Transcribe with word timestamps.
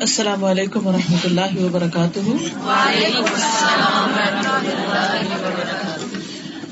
السلام 0.00 0.44
علیکم 0.44 0.86
و 0.86 0.90
رحمۃ 0.92 1.24
اللہ 1.24 1.54
وبرکاتہ۔ 1.62 2.20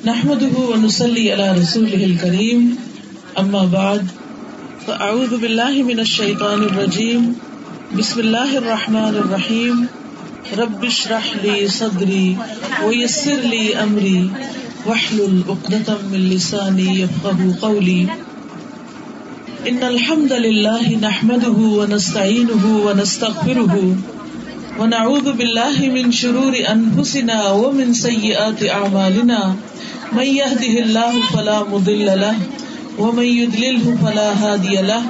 نحمد 0.05 0.43
ونسلی 0.59 1.33
علی 1.33 1.49
رسول 1.61 2.15
کریم 2.21 2.69
اما 3.43 3.65
بعد 3.71 4.13
فاعوذ 4.85 5.33
باللہ 5.41 5.83
من 5.87 5.99
الشیطان 5.99 6.63
الرجیم 6.71 7.33
بسم 7.97 8.19
اللہ 8.19 8.55
الرحمن 8.57 9.19
الرحیم۔ 9.23 9.85
رب 10.59 10.85
اشرح 10.91 11.27
لی 11.43 11.67
صدری 11.67 12.35
ویسر 12.79 13.43
لی 13.45 13.75
امری 13.87 14.21
واحلل 14.87 15.41
عقدۃ 15.49 15.91
من 16.03 16.31
لسانی 16.33 16.89
یفقهوا 17.01 17.53
قولی۔ 17.61 18.05
ان 19.69 19.83
الحمد 19.83 20.33
لله 20.33 20.97
نحمده 21.03 21.59
ونستعينه 21.79 22.65
ونستغفره 22.87 23.75
ونعوذ 24.81 25.33
بالله 25.33 25.89
من 25.95 26.13
شرور 26.13 26.55
انفسنا 26.75 27.39
ومن 27.51 27.95
سيئات 27.95 28.63
اعمالنا 28.63 29.41
من 30.13 30.29
يهده 30.41 30.75
الله 30.85 31.13
فلا 31.33 31.59
مضل 31.73 32.07
له، 32.07 32.37
ومن 32.99 33.29
يضلله 33.41 33.99
فلا 34.05 34.29
هادي 34.43 34.77
له. 34.91 35.03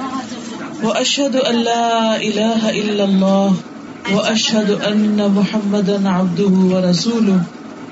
واشهد 0.83 1.35
ان 1.35 1.55
لا 1.69 2.17
اله 2.17 2.69
الا 2.81 3.03
الله 3.03 3.53
واشهد 4.13 4.69
ان 4.71 5.17
محمدا 5.37 6.09
عبده 6.09 6.53
ورسوله. 6.73 7.41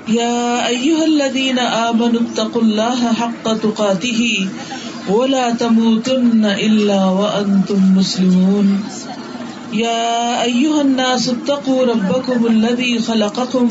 يا 0.08 0.66
ايها 0.68 1.04
الذين 1.04 1.58
امنوا 1.58 2.20
اتقوا 2.26 2.62
الله 2.62 3.12
حق 3.12 3.46
تقاته 3.54 4.48
ولا 5.08 5.50
تموتن 5.50 6.44
الا 6.44 7.04
وانتم 7.04 7.94
مسلمون. 7.96 8.84
يا 9.72 10.42
ايها 10.42 10.82
الناس 10.82 11.28
اتقوا 11.28 11.86
ربكم 11.86 12.46
الذي 12.46 12.98
خلقكم 12.98 13.68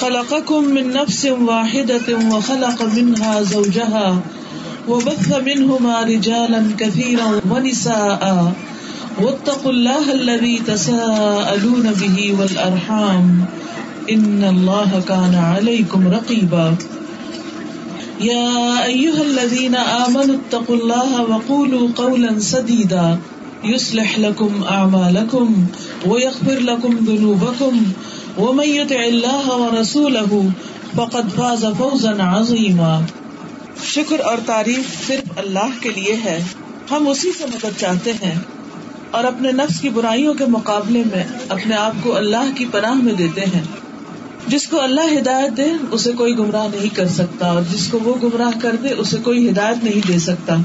خلقكم 0.00 0.64
من 0.64 0.92
نفس 0.92 1.26
واحدة 1.26 2.08
وخلق 2.32 2.82
منها 2.82 3.42
زوجها 3.42 4.18
وبث 4.88 5.28
منهما 5.44 6.02
رجالا 6.02 6.62
كثيرا 6.78 7.40
ونساء. 7.50 8.52
واتقوا 9.20 9.72
الله 9.72 10.12
الذي 10.12 10.58
تساءلون 10.66 11.92
به 12.00 12.16
والارحام 12.38 13.44
ان 14.10 14.44
الله 14.44 15.02
كان 15.08 15.34
عليكم 15.34 16.08
رقيبا. 16.08 16.76
يا 18.20 18.86
أيها 18.86 19.22
الذين 19.22 19.74
آمنوا 19.76 20.34
اتقوا 20.34 20.76
الله 20.76 21.22
وقولوا 21.22 21.88
قولا 21.96 22.40
سديدا. 22.40 23.16
يصلح 23.64 24.18
لكم 24.18 24.64
أعمالكم 24.70 25.64
ويغفر 26.06 26.60
لكم 26.60 26.96
ذنوبكم. 27.06 27.82
ومن 28.38 28.64
يطع 28.64 29.02
الله 29.02 29.48
ورسوله 29.48 30.48
فقد 30.96 31.28
فاز 31.36 31.64
فوزا 31.78 32.14
عظيما. 32.20 33.00
شکر 33.82 34.20
اور 34.20 34.38
تعریف 34.46 35.06
صرف 35.06 35.38
اللہ 35.38 35.68
کے 35.80 35.88
لیے 35.88 36.16
ہے. 36.24 36.44
ہم 36.90 37.08
اسی 37.08 37.28
سے 37.38 37.44
مدد 37.46 37.80
چاہتے 37.80 38.12
ہیں 38.12 38.34
اور 39.10 39.24
اپنے 39.24 39.52
نفس 39.52 39.80
کی 39.80 39.88
برائیوں 39.88 40.34
کے 40.34 40.44
مقابلے 40.48 41.02
میں 41.12 41.24
اپنے 41.48 41.74
آپ 41.74 41.92
کو 42.02 42.16
اللہ 42.16 42.50
کی 42.56 42.64
پناہ 42.72 42.94
میں 42.94 43.12
دیتے 43.12 43.40
ہیں. 43.40 43.62
جس 44.46 44.68
کو 44.68 44.82
اللہ 44.82 45.18
ہدایت 45.18 45.56
دے، 45.56 45.64
اسے 45.90 46.12
کوئی 46.12 46.38
گمراہ 46.38 46.68
نہیں 46.68 46.96
کر 46.96 47.08
سکتا۔ 47.08 47.46
اور 47.46 47.62
جس 47.72 47.88
کو 47.88 47.98
وہ 48.04 48.14
گمراہ 48.22 48.50
کر 48.62 48.76
دے، 48.82 48.88
اسے 48.98 49.16
کوئی 49.22 49.50
ہدایت 49.50 49.84
نہیں 49.84 50.06
دے 50.08 50.18
سکتا۔ 50.18 50.56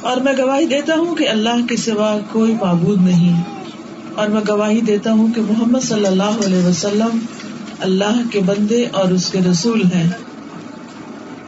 اور 0.00 0.16
میں 0.16 0.32
گواہی 0.38 0.66
دیتا 0.66 0.94
ہوں 0.94 1.14
کہ 1.14 1.28
اللہ 1.28 1.66
کے 1.68 1.76
سوا 1.76 2.18
کوئی 2.32 2.54
معبود 2.54 3.00
نہیں۔ 3.00 3.42
اور 4.14 4.28
میں 4.28 4.40
گواہی 4.48 4.80
دیتا 4.80 5.12
ہوں 5.12 5.28
کہ 5.34 5.40
محمد 5.40 5.80
صلی 5.80 6.06
اللہ 6.06 6.22
علیہ 6.22 6.66
وسلم 6.66 7.18
اللہ 7.80 8.22
کے 8.32 8.40
بندے 8.40 8.84
اور 8.92 9.10
اس 9.10 9.30
کے 9.30 9.38
رسول 9.50 9.82
ہیں۔ 9.84 10.10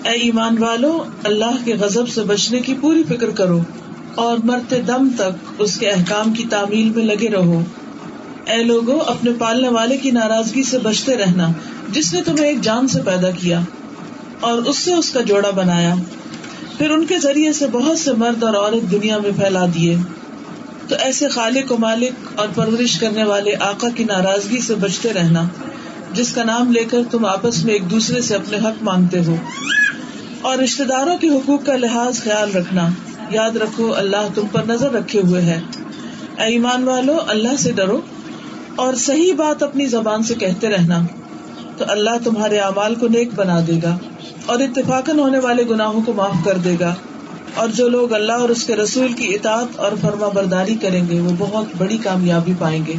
اے 0.04 0.10
ایمان 0.10 0.62
والو، 0.62 1.04
اللہ 1.24 1.64
کے 1.64 1.74
غزب 1.74 2.08
سے 2.08 2.22
بچنے 2.22 2.60
کی 2.60 2.74
پوری 2.80 3.02
فکر 3.08 3.30
کرو 3.30 3.60
اور 4.14 4.38
مرتے 4.44 4.80
دم 4.80 5.08
تک 5.16 5.52
اس 5.58 5.78
کے 5.78 5.88
احکام 5.88 6.32
کی 6.32 6.44
تعمیل 6.50 6.88
میں 6.88 7.04
لگے 7.04 7.28
رہو۔ 7.28 7.62
اے 8.46 8.62
لوگو، 8.62 8.98
اپنے 9.06 9.30
پالنے 9.38 9.68
والے 9.68 9.96
کی 9.96 10.10
ناراضگی 10.10 10.62
سے 10.62 10.78
بچتے 10.78 11.16
رہنا، 11.16 11.48
جس 11.88 12.12
نے 12.12 12.22
تمہیں 12.22 12.46
ایک 12.46 12.60
جان 12.60 12.88
سے 12.88 13.02
پیدا 13.04 13.30
کیا 13.30 13.60
اور 14.40 14.62
اس 14.62 14.78
سے 14.78 14.94
اس 14.94 15.10
کا 15.10 15.20
جوڑا 15.20 15.50
بنایا۔ 15.50 15.94
پھر 16.78 16.90
ان 16.90 17.06
کے 17.06 17.18
ذریعے 17.18 17.52
سے 17.52 17.66
بہت 17.66 17.98
سے 17.98 18.12
مرد 18.12 18.42
اور 18.42 18.54
عورت 18.54 18.90
دنیا 18.90 19.18
میں 19.18 19.30
پھیلا 19.30 19.64
دیے۔ 19.74 19.96
تو 20.88 20.96
ایسے 21.00 21.28
خالق 21.28 21.72
و 21.72 21.76
مالک 21.78 22.12
اور 22.34 22.48
پرورش 22.54 22.98
کرنے 22.98 23.24
والے 23.24 23.52
آقا 23.60 23.88
کی 23.88 24.04
ناراضگی 24.04 24.60
سے 24.60 24.74
بچتے 24.74 25.12
رہنا، 25.12 25.48
جس 26.12 26.32
کا 26.32 26.44
نام 26.44 26.72
لے 26.72 26.84
کر 26.84 26.98
تم 27.10 27.24
آپس 27.24 27.64
میں 27.64 27.72
ایک 27.72 27.90
دوسرے 27.90 28.20
سے 28.20 28.34
اپنے 28.34 28.58
حق 28.58 28.82
مانگتے 28.82 29.24
ہو۔ 29.24 29.36
اور 30.40 30.58
رشتے 30.58 30.84
داروں 30.84 31.18
کے 31.18 31.28
حقوق 31.28 31.64
کا 31.66 31.76
لحاظ 31.76 32.22
خیال 32.22 32.52
رکھنا۔ 32.52 32.88
یاد 33.30 33.56
رکھو، 33.56 33.94
اللہ 33.94 34.28
تم 34.34 34.46
پر 34.52 34.62
نظر 34.66 34.92
رکھے 34.92 35.20
ہوئے 35.20 35.42
ہے۔ 35.42 35.60
اے 36.38 36.44
ایمان 36.44 36.88
والو، 36.88 37.18
اللہ 37.28 37.56
سے 37.58 37.72
ڈرو۔ 37.72 38.00
اور 38.76 38.94
صحیح 38.94 39.32
بات 39.34 39.62
اپنی 39.62 39.86
زبان 39.86 40.22
سے 40.22 40.34
کہتے 40.34 40.68
رہنا 40.68 41.00
تو 41.76 41.84
اللہ 41.88 42.10
تمہارے 42.24 42.58
اعمال 42.58 42.94
کو 42.94 43.08
نیک 43.08 43.28
بنا 43.34 43.60
دے 43.66 43.72
گا 43.82 43.98
اور 44.46 44.58
اتفاق 44.58 45.08
ہونے 45.18 45.38
والے 45.38 45.62
گناہوں 45.70 46.02
کو 46.02 46.12
معاف 46.12 46.44
کر 46.44 46.58
دے 46.58 46.76
گا 46.80 46.94
اور 47.54 47.68
جو 47.68 47.88
لوگ 47.88 48.12
اللہ 48.12 48.32
اور 48.32 48.48
اس 48.48 48.64
کے 48.64 48.76
رسول 48.76 49.12
کی 49.12 49.34
اطاعت 49.34 49.78
اور 49.78 49.92
فرما 50.00 50.28
برداری 50.28 50.74
کریں 50.74 51.08
گے، 51.08 51.20
وہ 51.20 51.30
بہت 51.38 51.66
بڑی 51.78 51.98
کامیابی 51.98 52.52
پائیں 52.58 52.86
گے۔ 52.86 52.92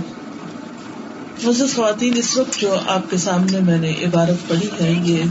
مزید 1.44 1.76
خواتین، 1.76 2.14
اس 2.16 2.38
وقت 2.38 2.62
جو 2.62 2.76
آپ 2.88 3.10
کے 3.10 3.18
سامنے 3.18 3.60
میں 3.60 3.78
نے 3.78 3.92
عبارت 3.92 4.50
پڑھی 4.50 4.68
ہے، 4.82 4.94
یہ 5.04 5.24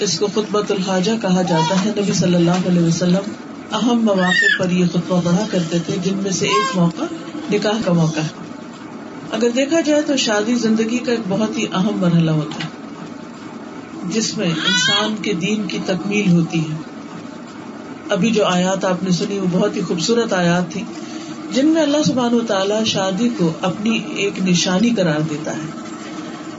اس 0.00 0.18
کو 0.18 0.26
خطبۃ 0.34 0.70
الحاجہ 0.70 1.12
کہا 1.22 1.42
جاتا 1.42 1.84
ہے۔ 1.84 1.90
نبی 1.90 2.12
صلی 2.12 2.34
اللہ 2.34 2.68
علیہ 2.68 2.82
وسلم 2.82 3.32
اہم 3.72 4.04
مواقع 4.04 4.50
پر 4.58 4.70
یہ 4.70 4.84
خطبہ 4.92 5.20
پڑھا 5.24 5.46
کرتے 5.50 5.78
تھے، 5.86 5.96
جن 6.04 6.16
میں 6.16 6.30
سے 6.30 6.46
ایک 6.46 6.76
موقع 6.76 7.04
نکاح 7.52 7.82
کا 7.84 7.92
موقع 7.92 8.20
ہے۔ 8.20 8.49
اگر 9.30 9.48
دیکھا 9.56 9.80
جائے 9.80 10.02
تو 10.02 10.16
شادی 10.16 10.54
زندگی 10.54 10.98
کا 10.98 11.10
ایک 11.10 11.20
بہت 11.28 11.58
ہی 11.58 11.66
اہم 11.72 11.98
مرحلہ 11.98 12.30
ہوتا 12.30 12.64
ہے، 12.64 12.68
جس 14.12 14.36
میں 14.38 14.46
انسان 14.46 15.14
کے 15.22 15.32
دین 15.32 15.66
کی 15.66 15.78
تکمیل 15.86 16.32
ہوتی 16.32 16.60
ہے۔ 16.60 16.76
ابھی 18.08 18.30
جو 18.30 18.44
آیات 18.44 18.84
آپ 18.84 19.02
نے 19.02 19.10
سنی، 19.10 19.38
وہ 19.38 19.46
بہت 19.50 19.76
ہی 19.76 19.80
خوبصورت 19.80 20.32
آیات 20.32 20.72
تھی 20.72 20.82
جن 21.52 21.66
میں 21.66 21.82
اللہ 21.82 22.02
سبحان 22.06 22.34
و 22.34 22.40
تعالیٰ 22.40 22.84
شادی 22.84 23.28
کو 23.38 23.52
اپنی 23.62 24.00
ایک 24.16 24.42
نشانی 24.42 24.90
قرار 24.90 25.20
دیتا 25.30 25.52
ہے۔ 25.52 25.80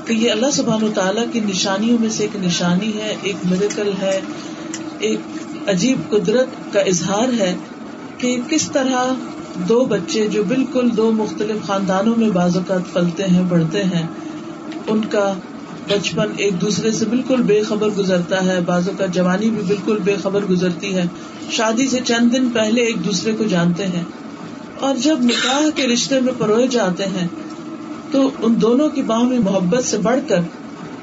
کہ 0.06 0.14
یہ 0.14 0.32
اللہ 0.32 0.52
سبحان 0.54 0.84
و 0.84 0.88
تعالیٰ 0.96 1.24
کی 1.34 1.40
نشانیوں 1.40 1.98
میں 2.02 2.10
سے 2.10 2.24
ایک 2.24 2.46
نشانی 2.46 2.94
ہے، 2.96 3.16
ایک 3.22 3.36
میریکل 3.46 3.92
ہے، 4.02 4.22
ایک 5.00 5.20
عجیب 5.68 5.98
قدرت 6.10 6.74
کا 6.74 6.80
اظہار 6.80 7.34
ہے 7.40 7.56
کہ 8.18 8.38
کس 8.50 8.72
طرح 8.72 9.14
دو 9.56 9.86
بچے 9.86 10.28
جو 10.28 10.44
بالکل 10.44 10.90
دو 10.98 11.12
مختلف 11.12 11.68
خاندانوں 11.68 12.16
میں 12.18 12.30
بعض 12.30 12.58
اوقات 12.58 12.94
پلتے 12.94 13.24
ہیں، 13.24 13.44
بڑھتے 13.50 13.84
ہیں، 13.84 14.08
ان 14.88 15.06
کا 15.06 15.34
بچپن 15.88 16.28
ایک 16.38 16.62
دوسرے 16.62 16.92
سے 16.92 17.06
بالکل 17.06 17.42
بے 17.42 17.62
خبر 17.62 17.90
گزرتا 17.90 18.46
ہے 18.46 18.60
بازو 18.66 18.92
کا 18.98 19.06
جوانی 19.06 19.50
بھی 19.50 19.62
بالکل 19.68 19.98
بے 20.04 20.16
خبر 20.24 20.44
گزرتی 20.50 20.96
ہے۔ 20.96 21.04
شادی 21.52 21.88
سے 21.88 22.00
چند 22.06 22.34
دن 22.34 22.50
پہلے 22.50 22.82
ایک 22.82 23.06
دوسرے 23.06 23.32
کو 23.32 23.44
جانتے 23.44 23.88
ہیں۔ 23.88 24.04
اور 24.80 24.96
جب 24.96 25.18
نکاح 25.22 25.70
کے 25.76 25.88
رشتے 25.88 26.20
میں 26.20 26.34
پروئے 26.38 26.68
جاتے 26.68 27.04
ہیں، 27.04 27.28
تو 28.12 28.32
ان 28.40 28.62
دونوں 28.62 28.90
کی 28.90 29.02
باہوں 29.02 29.30
میں 29.30 29.40
محبت 29.40 29.84
سے 29.84 29.98
بڑھ 29.98 30.20
کر 30.28 30.40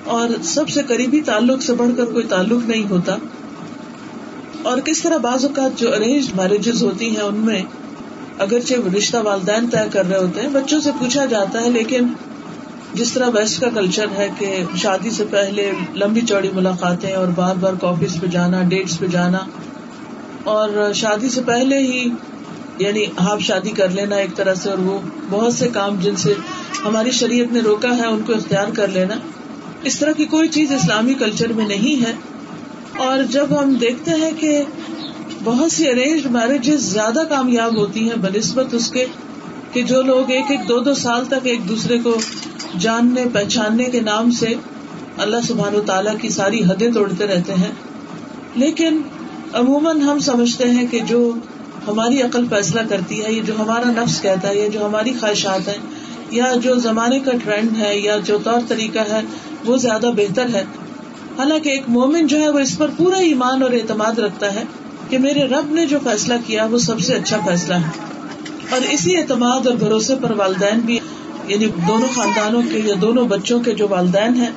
اور 0.04 0.28
سب 0.42 0.69
سے 0.69 0.82
قریبی 0.82 1.20
تعلق 1.20 1.62
سے 1.62 1.72
بڑھ 1.75 1.91
کر 1.97 2.04
کوئی 2.04 2.25
تعلق 2.25 2.69
نہیں 2.69 2.91
ہوتا۔ 2.91 3.16
اور 4.62 4.78
کس 4.78 5.03
طرح 5.03 5.16
بعض 5.16 5.44
اوقات 5.44 5.78
جو 5.78 5.94
ارینج 5.94 6.26
میرجز 6.36 6.82
ہوتی 6.82 7.10
ہیں، 7.10 7.22
ان 7.22 7.34
میں 7.34 7.62
اگرچہ 8.38 8.88
رشتہ 8.97 9.16
والدین 9.16 9.69
طے 9.71 9.84
کر 9.93 10.06
رہے 10.06 10.19
ہوتے 10.19 10.41
ہیں، 10.41 10.49
بچوں 10.49 10.81
سے 10.81 10.91
پوچھا 10.98 11.24
جاتا 11.24 11.60
ہے، 11.60 11.71
لیکن 11.71 12.07
جس 12.95 13.12
طرح 13.12 13.28
ویسٹ 13.34 13.60
کا 13.60 13.68
کلچر 13.74 14.07
ہے 14.16 14.28
کہ 14.39 14.62
شادی 14.77 15.10
سے 15.10 15.24
پہلے 15.30 15.71
لمبی 15.97 16.21
چوڑی 16.21 16.51
ملاقاتیں 16.54 17.12
اور 17.12 17.28
بار 17.34 17.54
بار 17.54 17.72
کافیز 17.80 18.16
پہ 18.21 18.27
جانا 18.27 18.62
ڈیٹس 18.68 18.98
پہ 18.98 19.07
جانا، 19.07 19.39
اور 20.45 20.92
شادی 20.95 21.28
سے 21.28 21.41
پہلے 21.47 21.78
ہی 21.78 22.09
یعنی 22.78 23.04
ہاف 23.21 23.41
شادی 23.41 23.71
کر 23.71 23.89
لینا 23.91 24.16
ایک 24.16 24.36
طرح 24.36 24.54
سے، 24.54 24.71
اور 24.71 24.78
وہ 24.78 24.98
بہت 25.30 25.54
سے 25.54 25.68
کام 25.68 25.97
جن 26.01 26.16
سے 26.16 26.34
ہماری 26.84 27.10
شریعت 27.10 27.53
نے 27.53 27.60
روکا 27.60 27.97
ہے، 27.97 28.07
ان 28.07 28.22
کو 28.27 28.33
اختیار 28.33 28.74
کر 28.77 28.89
لینا۔ 28.89 29.15
اس 29.83 29.98
طرح 29.98 30.12
کی 30.12 30.24
کوئی 30.27 30.48
چیز 30.48 30.72
اسلامی 30.72 31.15
کلچر 31.15 31.53
میں 31.53 31.66
نہیں 31.66 32.04
ہے۔ 32.04 32.12
اور 32.98 33.22
جب 33.22 33.59
ہم 33.60 33.74
دیکھتے 33.74 34.10
ہیں 34.10 34.30
کہ 34.41 34.62
بہت 35.44 35.72
سی 35.72 35.88
ارینج 35.88 36.26
میرجز 36.26 36.80
زیادہ 36.80 37.22
کامیاب 37.28 37.76
ہوتی 37.76 38.10
ہیں، 38.10 38.16
بنسبت 38.16 38.74
اس 38.74 38.90
کے 38.90 39.06
کہ 39.72 39.82
جو 39.82 40.02
لوگ 40.02 40.30
ایک 40.30 40.44
ایک 40.48 40.60
دو 40.68 40.80
دو 40.80 40.94
سال 40.94 41.24
تک 41.24 41.34
ایک 41.42 41.68
دوسرے 41.68 41.98
کو 41.98 42.16
جاننے، 42.78 43.24
پہچاننے 43.32 43.84
کے 43.84 44.00
نام 44.00 44.30
سے 44.30 44.54
اللہ 45.16 45.36
سبحان 45.48 45.74
و 45.74 45.80
تعالیٰ 45.80 46.14
کی 46.20 46.28
ساری 46.28 46.64
حدیں 46.64 46.92
توڑتے 46.92 47.26
رہتے 47.26 47.54
ہیں۔ 47.54 47.72
لیکن 48.54 49.02
عموماً 49.52 50.00
ہم 50.00 50.18
سمجھتے 50.18 50.70
ہیں 50.70 50.86
کہ 50.86 51.00
جو 51.00 51.34
ہماری 51.88 52.22
عقل 52.22 52.46
فیصلہ 52.50 52.80
کرتی 52.88 53.24
ہے، 53.24 53.32
یا 53.32 53.42
جو 53.46 53.52
ہمارا 53.58 53.90
نفس 53.90 54.20
کہتا 54.20 54.48
ہے، 54.48 54.58
یا 54.58 54.68
جو 54.68 54.86
ہماری 54.86 55.12
خواہشات 55.20 55.68
ہیں، 55.68 55.78
یا 56.30 56.52
جو 56.62 56.74
زمانے 56.74 57.20
کا 57.20 57.30
ٹرینڈ 57.44 57.76
ہے، 57.78 57.98
یا 57.98 58.16
جو 58.24 58.38
طور 58.44 58.60
طریقہ 58.68 58.98
ہے، 58.98 59.20
وہ 59.64 59.76
زیادہ 59.76 60.10
بہتر 60.16 60.46
ہے۔ 60.54 60.64
حالانکہ 61.38 61.68
ایک 61.68 61.82
مومن 61.88 62.26
جو 62.26 62.40
ہے، 62.40 62.48
وہ 62.48 62.58
اس 62.58 62.78
پر 62.78 62.90
پورا 62.96 63.16
ایمان 63.16 63.62
اور 63.62 63.70
اعتماد 63.70 64.18
رکھتا 64.18 64.54
ہے۔ 64.54 64.64
کہ 65.09 65.19
میرے 65.19 65.43
رب 65.45 65.71
نے 65.71 65.87
جو 65.87 65.99
فیصلہ 66.05 66.34
کیا 66.47 66.65
وہ 66.65 66.78
سب 66.78 67.01
سے 67.01 67.15
اچھا 67.15 67.37
فیصلہ 67.47 67.75
ہے۔ 67.75 67.91
اور 68.71 68.81
اسی 68.91 69.16
اعتماد 69.16 69.66
اور 69.66 69.77
بھروسے 69.77 70.15
پر 70.22 70.31
والدین 70.31 70.78
بھی 70.78 70.99
یعنی 71.47 71.66
دونوں 71.66 72.09
خاندانوں 72.15 72.63
کے 72.71 72.78
یا 72.78 72.95
دونوں 73.01 73.25
بچوں 73.25 73.60
کے 73.60 73.72
جو 73.72 73.87
والدین 73.91 74.34
ہیں، 74.34 74.51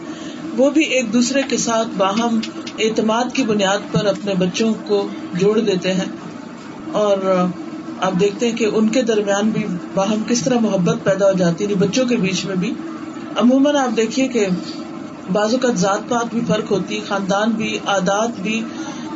وہ 0.57 0.69
بھی 0.69 0.83
ایک 0.83 1.13
دوسرے 1.13 1.41
کے 1.49 1.57
ساتھ 1.57 1.87
باہم 1.97 2.39
اعتماد 2.79 3.23
کی 3.33 3.43
بنیاد 3.43 3.77
پر 3.91 4.05
اپنے 4.05 4.33
بچوں 4.33 4.73
کو 4.87 5.07
جوڑ 5.33 5.59
دیتے 5.59 5.93
ہیں۔ 5.93 6.05
اور 6.91 7.45
آپ 8.01 8.11
دیکھتے 8.19 8.49
ہیں 8.49 8.57
کہ 8.57 8.67
ان 8.73 8.87
کے 8.87 9.01
درمیان 9.01 9.49
بھی 9.49 9.63
باہم 9.93 10.23
کس 10.27 10.41
طرح 10.41 10.59
محبت 10.59 10.97
پیدا 11.03 11.25
ہو 11.25 11.33
جاتی 11.37 11.65
ہے 11.65 11.69
یعنی 11.69 11.87
بچوں 11.87 12.05
کے 12.05 12.15
بیچ 12.15 12.45
میں 12.45 12.55
بھی۔ 12.55 12.73
عموماً 13.37 13.75
آپ 13.75 13.97
دیکھیے 13.97 14.27
کہ 14.27 14.47
بازو 15.31 15.57
کا 15.57 15.67
ذات 15.75 16.09
پات 16.09 16.33
بھی 16.33 16.41
فرق 16.47 16.71
ہوتی، 16.71 16.99
خاندان 17.07 17.51
بھی، 17.51 17.79
عادات 17.85 18.41
بھی 18.41 18.63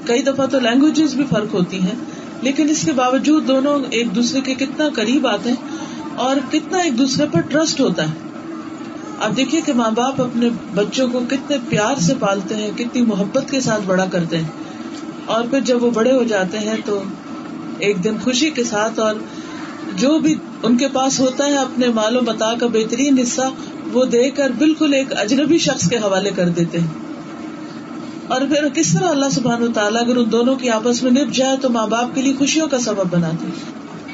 کئی 0.06 0.22
دفعہ 0.22 0.46
تو 0.46 0.60
لینگویجز 0.60 1.14
بھی 1.14 1.24
فرق 1.30 1.54
ہوتی 1.54 1.82
ہیں، 1.82 1.96
لیکن 2.42 2.70
اس 2.70 2.82
کے 2.86 2.92
باوجود 2.92 3.48
دونوں 3.48 3.80
ایک 3.90 4.16
دوسرے 4.16 4.42
کے 4.42 4.54
کتنا 4.54 4.90
قریب 4.96 5.28
آتے 5.28 5.50
ہیں 5.50 5.68
اور 6.16 6.36
کتنا 6.52 6.78
ایک 6.78 6.98
دوسرے 6.98 7.26
پر 7.32 7.40
ٹرسٹ 7.42 7.82
ہوتا 7.82 8.04
ہے۔ 8.04 8.14
اب 9.20 9.38
دیکھیے 9.38 9.62
کہ 9.62 9.74
ماں 9.74 9.92
باپ 9.92 10.22
اپنے 10.22 10.50
بچوں 10.76 11.08
کو 11.08 11.20
کتنے 11.30 11.58
پیار 11.70 12.00
سے 12.00 12.14
پالتے 12.20 12.56
ہیں، 12.56 12.72
کتنی 12.78 13.02
محبت 13.02 13.52
کے 13.52 13.60
ساتھ 13.60 13.82
بڑا 13.86 14.06
کرتے 14.06 14.38
ہیں۔ 14.38 14.50
اور 15.26 15.44
پھر 15.50 15.60
جب 15.60 15.84
وہ 15.84 15.92
بڑے 15.92 16.12
ہو 16.12 16.24
جاتے 16.24 16.60
ہیں 16.60 16.76
تو 16.86 17.04
ایک 17.80 18.04
دن 18.04 18.16
خوشی 18.24 18.50
کے 18.50 18.64
ساتھ 18.64 19.00
اور 19.00 19.16
جو 19.96 20.20
بھی 20.20 20.36
ان 20.64 20.78
کے 20.78 20.88
پاس 20.88 21.20
ہوتا 21.20 21.46
ہے 21.46 21.56
اپنے 21.56 21.88
مال 21.90 22.18
و 22.18 22.22
متا 22.22 22.54
کا 22.60 22.68
بہترین 22.68 23.20
حصہ 23.20 23.50
وہ 23.94 24.06
دے 24.06 24.30
کر 24.30 24.52
بالکل 24.58 24.94
ایک 24.94 25.14
اجنبی 25.18 25.58
شخص 25.58 25.90
کے 25.90 25.98
حوالے 25.98 26.30
کر 26.36 26.50
دیتے 26.50 26.80
ہیں۔ 26.80 26.88
اور 28.28 28.42
پھر 28.42 28.68
کس 28.74 28.94
طرح 28.94 29.10
اللہ 29.10 29.30
سبحان 29.32 29.64
و 29.64 29.68
تعالیٰ 29.68 30.02
اگر 30.02 30.16
ان 30.16 30.32
دونوں 30.32 30.56
کی 30.56 30.70
آپس 30.70 31.04
میں 31.04 31.12
نپ 31.12 31.34
جائے 31.34 31.58
تو 31.62 31.70
ماں 31.70 31.88
باپ 31.88 32.16
کے 32.16 32.22
لیے 32.22 32.34
خوشیوں 32.34 32.68
کا 32.68 32.80
سبب 32.80 33.10
بناتے 33.10 33.48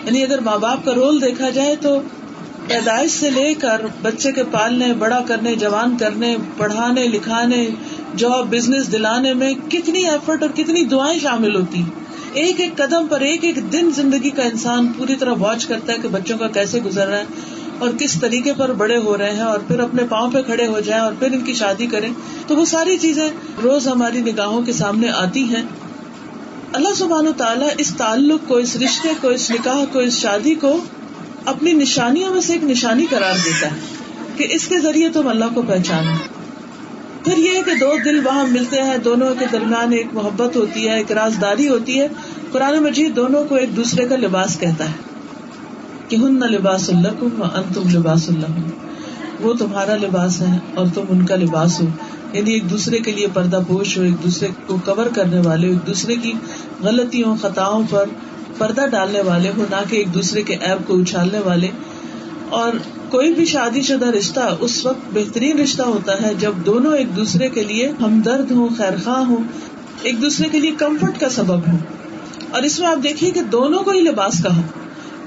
یعنی 0.04 0.24
اگر 0.24 0.40
ماں 0.40 0.58
باپ 0.58 0.86
کا 0.86 0.94
رول 0.96 1.22
دیکھا 1.22 1.50
جائے 1.50 1.76
تو 1.76 2.02
پیدائش 2.68 3.12
سے 3.12 3.30
لے 3.30 3.54
کر 3.54 3.82
بچے 4.02 4.32
کے 4.32 4.44
پالنے، 4.52 4.94
بڑا 4.94 5.22
کرنے، 5.28 5.56
جوان 5.56 5.98
کرنے، 5.98 6.36
پڑھانے، 6.58 7.08
لکھانے، 7.08 7.68
جاب 8.18 8.48
بزنس 8.50 8.92
دلانے 8.92 9.34
میں 9.34 9.54
کتنی 9.70 10.00
ایفرٹ 10.00 10.42
اور 10.42 10.50
کتنی 10.56 10.86
دعائیں 10.86 11.20
شامل 11.20 11.56
ہوتی 11.56 11.84
ایک 12.34 12.60
ایک 12.60 12.78
قدم 12.78 13.08
پر 13.08 13.22
ایک 13.22 13.44
ایک 13.44 13.72
دن 13.72 13.90
زندگی 13.96 14.30
کا 14.30 14.44
انسان 14.44 14.88
پوری 14.98 15.16
طرح 15.16 15.34
واچ 15.40 15.66
کرتا 15.66 15.94
ہے 15.94 15.98
کہ 16.02 16.08
بچوں 16.08 16.38
کا 16.38 16.48
کیسے 16.48 16.80
گزر 16.82 17.08
رہا 17.08 17.18
ہے۔ 17.18 17.24
اور 17.82 17.90
کس 18.00 18.22
طریقے 18.22 18.54
پر 18.58 18.74
بڑے 18.74 18.98
ہو 18.98 19.18
رہے 19.18 19.32
ہیں 19.32 19.42
اور 19.42 19.60
پھر 19.60 19.80
اپنے 19.80 20.04
پاؤں 20.10 20.32
پہ 20.32 20.42
کھڑے 20.42 20.68
ہو 20.68 20.80
جائیں 20.80 21.04
اور 21.04 21.14
پھر 21.20 21.32
ان 21.32 21.42
کی 21.42 21.54
شادی 21.54 21.88
کریں، 21.88 22.10
تو 22.48 22.56
وہ 22.56 22.66
ساری 22.66 22.98
چیزیں 22.98 23.30
روز 23.64 23.88
ہماری 23.88 24.22
نگاہوں 24.22 24.62
کے 24.62 24.74
سامنے 24.74 25.10
آتی 25.10 25.44
ہیں۔ 25.44 25.64
اللہ 26.74 26.94
سبحان 26.98 27.28
و 27.28 27.32
تعالیٰ 27.38 27.70
اس 27.78 27.94
تعلق 27.98 28.48
کو، 28.48 28.56
اس 28.56 28.76
رشتے 28.76 29.10
کو، 29.22 29.30
اس 29.30 29.52
نکاح 29.52 29.86
کو، 29.92 30.00
اس 30.00 30.20
شادی 30.20 30.56
کو 30.56 30.78
اپنی 31.46 31.74
نشانیوں 31.74 32.34
میں 32.34 32.42
سے 32.42 32.54
ایک 32.54 32.64
نشانی 32.64 33.06
قرار 33.10 33.34
دیتا 33.46 33.72
ہے 33.72 33.80
کہ 34.38 34.48
اس 34.50 34.68
کے 34.68 34.80
ذریعے 34.80 35.10
تم 35.10 35.28
اللہ 35.28 35.46
کو 35.54 35.62
پہچانو۔ 35.62 36.12
پھر 37.24 37.38
یہ 37.38 37.62
کہ 37.66 37.76
دو 37.76 37.94
دل 38.06 38.28
وہاں 38.28 38.48
ملتے 38.48 38.82
ہیں، 38.82 38.98
دونوں 38.98 39.36
کے 39.40 39.46
درمیان 39.52 39.94
ایک 39.94 40.08
محبت 40.14 40.56
ہوتی 40.56 40.88
ہے، 40.88 40.98
ایک 40.98 41.12
رازداری 41.12 41.70
ہوتی 41.70 42.02
ہے۔ 42.02 42.08
قرآن 42.52 42.84
مجید 42.84 43.16
دونوں 43.16 43.44
کو 43.46 43.56
ایک 43.56 43.76
دوسرے 43.76 44.08
کا 44.08 44.16
لباس 44.16 44.60
کہتا 44.60 44.86
ہے۔ 44.86 45.11
کہ 46.12 46.16
ہن 46.16 46.40
نہ 46.40 46.46
لباس 46.46 46.90
اللہ 46.90 47.08
ان 47.08 47.74
تم 47.74 47.90
لباس 47.90 48.30
اللہ 48.30 48.46
وہ 49.42 49.54
تمہارا 49.54 49.96
لباس 49.96 50.42
ہے 50.42 50.58
اور 50.76 50.86
تم 50.94 51.02
ان 51.10 51.26
کا 51.26 51.36
لباس 51.36 51.82
ہو۔ 51.82 51.88
یعنی 52.34 52.54
ایک 52.54 52.70
دوسرے 52.70 52.98
کے 52.98 53.12
لیے 53.12 53.28
پردہ 53.34 53.60
پوش 53.68 53.98
ہو، 53.98 54.04
ایک 54.04 54.24
دوسرے 54.24 54.48
کو 54.66 54.78
کور 54.86 55.06
کرنے 55.16 55.40
والے 55.46 55.68
ایک 55.68 55.88
دوسرے 55.88 56.16
کی 56.16 56.34
غلطیوں، 56.84 57.36
خطاؤں 57.42 57.84
پر 57.90 58.06
پردہ 58.58 58.86
ڈالنے 58.88 59.22
والے 59.22 59.52
ہو، 59.58 59.66
نہ 59.70 59.76
کہ 59.90 59.96
ایک 59.96 60.14
دوسرے 60.14 60.44
کے 60.44 60.56
ایپ 60.56 60.88
کو 60.88 61.02
اچھالنے 61.02 61.40
والے۔ 61.40 61.68
اور 62.50 62.72
کوئی 63.10 63.34
بھی 63.34 63.46
شادی 63.46 63.82
شدہ 63.82 64.06
رشتہ 64.06 64.56
اس 64.60 64.86
وقت 64.86 65.14
بہترین 65.14 65.60
رشتہ 65.60 65.84
ہوتا 65.84 66.14
ہے 66.22 66.34
جب 66.40 66.52
دونوں 66.66 66.96
ایک 66.96 67.16
دوسرے 67.16 67.50
کے 67.50 67.64
لیے 67.64 67.92
ہمدرد 68.02 68.52
ہوں 68.52 68.68
خیر 68.78 68.94
خواہ 69.04 69.24
ہوں، 69.24 69.44
ایک 70.02 70.22
دوسرے 70.22 70.50
کے 70.50 70.60
لیے 70.60 70.72
کمفرٹ 70.72 71.20
کا 71.20 71.30
سبب 71.30 71.68
ہوں۔ 71.68 71.78
اور 72.52 72.62
اس 72.62 72.80
میں 72.80 72.88
آپ 72.88 73.04
دیکھیے 73.04 73.32
کہ 73.32 73.42
دونوں 73.42 73.80
کو 73.80 73.92
ہی 73.92 74.00
لباس 74.00 74.44
کا 74.44 74.56
ہو 74.56 74.62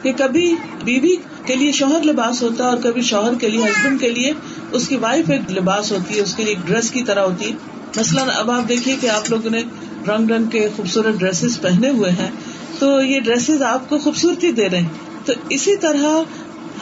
کہ 0.05 0.13
کبھی 0.17 0.57
بیوی 0.85 1.17
کے 1.47 1.55
لیے 1.55 1.73
شوہر 1.73 2.03
لباس 2.03 2.43
ہوتا 2.43 2.65
ہے 2.65 2.69
اور 2.69 2.79
کبھی 2.83 3.03
شوہر 3.03 3.35
کے 3.35 3.49
لیے 3.49 3.65
ہسبینڈ 3.65 4.01
کے 4.01 4.09
لیے 4.09 4.33
اس 4.73 4.89
کی 4.89 4.97
وائف 4.97 5.31
ایک 5.31 5.53
لباس 5.53 5.93
ہوتی 5.93 6.17
ہے، 6.17 6.21
اس 6.21 6.35
کے 6.35 6.45
لیے 6.45 6.55
ایک 6.55 6.67
ڈریس 6.67 6.91
کی 6.91 7.03
طرح 7.03 7.21
ہوتی 7.21 7.45
ہے۔ 7.45 7.55
مثلاً 7.97 8.29
اب 8.35 8.51
آپ 8.51 8.69
دیکھیے 8.69 8.97
کہ 9.01 9.07
آپ 9.07 9.31
لوگوں 9.31 9.51
نے 9.51 9.63
رنگ 10.09 10.31
رنگ 10.31 10.45
کے 10.45 10.69
خوبصورت 10.77 11.15
ڈریسز 11.15 11.61
پہنے 11.61 11.91
ہوئے 11.91 12.11
ہیں، 12.11 12.31
تو 12.79 13.03
یہ 13.03 13.21
ڈریسز 13.21 13.63
آپ 13.63 13.89
کو 13.89 13.99
خوبصورتی 13.99 14.53
دے 14.53 14.69
رہے 14.69 14.81
ہیں۔ 14.81 14.89
تو 15.25 15.33
اسی 15.49 15.77
طرح 15.77 16.07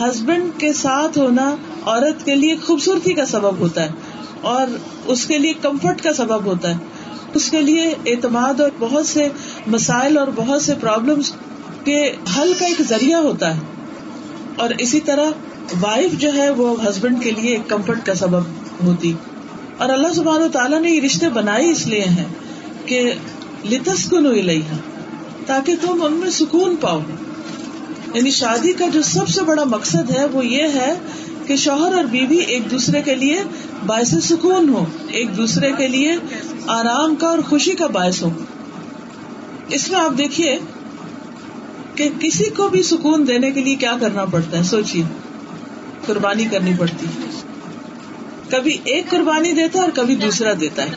ہسبینڈ 0.00 0.60
کے 0.60 0.72
ساتھ 0.72 1.18
ہونا 1.18 1.56
عورت 1.86 2.24
کے 2.24 2.34
لیے 2.34 2.56
خوبصورتی 2.56 3.12
کا 3.12 3.26
سبب 3.26 3.58
ہوتا 3.58 3.82
ہے 3.82 3.88
اور 4.40 4.66
اس 5.06 5.26
کے 5.26 5.38
لیے 5.38 5.52
کمفرٹ 5.62 6.02
کا 6.02 6.12
سبب 6.12 6.44
ہوتا 6.44 6.68
ہے۔ 6.68 6.78
اس 7.34 7.50
کے 7.50 7.60
لیے 7.60 7.94
اعتماد 8.06 8.60
اور 8.60 8.70
بہت 8.78 9.06
سے 9.06 9.28
مسائل 9.66 10.18
اور 10.18 10.28
بہت 10.34 10.62
سے 10.62 10.74
پرابلمس 10.80 11.32
کے 11.84 12.10
حل 12.36 12.52
کا 12.58 12.66
ایک 12.66 12.82
ذریعہ 12.88 13.18
ہوتا 13.18 13.54
ہے۔ 13.54 13.60
اور 14.56 14.70
اسی 14.78 15.00
طرح 15.00 15.30
وائف 15.80 16.12
جو 16.12 16.34
ہے 16.34 16.50
وہ 16.50 16.88
ہسبینڈ 16.88 17.22
کے 17.22 17.30
لیے 17.30 17.50
ایک 17.50 17.68
کمفرٹ 17.68 18.06
کا 18.06 18.14
سبب 18.14 18.42
ہوتی۔ 18.84 19.12
اور 19.78 19.88
اللہ 19.88 20.12
سبحانہ 20.14 20.44
تعالیٰ 20.46 20.80
نے 20.80 20.90
یہ 20.90 21.00
رشتے 21.00 21.28
بنائے 21.28 21.70
اس 21.70 21.86
لیے 21.86 22.04
ہیں 22.04 22.24
کہ 22.86 23.12
لتس 23.70 24.10
کو 24.10 24.16
تاکہ 25.46 25.74
تم 25.80 26.02
ان 26.02 26.12
میں 26.12 26.30
سکون 26.30 26.76
پاؤ۔ 26.76 27.00
یعنی 28.14 28.30
شادی 28.30 28.72
کا 28.72 28.88
جو 28.88 29.02
سب 29.02 29.28
سے 29.28 29.42
بڑا 29.42 29.64
مقصد 29.64 30.10
ہے 30.10 30.24
وہ 30.24 30.46
یہ 30.46 30.62
ہے 30.62 30.94
کہ 31.46 31.56
شوہر 31.56 31.94
اور 31.94 32.04
بیوی 32.04 32.36
ایک 32.36 32.70
دوسرے 32.70 33.02
کے 33.02 33.14
لیے 33.14 33.42
باعث 33.86 34.14
سکون 34.22 34.68
ہو 34.68 34.84
ایک 35.08 35.36
دوسرے 35.36 35.72
کے 35.78 35.88
لیے 35.88 36.12
آرام 36.66 37.14
کا 37.14 37.26
اور 37.26 37.38
خوشی 37.38 37.72
کا 37.72 37.86
باعث 37.86 38.22
ہو 38.22 38.30
اس 39.68 39.90
میں 39.90 40.00
آپ 40.00 40.18
دیکھیے 40.18 40.58
کہ 41.94 42.08
کسی 42.20 42.44
کو 42.44 42.68
بھی 42.68 42.82
سکون 42.82 43.26
دینے 43.28 43.50
کے 43.50 43.60
لیے 43.60 43.74
کیا 43.74 43.96
کرنا 44.00 44.24
پڑتا 44.24 44.58
ہے؟ 44.58 44.62
سوچیے، 44.62 45.02
قربانی 46.06 46.44
کرنی 46.44 46.72
پڑتی 46.78 47.06
کبھی 48.50 48.78
ایک 48.84 49.10
قربانی 49.10 49.52
دیتا 49.52 49.78
ہے 49.78 49.84
اور 49.84 49.92
کبھی 49.94 50.14
دوسرا 50.14 50.52
دیتا 50.60 50.82
ہے۔ 50.82 50.94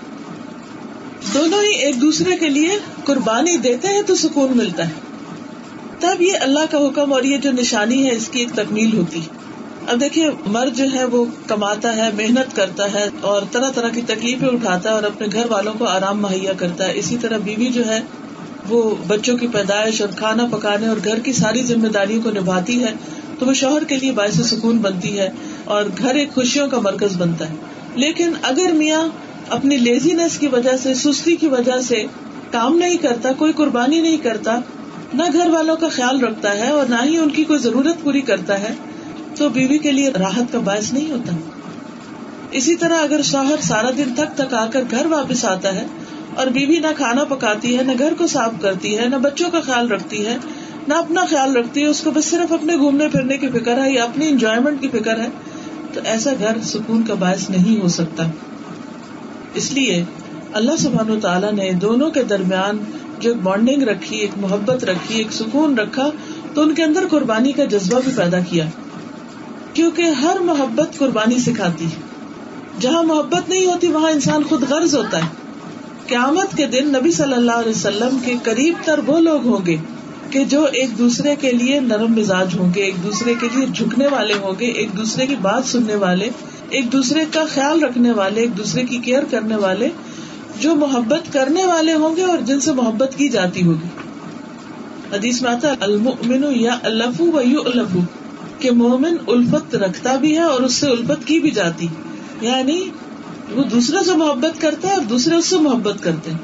دونوں 1.33 1.63
ہی 1.63 1.69
ایک 1.69 2.01
دوسرے 2.01 2.35
کے 2.35 2.49
لیے 2.49 2.69
قربانی 3.03 3.57
دیتے 3.57 3.87
ہیں 3.87 4.01
تو 4.01 4.15
سکون 4.15 4.57
ملتا 4.57 4.87
ہے۔ 4.87 4.93
تب 5.99 6.21
یہ 6.21 6.33
اللہ 6.41 6.59
کا 6.71 6.77
حکم 6.77 7.13
اور 7.13 7.23
یہ 7.23 7.37
جو 7.37 7.51
نشانی 7.51 8.05
ہے، 8.05 8.15
اس 8.15 8.29
کی 8.29 8.39
ایک 8.39 8.49
تکمیل 8.55 8.97
ہوتی 8.97 9.21
اب 9.87 10.01
دیکھیے 10.01 10.29
مرد 10.45 10.75
جو 10.75 10.85
ہے، 10.93 11.05
وہ 11.05 11.25
کماتا 11.47 11.95
ہے، 11.95 12.09
محنت 12.13 12.55
کرتا 12.55 12.93
ہے 12.93 13.09
اور 13.21 13.41
طرح 13.51 13.71
طرح 13.71 13.89
کی 13.89 14.01
تکلیفیں 14.01 14.47
اٹھاتا 14.47 14.89
ہے 14.89 14.93
اور 14.93 15.03
اپنے 15.03 15.27
گھر 15.33 15.51
والوں 15.51 15.73
کو 15.77 15.85
آرام 15.85 16.21
مہیا 16.21 16.53
کرتا 16.53 16.87
ہے۔ 16.87 16.91
اسی 16.95 17.17
طرح 17.21 17.37
بیوی 17.37 17.65
جو 17.65 17.85
ہے 17.85 17.99
وہ 18.69 18.95
بچوں 19.07 19.37
کی 19.37 19.47
پیدائش 19.47 20.01
اور 20.01 20.09
کھانا 20.15 20.45
پکانے 20.51 20.87
اور 20.87 20.97
گھر 21.03 21.19
کی 21.19 21.33
ساری 21.33 21.63
ذمہ 21.63 21.87
داریوں 21.87 22.21
کو 22.21 22.29
نبھاتی 22.29 22.83
ہے، 22.83 22.93
تو 23.39 23.45
وہ 23.45 23.53
شوہر 23.53 23.83
کے 23.83 23.95
لیے 23.95 24.11
باعث 24.11 24.41
سکون 24.41 24.77
بنتی 24.77 25.19
ہے 25.19 25.29
اور 25.65 25.83
گھر 25.97 26.15
ایک 26.15 26.33
خوشیوں 26.33 26.67
کا 26.67 26.79
مرکز 26.79 27.17
بنتا 27.17 27.49
ہے۔ 27.49 27.55
لیکن 27.95 28.31
اگر 28.41 28.71
میاں 28.73 29.07
اپنی 29.49 29.77
لیزینس 29.77 30.37
کی 30.37 30.47
وجہ 30.47 30.77
سے، 30.83 30.93
سستی 30.93 31.35
کی 31.35 31.47
وجہ 31.47 31.81
سے 31.81 32.05
کام 32.51 32.77
نہیں 32.77 32.97
کرتا، 32.97 33.31
کوئی 33.31 33.53
قربانی 33.53 34.01
نہیں 34.01 34.17
کرتا، 34.17 34.59
نہ 35.13 35.23
گھر 35.33 35.49
والوں 35.49 35.75
کا 35.75 35.87
خیال 35.89 36.23
رکھتا 36.23 36.57
ہے 36.57 36.69
اور 36.69 36.85
نہ 36.85 37.03
ہی 37.03 37.17
ان 37.17 37.29
کی 37.29 37.43
کوئی 37.43 37.59
ضرورت 37.59 38.03
پوری 38.03 38.21
کرتا 38.21 38.59
ہے، 38.59 38.73
تو 39.35 39.49
بیوی 39.49 39.77
کے 39.77 39.91
لیے 39.91 40.09
راحت 40.09 40.51
کا 40.51 40.59
باعث 40.59 40.93
نہیں 40.93 41.11
ہوتا۔ 41.11 41.33
اسی 42.51 42.75
طرح 42.75 42.97
اگر 42.97 43.21
شوہر 43.21 43.55
سارا 43.61 43.89
دن 43.97 44.13
تک 44.17 44.37
تک 44.37 44.53
آ 44.53 44.65
کر 44.65 44.83
گھر 44.91 45.05
واپس 45.05 45.45
آتا 45.45 45.75
ہے 45.75 45.85
اور 46.35 46.47
بیوی 46.47 46.79
نہ 46.79 46.87
کھانا 46.97 47.23
پکاتی 47.23 47.77
ہے، 47.77 47.83
نہ 47.83 47.91
گھر 47.99 48.13
کو 48.17 48.27
صاف 48.27 48.51
کرتی 48.61 48.97
ہے، 48.97 49.09
نہ 49.09 49.15
بچوں 49.15 49.49
کا 49.51 49.59
خیال 49.59 49.91
رکھتی 49.91 50.25
ہے، 50.25 50.37
نہ 50.87 50.93
اپنا 50.93 51.25
خیال 51.25 51.55
رکھتی 51.55 51.81
ہے، 51.81 51.85
اس 51.85 52.01
کو 52.01 52.11
بس 52.11 52.25
صرف 52.25 52.51
اپنے 52.51 52.77
گھومنے 52.77 53.07
پھرنے 53.07 53.37
کی 53.37 53.49
فکر 53.49 53.83
ہے، 53.83 53.91
یا 53.91 54.03
اپنی 54.03 54.27
انجوائےمنٹ 54.27 54.81
کی 54.81 54.89
فکر 54.89 55.19
ہے۔ 55.19 55.27
تو 55.93 56.01
ایسا 56.03 56.31
گھر 56.39 56.57
سکون 56.63 57.03
کا 57.03 57.13
باعث 57.13 57.49
نہیں 57.49 57.81
ہو 57.81 57.87
سکتا۔ 57.87 58.23
اس 59.53 59.71
لیے 59.71 60.03
اللہ 60.53 60.71
سبحان 60.79 61.09
و 61.09 61.19
تعالیٰ 61.19 61.53
نے 61.53 61.71
دونوں 61.71 62.09
کے 62.09 62.23
درمیان 62.23 62.77
جو 63.19 63.29
ایک 63.29 63.41
بانڈنگ 63.41 63.83
رکھی، 63.83 64.17
ایک 64.17 64.31
محبت 64.37 64.83
رکھی، 64.83 65.17
ایک 65.17 65.33
سکون 65.33 65.77
رکھا، 65.77 66.09
تو 66.53 66.61
ان 66.61 66.73
کے 66.73 66.83
اندر 66.83 67.07
قربانی 67.11 67.51
کا 67.51 67.65
جذبہ 67.65 67.99
بھی 68.03 68.11
پیدا 68.15 68.39
کیا۔ 68.39 68.65
کیونکہ 69.73 70.01
ہر 70.01 70.39
محبت 70.39 70.97
قربانی 70.97 71.39
سکھاتی 71.39 71.85
جہاں 72.79 73.03
محبت 73.03 73.49
نہیں 73.49 73.65
ہوتی، 73.65 73.87
وہاں 73.87 74.11
انسان 74.11 74.43
خود 74.43 74.63
غرض 74.69 74.95
ہوتا 74.95 75.17
ہے۔ 75.17 75.44
قیامت 76.07 76.57
کے 76.57 76.65
دن 76.65 76.87
نبی 76.87 77.11
صلی 77.11 77.33
اللہ 77.33 77.51
علیہ 77.51 77.69
وسلم 77.69 78.17
کے 78.25 78.33
قریب 78.43 78.73
تر 78.85 78.99
وہ 79.05 79.19
لوگ 79.19 79.47
ہوں 79.47 79.65
گے 79.65 79.77
کہ 80.29 80.43
جو 80.43 80.63
ایک 80.63 80.97
دوسرے 80.97 81.35
کے 81.35 81.51
لیے 81.51 81.79
نرم 81.79 82.13
مزاج 82.13 82.59
ہوں 82.59 82.73
گے، 82.75 82.81
ایک 82.81 83.03
دوسرے 83.03 83.33
کے 83.41 83.47
لیے 83.55 83.65
جھکنے 83.65 84.07
والے 84.07 84.33
ہوں 84.33 84.59
گے، 84.59 84.65
ایک 84.65 84.97
دوسرے 84.97 85.27
کی 85.27 85.35
بات 85.41 85.65
سننے 85.65 85.95
والے، 85.95 86.29
ایک 86.69 86.91
دوسرے 86.91 87.25
کا 87.31 87.43
خیال 87.53 87.83
رکھنے 87.83 88.11
والے، 88.11 88.41
ایک 88.41 88.57
دوسرے 88.57 88.83
کی 88.83 88.97
کیئر 88.97 89.23
کرنے 89.31 89.55
والے، 89.55 89.89
جو 90.59 90.75
محبت 90.75 91.33
کرنے 91.33 91.65
والے 91.65 91.93
ہوں 91.93 92.15
گے 92.15 92.23
اور 92.23 92.37
جن 92.37 92.59
سے 92.59 92.73
محبت 92.73 93.13
کی 93.17 93.29
جاتی 93.29 93.63
ہوگی۔ 93.63 93.87
حدیث 95.13 95.41
میں 95.41 95.51
آتا 95.51 95.73
المؤمن 95.79 96.43
یا 96.55 96.77
الفو 96.83 97.31
و 97.31 97.41
یو 97.41 97.59
الفو 97.65 97.99
کہ 98.59 98.71
مومن 98.71 99.15
الفت 99.27 99.75
رکھتا 99.75 100.15
بھی 100.15 100.33
ہے 100.33 100.43
اور 100.43 100.61
اس 100.61 100.73
سے 100.73 100.87
الفت 100.87 101.27
کی 101.27 101.39
بھی 101.39 101.51
جاتی۔ 101.51 101.87
یعنی 102.41 102.89
وہ 103.51 103.63
دوسرے 103.63 104.03
سے 104.05 104.15
محبت 104.15 104.61
کرتا 104.61 104.87
ہے 104.87 104.93
اور 104.93 105.01
دوسرے 105.01 105.35
اس 105.35 105.45
سے 105.45 105.57
محبت 105.57 106.03
کرتے 106.03 106.31
ہیں۔ 106.31 106.37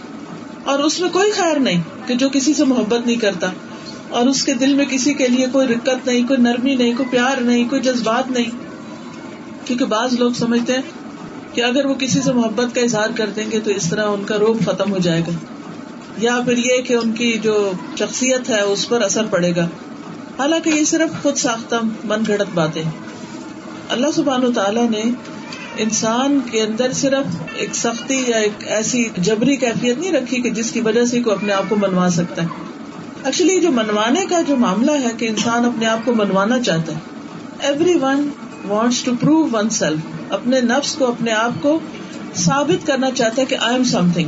اور 0.64 0.80
اس 0.80 1.00
میں 1.00 1.10
کوئی 1.10 1.32
خیر 1.32 1.60
نہیں 1.60 1.82
کہ 2.08 2.16
جو 2.16 2.30
کسی 2.30 2.54
سے 2.54 2.66
محبت 2.66 3.08
نہیں 3.08 3.16
کرتا۔ 3.16 3.48
اور 4.10 4.28
اس 4.28 4.44
کے 4.44 4.54
دل 4.54 4.74
میں 4.74 4.86
کسی 4.86 5.14
کے 5.14 5.28
لیے 5.28 5.48
کوئی 5.52 5.68
رکت 5.68 6.08
نہیں، 6.08 6.28
کوئی 6.28 6.42
نرمی 6.42 6.76
نہیں، 6.76 6.94
کوئی 6.98 7.10
پیار 7.10 7.42
نہیں، 7.42 7.70
کوئی 7.70 7.82
جذبات 7.82 8.32
نہیں۔ 8.32 8.52
کیونکہ 9.66 9.86
بعض 9.86 10.14
لوگ 10.14 10.32
سمجھتے 10.32 10.74
ہیں 10.74 10.82
کہ 11.54 11.64
اگر 11.64 11.86
وہ 11.86 11.94
کسی 11.94 12.22
سے 12.22 12.34
محبت 12.34 12.76
کا 12.76 12.82
اظہار 12.82 13.10
کر 13.16 13.30
دیں 13.30 13.52
گے 13.52 13.60
تو 13.60 13.72
اس 13.72 13.90
طرح 13.90 14.06
ان 14.06 14.24
کا 14.24 14.38
روپ 14.38 14.58
ختم 14.66 14.92
ہو 14.92 14.98
جائے 14.98 15.22
گا۔ 15.22 15.32
یا 16.18 16.40
پھر 16.46 16.58
یہ 16.58 16.82
کہ 16.82 16.94
ان 16.94 17.12
کی 17.12 17.34
جو 17.34 17.72
شخصیت 18.00 18.50
ہے 18.50 18.62
اس 18.62 18.90
پر 18.90 19.02
اثر 19.02 19.26
پڑے 19.30 19.56
گا۔ 19.56 19.66
حالانکہ 20.40 20.70
یہ 20.70 20.84
صرف 20.84 21.24
خود 21.24 21.36
ساختہ 21.36 21.76
من 22.04 22.24
گھڑت 22.28 22.48
باتیں۔ 22.54 22.84
اللہ 23.90 24.08
سبحان 24.16 24.54
تعالیٰ 24.54 24.90
نے 24.90 25.04
انسان 25.78 26.40
کے 26.52 26.62
اندر 26.62 26.92
صرف 26.94 27.36
ایک 27.56 27.76
سختی 27.76 28.24
یا 28.28 28.38
ایک 28.38 28.52
ایسی 28.68 29.10
جبری 29.18 29.56
کیفیت 29.56 29.98
نہیں 29.98 30.12
رکھی 30.12 30.42
کہ 30.42 30.50
جس 30.50 30.72
کی 30.72 30.82
وجہ 30.82 31.06
سے 31.06 31.22
کوئی 31.22 31.36
اپنے 31.36 31.54
آپ 31.54 31.64
کو 31.70 31.76
منوا 31.76 32.10
سکتا 32.12 32.42
ہے۔ 32.42 32.48
ایکچولی 33.24 33.62
جو 33.62 33.72
منوانے 33.72 34.26
کا 34.30 34.42
جو 34.42 34.56
معاملہ 34.56 34.92
ہے 34.92 35.10
کہ 35.18 35.28
انسان 35.28 35.66
اپنے 35.66 35.86
آپ 35.86 36.00
کو 36.06 36.14
منوانا 36.16 36.62
چاہتا 36.62 36.94
ہے۔ 36.94 37.00
Everyone 38.02 38.30
wants 38.68 39.04
to 39.04 39.12
prove 39.20 39.48
oneself 39.70 40.00
اپنے 40.30 40.62
نفس 40.62 40.96
کو، 40.96 41.08
اپنے 41.08 41.32
آپ 41.32 41.52
کو 41.62 41.80
ثابت 42.36 42.88
کرنا 42.88 43.12
چاہتا 43.12 43.42
ہے 43.42 43.46
کہ 43.46 43.56
آئی 43.56 43.76
ایم 43.76 43.84
سم 43.84 44.12
تھنگ 44.12 44.28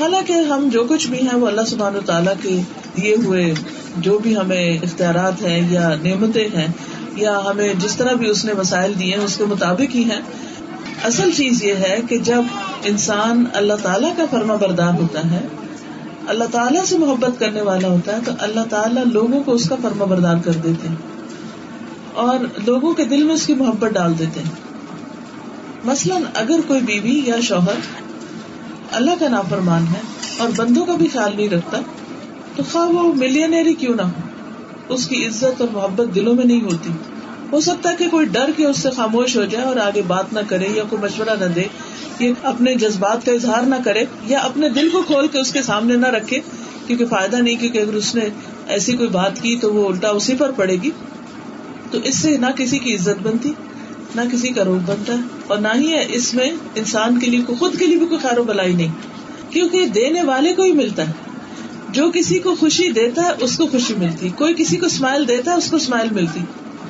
حالانکہ 0.00 0.32
ہم 0.32 0.68
جو 0.72 0.84
کچھ 0.88 1.08
بھی 1.08 1.20
ہیں، 1.20 1.34
وہ 1.34 1.46
اللہ 1.46 1.64
سبحان 1.66 1.96
و 1.96 2.00
تعالیٰ 2.00 2.34
کے 2.42 2.60
دیے 2.96 3.16
ہوئے 3.24 3.54
جو 3.96 4.18
بھی 4.18 4.36
ہمیں 4.36 4.78
اختیارات 4.82 5.42
ہیں 5.42 5.72
یا 5.72 5.94
نعمتیں 6.02 6.48
ہیں 6.54 6.68
یا 7.16 7.40
ہمیں 7.50 7.74
جس 7.78 7.96
طرح 7.96 8.12
بھی 8.12 8.30
اس 8.30 8.44
نے 8.44 8.52
وسائل 8.52 8.92
دیے 8.98 9.16
ہیں، 9.16 9.24
اس 9.24 9.36
کے 9.36 9.44
مطابق 9.44 9.94
ہی 9.94 10.04
ہیں۔ 10.04 10.20
اصل 11.04 11.30
چیز 11.36 11.64
یہ 11.64 11.74
ہے 11.74 12.00
کہ 12.08 12.18
جب 12.18 12.42
انسان 12.84 13.44
اللہ 13.52 13.72
تعالیٰ 13.82 14.16
کا 14.16 14.24
فرما 14.30 14.54
بردار 14.54 14.92
ہوتا 15.00 15.30
ہے، 15.30 15.40
اللہ 16.26 16.44
تعالیٰ 16.52 16.84
سے 16.84 16.98
محبت 16.98 17.40
کرنے 17.40 17.62
والا 17.62 17.88
ہوتا 17.88 18.12
ہے، 18.12 18.18
تو 18.24 18.32
اللہ 18.38 18.60
تعالیٰ 18.70 19.04
لوگوں 19.04 19.42
کو 19.42 19.52
اس 19.52 19.68
کا 19.68 19.76
فرما 19.82 20.04
بردار 20.04 20.36
کر 20.44 20.52
دیتے 20.52 20.88
ہیں۔ 20.88 20.96
اور 22.14 22.38
لوگوں 22.66 22.94
کے 22.94 23.04
دل 23.04 23.22
میں 23.22 23.34
اس 23.34 23.46
کی 23.46 23.54
محبت 23.54 23.90
ڈال 23.90 24.18
دیتے 24.18 24.40
ہیں۔ 24.40 24.50
مثلاً 25.84 26.22
اگر 26.34 26.60
کوئی 26.66 26.80
بیوی 26.80 27.22
یا 27.24 27.40
شوہر 27.42 28.04
اللہ 28.92 29.10
کا 29.20 29.28
نافرمان 29.28 29.82
ہے 29.82 30.00
اور 30.38 30.48
بندوں 30.56 30.84
کا 30.84 30.94
بھی 30.94 31.08
خیال 31.12 31.36
نہیں 31.36 31.48
رکھتا، 31.48 31.80
تو 32.56 32.62
خواہ 32.72 32.88
وہ 32.88 33.14
ملینئر 33.14 33.66
ہی 33.66 33.74
کیوں 33.74 33.94
نہ 33.94 34.02
ہو۔ 34.02 34.33
اس 34.88 35.06
کی 35.08 35.26
عزت 35.26 35.60
اور 35.60 35.68
محبت 35.72 36.14
دلوں 36.14 36.34
میں 36.34 36.44
نہیں 36.44 36.62
ہوتی۔ 36.62 36.90
ہو 37.52 37.60
سکتا 37.60 37.90
ہے 37.90 37.96
کہ 37.98 38.08
کوئی 38.08 38.26
ڈر 38.26 38.50
کے 38.56 38.66
اس 38.66 38.78
سے 38.78 38.90
خاموش 38.90 39.36
ہو 39.36 39.44
جائے 39.44 39.64
اور 39.64 39.76
آگے 39.76 40.02
بات 40.06 40.32
نہ 40.32 40.38
کرے 40.48 40.68
یا 40.74 40.82
کوئی 40.90 41.02
مشورہ 41.02 41.30
نہ 41.40 41.44
دے 41.44 41.64
اپنے 42.42 42.74
جذبات 42.74 43.26
کا 43.26 43.32
اظہار 43.32 43.62
نہ 43.62 43.74
کرے 43.84 44.04
یا 44.26 44.38
اپنے 44.38 44.68
دل 44.68 44.90
کو 44.90 45.02
کھول 45.02 45.26
کے 45.26 45.38
اس 45.40 45.52
کے 45.52 45.62
سامنے 45.62 45.96
نہ 45.96 46.06
رکھے، 46.06 46.40
کیونکہ 46.86 47.06
فائدہ 47.06 47.36
نہیں، 47.36 47.56
کیونکہ 47.56 47.78
اگر 47.78 47.92
اس 47.92 48.14
نے 48.14 48.28
ایسی 48.66 48.96
کوئی 48.96 49.08
بات 49.08 49.42
کی 49.42 49.56
تو 49.56 49.74
وہ 49.74 49.88
الٹا 49.88 50.08
اسی 50.08 50.36
پر 50.36 50.50
پڑے 50.56 50.76
گی۔ 50.82 50.90
تو 51.90 51.98
اس 52.04 52.18
سے 52.18 52.36
نہ 52.36 52.46
کسی 52.56 52.78
کی 52.78 52.94
عزت 52.94 53.22
بنتی، 53.22 53.52
نہ 54.14 54.20
کسی 54.32 54.48
کا 54.48 54.64
روپ 54.64 54.90
بنتا 54.90 55.12
ہے 55.12 55.18
اور 55.46 55.58
نہ 55.58 55.68
ہی 55.74 55.92
ہے 55.92 56.06
اس 56.08 56.34
میں 56.34 56.50
انسان 56.74 57.18
کے 57.18 57.26
لیے 57.26 57.54
خود 57.58 57.78
کے 57.78 57.86
لیے 57.86 57.96
بھی 57.96 58.06
کوئی 58.06 58.20
خیر 58.20 58.38
و 58.38 58.42
بلائی 58.42 58.72
نہیں۔ 58.72 58.92
کیونکہ 59.50 59.86
دینے 59.86 60.22
والے 60.22 60.52
کو 60.52 60.62
ہی 60.62 60.72
ملتا 60.72 61.08
ہے۔ 61.08 61.12
جو 61.94 62.10
کسی 62.14 62.38
کو 62.38 62.54
خوشی 62.54 62.88
دیتا 62.88 63.22
ہے، 63.22 63.30
اس 63.40 63.56
کو 63.56 63.66
خوشی 63.66 63.94
ملتی۔ 63.94 64.28
کوئی 64.28 64.54
کسی 64.54 64.76
کو 64.76 64.86
اسمائل 64.86 65.28
دیتا 65.28 65.52
ہے، 65.52 65.56
اس 65.56 65.70
کو 65.70 65.76
اسمائل 65.76 66.08
ملتی۔ 66.12 66.40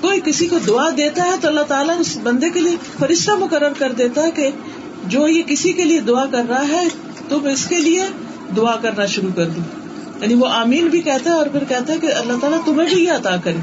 کوئی 0.00 0.20
کسی 0.24 0.46
کو 0.46 0.58
دعا 0.66 0.90
دیتا 0.96 1.24
ہے 1.24 1.30
تو 1.40 1.48
اللہ 1.48 1.60
تعالیٰ 1.60 2.00
اس 2.00 2.18
بندے 2.22 2.50
کے 2.50 2.60
لیے 2.60 2.76
فرشتہ 2.98 3.30
مقرر 3.30 3.72
کر 3.78 3.92
دیتا 3.92 4.22
ہے 4.22 4.30
کہ 4.30 4.50
جو 5.06 5.28
یہ 5.28 5.42
کسی 5.42 5.72
کے 5.72 5.84
لیے 5.84 6.00
دعا 6.00 6.26
کر 6.26 6.42
رہا 6.48 6.68
ہے، 6.68 6.88
تم 7.28 7.46
اس 7.52 7.66
کے 7.66 7.78
لیے 7.78 8.02
دعا 8.56 8.76
کرنا 8.76 9.06
شروع 9.06 9.30
کر 9.36 9.48
دوں 9.48 9.64
یعنی 10.22 10.34
وہ 10.34 10.46
آمین 10.46 10.88
بھی 10.88 11.00
کہتا 11.00 11.30
ہے 11.30 11.34
اور 11.34 11.46
پھر 11.46 11.64
کہتا 11.68 11.92
ہے 11.92 11.98
کہ 11.98 12.06
اللہ 12.06 12.32
تعالیٰ 12.40 12.58
تمہیں 12.64 12.94
بھی 12.94 13.04
یہ 13.04 13.12
عطا 13.12 13.36
کرے۔ 13.36 13.56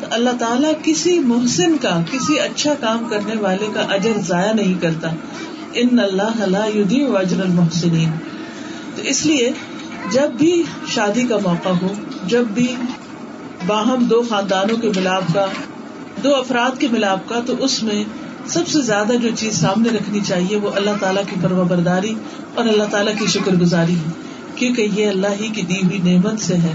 تو 0.00 0.06
اللہ 0.10 0.30
تعالیٰ 0.38 0.72
کسی 0.82 1.18
محسن 1.18 1.76
کا، 1.76 2.02
کسی 2.10 2.40
اچھا 2.40 2.74
کام 2.74 3.06
کرنے 3.10 3.40
والے 3.40 3.66
کا 3.74 3.80
اجر 3.80 4.12
ضائع 4.26 4.52
نہیں 4.52 4.82
کرتا۔ 4.82 5.10
ان 5.74 5.98
اللہ 5.98 6.66
یدی 6.74 7.02
اجر 7.02 7.40
المحسنین۔ 7.40 8.10
تو 8.96 9.02
اس 9.02 9.26
لیے 9.26 9.50
جب 10.10 10.30
بھی 10.30 10.62
شادی 10.86 11.22
کا 11.22 11.36
موقع 11.42 11.68
ہو، 11.68 11.88
جب 12.26 12.44
بھی 12.54 12.76
باہم 13.66 14.04
دو 14.04 14.22
خاندانوں 14.28 14.76
کے 14.76 14.88
ملاپ 14.96 15.22
کا، 15.34 15.46
دو 16.24 16.34
افراد 16.34 16.80
کے 16.80 16.88
ملاپ 16.88 17.28
کا، 17.28 17.40
تو 17.46 17.54
اس 17.58 17.82
میں 17.82 18.04
سب 18.46 18.68
سے 18.68 18.82
زیادہ 18.82 19.12
جو 19.12 19.28
چیز 19.36 19.60
سامنے 19.60 19.88
رکھنی 19.88 20.20
چاہیے 20.20 20.56
وہ 20.56 20.70
اللہ 20.74 20.90
تعالیٰ 21.00 21.22
کی 21.30 21.36
فرما 21.42 21.62
برداری 21.62 22.14
اور 22.54 22.64
اللہ 22.64 22.84
تعالیٰ 22.90 23.12
کی 23.18 23.26
شکر 23.26 23.52
گزاری 23.52 23.94
ہے۔ 23.94 24.10
کیونکہ 24.54 24.88
یہ 24.94 25.08
اللہ 25.08 25.26
ہی 25.40 25.48
کی 25.48 25.62
دی 25.62 25.76
ہوئی 25.76 25.98
نعمت 25.98 26.40
سے 26.40 26.54
ہے۔ 26.54 26.72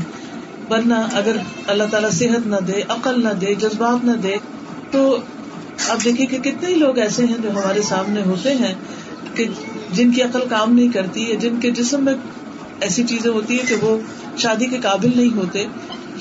ورنہ 0.70 0.94
اگر 0.94 1.36
اللہ 1.68 1.84
تعالیٰ 1.92 2.12
صحت 2.12 2.48
نہ 2.48 2.56
دے، 2.56 2.82
عقل 2.90 3.24
نہ 3.24 3.30
دے، 3.30 3.56
جذبات 3.56 4.06
نہ 4.06 4.12
دے، 4.12 4.36
تو 4.92 5.18
آپ 5.90 6.06
دیکھیے 6.06 6.28
کہ 6.28 6.38
کتنے 6.38 6.70
ہی 6.70 6.76
لوگ 6.76 6.98
ایسے 6.98 7.26
ہیں 7.26 7.36
جو 7.44 7.52
ہمارے 7.52 7.82
سامنے 7.82 8.22
ہوتے 8.26 8.54
ہیں 8.54 8.74
کہ 9.34 9.46
جن 9.94 10.12
کی 10.12 10.22
عقل 10.22 10.40
کام 10.50 10.74
نہیں 10.74 10.88
کرتی 10.88 11.32
ہے 11.32 11.36
جن 11.36 11.60
کے 11.60 11.72
جسم 11.72 12.06
میں 12.06 12.14
ایسی 12.82 13.04
چیزیں 13.04 13.32
ہوتی 13.32 13.60
ہیں 13.60 13.70
کہ 13.70 13.76
وہ 13.82 13.98
شادی 14.38 14.66
کے 14.66 14.78
قابل 14.82 15.12
نہیں 15.16 15.38
ہوتے 15.38 15.66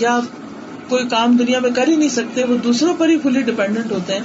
یا 0.00 0.21
کوئی 0.88 1.09
کام 1.09 1.37
دنیا 1.37 1.59
میں 1.59 1.71
کر 1.71 1.88
ہی 1.88 1.97
نہیں 1.97 2.09
سکتے، 2.09 2.45
وہ 2.45 2.57
دوسروں 2.57 2.95
پر 2.99 3.09
ہی 3.09 3.19
فلی 3.23 3.41
ڈپینڈنٹ 3.41 3.93
ہوتے 3.93 4.12
ہیں۔ 4.12 4.21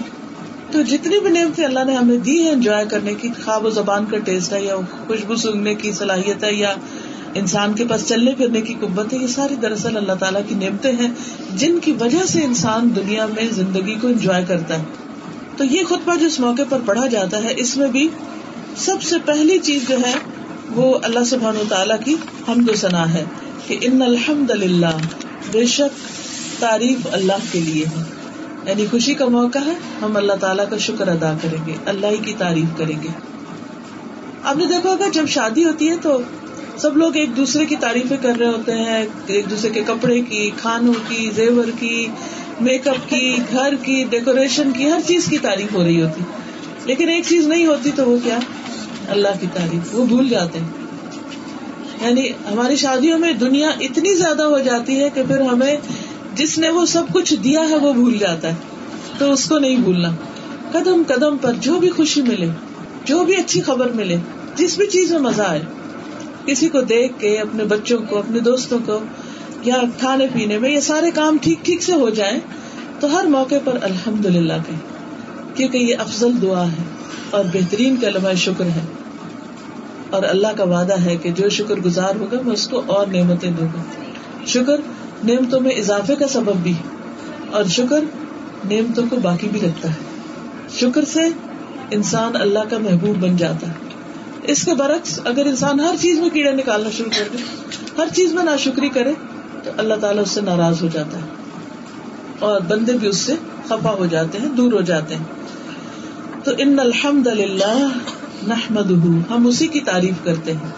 تو 0.72 0.82
جتنی 0.82 1.20
بھی 1.20 1.30
نعمتیں 1.30 1.66
اللہ 1.66 1.84
نے 1.88 1.96
ہمیں 1.96 2.18
دی 2.18 2.44
ہے 2.44 2.50
انجوائے 2.50 2.86
کرنے 2.92 3.14
کی، 3.14 3.30
خواب 3.46 3.66
و 3.66 3.70
زبان 3.70 4.06
کا 4.06 4.18
ٹیسٹ 4.18 4.54
ہے 4.54 4.64
یا 4.64 4.76
خوشبو 5.08 5.36
سنگنے 5.36 5.76
کی 5.76 5.92
صلاحیت 5.92 6.44
ہے 6.44 6.54
یا 6.54 6.74
انسان 7.34 7.74
کے 7.74 7.86
پاس 7.86 8.08
چلنے 8.08 8.32
پھرنے 8.32 8.62
کی 8.62 8.74
قبت 8.80 9.14
ہے، 9.14 9.18
یہ 9.18 9.28
ساری 9.28 9.56
دراصل 9.56 9.98
اللہ 9.98 10.14
تعالیٰ 10.14 10.42
کی 10.50 10.56
نعمتیں 10.56 10.92
ہیں 10.92 11.08
جن 11.56 11.80
کی 11.80 11.94
وجہ 12.00 12.26
سے 12.26 12.44
انسان 12.44 12.90
دنیا 12.96 13.26
میں 13.26 13.48
زندگی 13.52 13.96
کو 14.02 14.08
انجوائے 14.08 14.46
کرتا 14.48 14.80
ہے۔ 14.80 14.84
تو 15.58 15.64
یہ 15.64 15.84
خطبہ 15.84 16.16
جو 16.16 16.26
اس 16.26 16.40
موقع 16.40 16.62
پر 16.70 16.80
پڑھا 16.86 17.08
جاتا 17.08 17.44
ہے، 17.44 17.54
اس 17.58 17.78
میں 17.78 17.88
بھی 17.88 18.10
سب 18.78 19.02
سے 19.02 19.16
پہلی 19.26 19.58
چیز 19.58 19.82
جو 19.88 19.98
ہے 19.98 20.14
وہ 20.70 21.00
اللہ 21.04 21.24
سبحان 21.24 21.58
و 21.58 21.64
تعالیٰ 21.70 21.98
کی 22.06 22.16
حمد 22.48 22.70
و 22.70 22.76
ثنا 22.76 23.14
ہے 23.14 23.26
کہ 23.68 23.78
ان 23.82 24.02
الحمد 24.02 24.52
للہ 24.52 24.98
بے 25.52 25.66
شک 25.66 26.00
تعریف 26.62 27.08
اللہ 27.12 27.38
کے 27.52 27.60
لیے 27.60 27.86
ہے۔ 27.86 28.04
یعنی 28.66 28.86
خوشی 28.92 29.14
کا 29.14 29.26
موقع 29.26 29.60
ہے، 29.66 29.74
ہم 30.02 30.18
اللہ 30.18 30.34
تعالیٰ 30.34 30.70
کا 30.70 30.78
شکر 30.78 31.08
ادا 31.08 31.34
کریں 31.42 31.66
گے، 31.66 31.74
اللہ 31.86 32.08
ہی 32.08 32.18
کی 32.18 32.34
تعریف 32.38 32.78
کریں 32.78 33.04
گے۔ 33.04 33.08
آپ 34.44 34.58
نے 34.58 34.66
دیکھا 34.66 34.90
ہوگا، 34.90 35.06
جب 35.14 35.26
شادی 35.28 35.64
ہوتی 35.64 35.90
ہے 35.90 35.98
تو 36.02 36.22
سب 36.78 36.98
لوگ 36.98 37.18
ایک 37.18 37.38
دوسرے 37.38 37.66
کی 37.66 37.76
تعریفیں 37.76 38.18
کر 38.22 38.34
رہے 38.40 38.48
ہوتے 38.48 38.72
ہیں، 38.72 39.06
ایک 39.28 39.50
دوسرے 39.50 39.70
کے 39.70 39.82
کپڑے 39.88 40.22
کی، 40.22 40.52
کھانوں 40.58 40.94
کی، 41.08 41.30
زیور 41.36 41.66
کی، 41.80 42.08
میک 42.62 42.88
اپ 42.88 43.10
کی، 43.10 43.38
گھر 43.52 43.74
کی، 43.82 44.04
ڈیکوریشن 44.10 44.72
کی، 44.72 44.92
ہر 44.92 45.00
چیز 45.08 45.26
کی 45.26 45.38
تعریف 45.38 45.74
ہو 45.74 45.84
رہی 45.84 46.02
ہوتی۔ 46.02 46.24
لیکن 46.86 47.10
ایک 47.10 47.24
چیز 47.28 47.48
نہیں 47.48 47.66
ہوتی 47.66 47.92
تو 47.96 48.06
وہ 48.06 48.18
کیا؟ 48.24 48.40
اللہ 49.10 49.28
کی 49.42 49.48
تعریف، 49.54 49.96
وہ 49.96 50.06
بھول 50.06 50.30
جاتے 50.30 50.60
ہیں۔ 50.60 50.68
یعنی 52.02 52.30
ہماری 52.30 52.76
شادیوں 52.76 53.20
میں 53.20 53.34
دنیا 53.34 53.70
اتنی 53.70 54.16
زیادہ 54.16 54.44
ہو 54.44 54.60
جاتی 54.60 55.04
ہے 55.04 55.10
کہ 55.14 55.24
پھر 55.28 55.42
ہمیں 55.42 55.78
جس 56.36 56.58
نے 56.58 56.70
وہ 56.70 56.86
سب 56.86 57.04
کچھ 57.14 57.34
دیا 57.34 57.70
ہے، 57.70 57.76
وہ 57.76 57.94
بھول 57.94 58.18
جاتا 58.18 58.50
ہے۔ 58.50 58.56
تو 59.18 59.32
اس 59.32 59.46
کو 59.46 59.60
نہیں 59.60 59.76
بھولنا۔ 59.76 60.10
قدم 60.72 61.02
قدم 61.08 61.38
پر 61.38 61.54
جو 61.54 61.80
بھی 61.80 61.90
خوشی 61.90 62.22
ملے، 62.22 62.48
جو 63.06 63.24
بھی 63.24 63.36
اچھی 63.36 63.62
خبر 63.62 63.92
ملے، 63.92 64.16
جس 64.56 64.78
بھی 64.78 64.88
چیز 64.88 65.12
میں 65.12 65.20
مزہ 65.20 65.42
آئے، 65.42 65.62
کسی 66.46 66.70
کو 66.70 66.82
دیکھ 66.82 67.14
کے، 67.20 67.38
اپنے 67.38 67.64
بچوں 67.64 68.00
کو، 68.10 68.18
اپنے 68.18 68.40
دوستوں 68.40 68.80
کو، 68.86 69.00
یا 69.64 69.76
کھانے 70.00 70.28
پینے 70.34 70.58
میں 70.58 70.70
یہ 70.70 70.80
سارے 70.80 71.12
کام 71.12 71.38
ٹھیک 71.42 71.66
ٹھیک 71.66 71.84
سے 71.84 71.94
ہو 71.94 72.10
جائیں، 72.10 72.40
تو 73.00 73.18
ہر 73.18 73.26
موقع 73.26 73.56
پر 73.64 73.78
الحمد 73.82 74.26
للہ 74.26 74.54
کہ 74.68 74.74
کیونکہ 75.56 75.78
یہ 75.78 75.96
افضل 76.00 76.42
دعا 76.42 76.68
ہے۔ 76.68 77.03
اور 77.34 77.46
بہترین 77.54 77.96
کلمہ 77.98 78.34
شکر 78.34 78.66
ہے۔ 78.66 78.82
اور 80.10 80.24
اللہ 80.24 80.48
کا 80.58 80.64
وعدہ 80.64 81.02
ہے 81.02 81.16
کہ 81.16 81.32
جو 81.32 81.50
شکر 81.50 81.76
گزار 81.76 82.16
ہوگا، 82.16 82.38
میں 82.46 82.54
اس 82.54 82.68
کو 82.68 82.84
اور 82.88 83.08
نعمتیں 83.08 83.52
دوں 83.52 83.68
گا۔ 83.68 83.82
شکر 84.46 84.78
نعمتوں 85.24 85.60
میں 85.60 85.72
اضافے 85.72 86.16
کا 86.16 86.28
سبب 86.28 86.56
بھی 86.64 86.74
اور 87.52 87.64
شکر 87.64 88.00
نعمتوں 88.72 89.04
کو 89.10 89.16
باقی 89.16 89.48
بھی 89.48 89.62
رکھتا 89.62 89.90
ہے۔ 89.90 89.94
شکر 90.80 91.06
سے 91.06 91.20
انسان 91.92 92.32
اللہ 92.36 92.60
کا 92.70 92.78
محبوب 92.78 93.18
بن 93.18 93.38
جاتا 93.38 93.68
ہے۔ 93.68 93.74
اس 94.44 94.66
کے 94.66 94.74
برعکس 94.74 95.20
اگر 95.26 95.46
انسان 95.46 95.80
ہر 95.80 95.96
چیز 96.02 96.20
میں 96.20 96.30
کیڑے 96.30 96.52
نکالنا 96.52 96.90
شروع 96.90 97.12
کر 97.18 97.24
دے، 97.34 97.38
ہر 97.98 98.08
چیز 98.16 98.34
میں 98.34 98.44
ناشکری 98.44 98.90
کرے، 98.90 99.14
تو 99.64 99.72
اللہ 99.78 99.94
تعالیٰ 100.02 100.24
اس 100.24 100.32
سے 100.32 100.42
ناراض 100.42 100.84
ہو 100.84 100.88
جاتا 100.94 101.18
ہے۔ 101.18 101.26
اور 102.40 102.62
بندے 102.62 102.94
بھی 102.94 103.08
اس 103.08 103.18
سے 103.18 103.34
خفا 103.66 103.92
ہو 103.92 104.06
جاتے 104.06 104.38
ہیں، 104.38 104.50
دور 104.50 104.74
ہو 104.74 104.82
جاتے 104.82 105.16
ہیں۔ 105.16 105.43
تو 106.44 106.52
ان 106.58 106.80
الحمد 106.80 107.28
للہ 107.28 107.88
نحمد 108.48 108.92
ہم 109.32 109.48
اسی 109.48 109.68
کی 109.68 109.80
تعریف 109.80 110.16
کرتے 110.24 110.54
ہیں۔ 110.54 110.72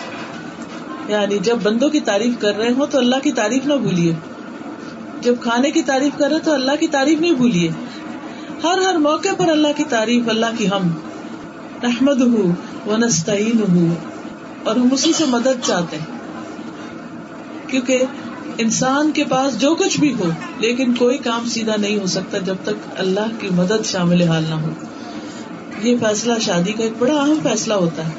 یعنی 1.08 1.38
جب 1.38 1.58
بندوں 1.64 1.90
کی 1.90 2.00
تعریف 2.00 2.34
کر 2.40 2.58
رہے 2.58 2.72
ہوں 2.72 2.86
تو 2.88 2.98
اللہ 2.98 3.16
کی 3.24 3.32
تعریف 3.32 3.66
نہ 3.66 3.74
بھولیے۔ 3.74 4.14
جب 5.22 5.36
کھانے 5.42 5.72
کی 5.72 5.82
تعریف 5.82 6.18
کر 6.18 6.30
رہے 6.30 6.40
تو 6.40 6.54
اللہ 6.54 6.72
کی 6.80 6.88
تعریف 6.88 7.22
نہیں 7.22 7.34
بھولیے۔ 7.34 7.70
ہر 8.64 8.78
ہر 8.78 8.96
موقع 8.96 9.30
پر 9.38 9.50
اللہ 9.50 9.68
کی 9.78 9.84
تعریف، 9.84 10.30
اللہ 10.30 10.46
کی 10.58 10.68
ہم۔ 10.68 10.92
احمد 11.84 12.22
ہوں 12.22 12.52
و 12.90 12.98
نستعین 12.98 13.64
ہوں 13.70 13.96
اور 14.64 14.76
ہم 14.76 14.88
اسی 14.92 15.14
سے 15.14 15.26
مدد 15.26 15.66
چاہتے 15.66 15.98
ہیں۔ 15.98 16.06
کیونکہ 17.68 18.00
انسان 18.58 19.12
کے 19.12 19.24
پاس 19.24 19.60
جو 19.60 19.76
کچھ 19.76 20.00
بھی 20.00 20.14
ہو، 20.14 20.30
لیکن 20.60 20.96
کوئی 20.96 21.18
کام 21.18 21.46
سیدھا 21.46 21.76
نہیں 21.78 22.00
ہو 22.00 22.06
سکتا 22.06 22.38
جب 22.38 22.56
تک 22.64 23.00
اللہ 23.00 23.28
کی 23.40 23.50
مدد 23.52 23.86
شامل 23.86 24.22
حال 24.22 24.44
نہ 24.50 24.56
ہو۔ 24.56 24.70
یہ 25.82 25.98
فیصلہ 25.98 26.34
شادی 26.42 26.74
کا 26.74 26.84
ایک 26.84 26.94
بڑا 27.00 27.14
اہم 27.14 27.40
فیصلہ 27.44 27.74
ہوتا 27.74 28.06
ہے۔ 28.06 28.12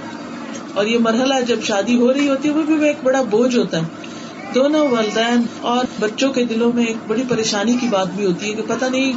اور 0.74 0.86
یہ 0.86 0.98
مرحلہ 0.98 1.34
جب 1.48 1.62
شادی 1.62 1.96
ہو 1.96 2.14
رہی 2.14 2.28
ہوتی 2.28 2.48
ہے، 2.48 2.54
وہ 2.54 2.62
بھی 2.62 2.86
ایک 2.86 2.96
بڑا 3.04 3.22
بوجھ 3.22 3.56
ہوتا 3.56 3.78
ہے۔ 3.78 3.82
دونوں 4.54 4.88
والدین 4.88 5.42
اور 5.60 5.84
بچوں 6.00 6.32
کے 6.32 6.44
دلوں 6.44 6.72
میں 6.74 6.84
ایک 6.84 6.96
بڑی 7.06 7.22
پریشانی 7.28 7.76
کی 7.80 7.86
بات 7.90 8.06
بھی 8.16 8.26
ہوتی 8.26 8.48
ہے 8.48 8.54
کہ 8.54 8.62
پتہ 8.66 8.84
نہیں 8.84 9.12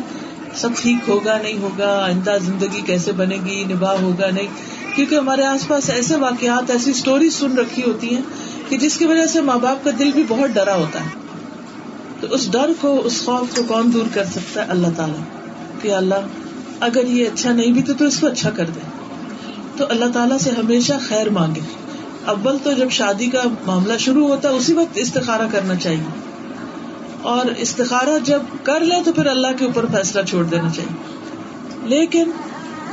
سب 0.55 0.69
ٹھیک 0.81 1.09
ہوگا، 1.09 1.37
نہیں 1.41 1.57
ہوگا، 1.57 2.03
آئندہ 2.03 2.37
زندگی 2.45 2.81
کیسے 2.81 3.11
بنے 3.11 3.37
گی 3.45 3.63
نباہ 3.63 3.95
ہوگا، 4.01 4.29
نہیں۔ 4.29 4.47
کیونکہ 4.95 5.15
ہمارے 5.15 5.43
آس 5.43 5.67
پاس 5.67 5.89
ایسے 5.89 6.15
واقعات، 6.15 6.71
ایسی 6.71 6.91
اسٹوری 6.91 7.29
سن 7.29 7.57
رکھی 7.57 7.83
ہوتی 7.83 8.15
ہیں 8.15 8.21
کہ 8.69 8.77
جس 8.77 8.97
کی 8.97 9.05
وجہ 9.05 9.25
سے 9.25 9.41
ماں 9.41 9.57
باپ 9.57 9.83
کا 9.83 9.91
دل 9.99 10.11
بھی 10.11 10.23
بہت 10.27 10.49
ڈرا 10.49 10.75
ہوتا 10.75 10.99
ہے۔ 10.99 11.09
تو 12.19 12.27
اس 12.31 12.51
ڈر 12.51 12.71
کو، 12.81 13.01
اس 13.03 13.25
خوف 13.25 13.55
کو 13.55 13.63
کون 13.63 13.93
دور 13.93 14.05
کر 14.13 14.25
سکتا 14.25 14.65
ہے؟ 14.65 14.71
اللہ 14.71 14.87
تعالیٰ۔ 14.95 15.23
کہ 15.81 15.93
اللہ 15.93 16.15
اگر 16.79 17.07
یہ 17.07 17.27
اچھا 17.27 17.51
نہیں 17.51 17.71
بھی 17.71 17.83
تو 17.83 17.93
تو 17.93 18.05
اس 18.05 18.19
کو 18.19 18.27
اچھا 18.27 18.49
کر 18.49 18.65
دے 18.65 18.79
تو 19.77 19.85
اللہ 19.89 20.05
تعالیٰ 20.13 20.37
سے 20.37 20.49
ہمیشہ 20.49 20.93
خیر 21.07 21.29
مانگے۔ 21.29 21.59
اول 22.25 22.57
تو 22.63 22.71
جب 22.71 22.89
شادی 22.89 23.25
کا 23.25 23.43
معاملہ 23.65 23.97
شروع 23.97 24.27
ہوتا 24.27 24.49
ہے، 24.49 24.53
اسی 24.53 24.73
وقت 24.73 24.91
استخارہ 24.95 25.47
کرنا 25.51 25.75
چاہیے۔ 25.75 26.03
اور 27.21 27.45
استخارہ 27.57 28.19
جب 28.23 28.41
کر 28.63 28.79
لے 28.79 28.95
تو 29.05 29.13
پھر 29.13 29.25
اللہ 29.25 29.47
کے 29.59 29.65
اوپر 29.65 29.85
فیصلہ 29.85 30.21
چھوڑ 30.21 30.43
دینا 30.43 30.69
چاہیے۔ 30.69 31.19
لیکن 31.83 32.31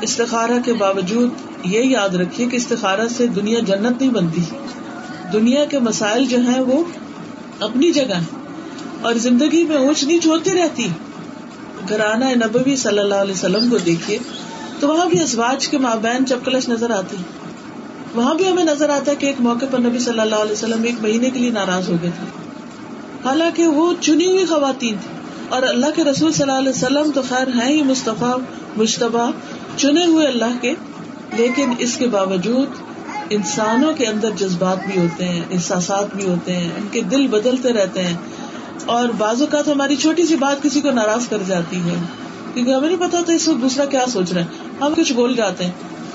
استخارہ 0.02 0.60
کے 0.64 0.72
باوجود 0.72 1.30
یہ 1.64 1.84
یاد 1.84 2.08
رکھیے 2.08 2.48
کہ 2.48 2.56
استخارہ 2.56 3.08
سے 3.16 3.26
دنیا 3.26 3.60
جنت 3.60 4.00
نہیں 4.00 4.10
بنتی۔ 4.10 4.42
دنیا 5.32 5.64
کے 5.64 5.78
مسائل 5.78 6.24
جو 6.24 6.40
ہیں 6.40 6.60
وہ 6.60 6.84
اپنی 7.60 7.92
جگہ 7.92 8.20
اور 9.00 9.14
زندگی 9.14 9.64
میں 9.64 9.76
اونچ 9.76 10.04
نیچ 10.04 10.26
ہوتی 10.26 10.50
رہتی۔ 10.50 10.88
گھرانہ 11.88 12.24
نبوی 12.24 12.76
صلی 12.76 12.98
اللہ 12.98 13.14
علیہ 13.14 13.32
وسلم 13.32 13.70
کو 13.70 13.78
دیکھیے، 13.78 14.18
تو 14.80 14.88
وہاں 14.88 15.06
بھی 15.06 15.20
ازواج 15.20 15.68
کے 15.68 15.78
ماں 15.78 15.96
بہن 15.96 16.26
چپکلش 16.26 16.68
نظر 16.68 16.90
آتی۔ 16.90 17.16
وہاں 18.14 18.34
بھی 18.34 18.50
ہمیں 18.50 18.64
نظر 18.64 18.90
آتا 18.90 19.10
ہے 19.10 19.16
کہ 19.16 19.26
ایک 19.26 19.36
موقع 19.38 19.64
پر 19.70 19.78
نبی 19.78 19.98
صلی 19.98 20.20
اللہ 20.20 20.34
علیہ 20.34 20.52
وسلم 20.52 20.82
ایک 20.82 20.94
مہینے 21.02 21.30
کے 21.30 21.40
لیے 21.40 21.50
ناراض 21.50 21.88
ہو 21.88 21.96
گئے 22.02 22.10
تھے۔ 22.10 22.26
حالانکہ 23.24 23.66
وہ 23.66 23.94
چنی 24.00 24.26
ہوئی 24.26 24.46
خواتین 24.46 24.96
تھی 25.00 25.18
اور 25.48 25.62
اللہ 25.62 25.86
کے 25.94 26.04
رسول 26.04 26.32
صلی 26.32 26.42
اللہ 26.42 26.58
علیہ 26.58 26.70
وسلم 26.70 27.10
تو 27.14 27.22
خیر 27.28 27.48
ہے 27.62 27.72
ہی 27.72 27.82
مصطفیٰ 27.82 28.38
مشتبہ 28.76 29.30
چنے 29.76 30.06
ہوئے 30.06 30.26
اللہ 30.26 30.56
کے۔ 30.60 30.74
لیکن 31.36 31.72
اس 31.78 31.96
کے 31.96 32.06
باوجود 32.06 32.66
انسانوں 33.30 33.92
کے 33.92 34.06
اندر 34.06 34.30
جذبات 34.30 34.78
بھی 34.86 35.00
ہوتے 35.00 35.24
ہیں، 35.24 35.42
احساسات 35.50 36.16
بھی 36.16 36.28
ہوتے 36.28 36.52
ہیں، 36.52 36.70
ان 36.76 36.88
کے 36.90 37.00
دل 37.00 37.26
بدلتے 37.26 37.72
رہتے 37.72 38.02
ہیں۔ 38.02 38.14
اور 38.84 39.08
بعض 39.08 39.40
اوقات 39.40 39.68
ہماری 39.68 39.96
چھوٹی 39.96 40.26
سی 40.26 40.36
بات 40.36 40.62
کسی 40.62 40.80
کو 40.80 40.90
ناراض 40.90 41.28
کر 41.28 41.38
جاتی 41.46 41.80
ہے، 41.80 41.94
کیونکہ 42.54 42.74
ہمیں 42.74 42.88
نہیں 42.88 43.08
پتا 43.08 43.18
ہوتا 43.18 43.32
اس 43.32 43.48
وقت 43.48 43.62
دوسرا 43.62 43.84
کیا 43.84 44.04
سوچ 44.12 44.32
رہے 44.32 44.40
ہیں 44.40 44.48
ہم 44.80 44.94
کچھ 44.96 45.12
بول 45.12 45.36
جاتے 45.36 45.64
ہیں 45.64 45.72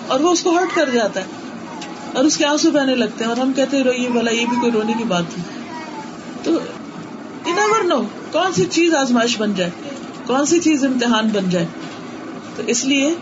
اور 0.07 0.19
وہ 0.19 0.31
اس 0.31 0.43
کو 0.43 0.49
ہرٹ 0.49 0.75
کر 0.75 0.89
جاتا 0.89 1.19
ہے 1.19 1.25
اور 2.13 2.23
اس 2.23 2.37
کے 2.37 2.45
آنسو 2.45 2.71
بہنے 2.71 2.95
لگتے 2.95 3.23
ہیں 3.23 3.31
اور 3.31 3.37
ہم 3.37 3.53
کہتے 3.53 3.83
روئیے 3.83 4.09
بھلا 4.09 4.31
یہ 4.31 4.45
بھی 4.49 4.57
کوئی 4.59 4.71
رونے 4.71 4.93
کی 4.97 5.03
بات 5.03 5.23
تھی 5.33 5.43
تو 6.43 6.51
نیور 7.45 7.83
نو 7.83 8.01
کون 8.31 8.53
سی 8.53 8.65
چیز 8.71 8.95
آزمائش 8.95 9.37
بن 9.37 9.53
جائے، 9.55 9.71
کون 10.25 10.45
سی 10.45 10.59
چیز 10.59 10.85
امتحان 10.85 11.29
بن 11.33 11.49
جائے۔ 11.49 11.65
تو 12.55 12.63
اس 12.67 12.85
لیے 12.85 13.13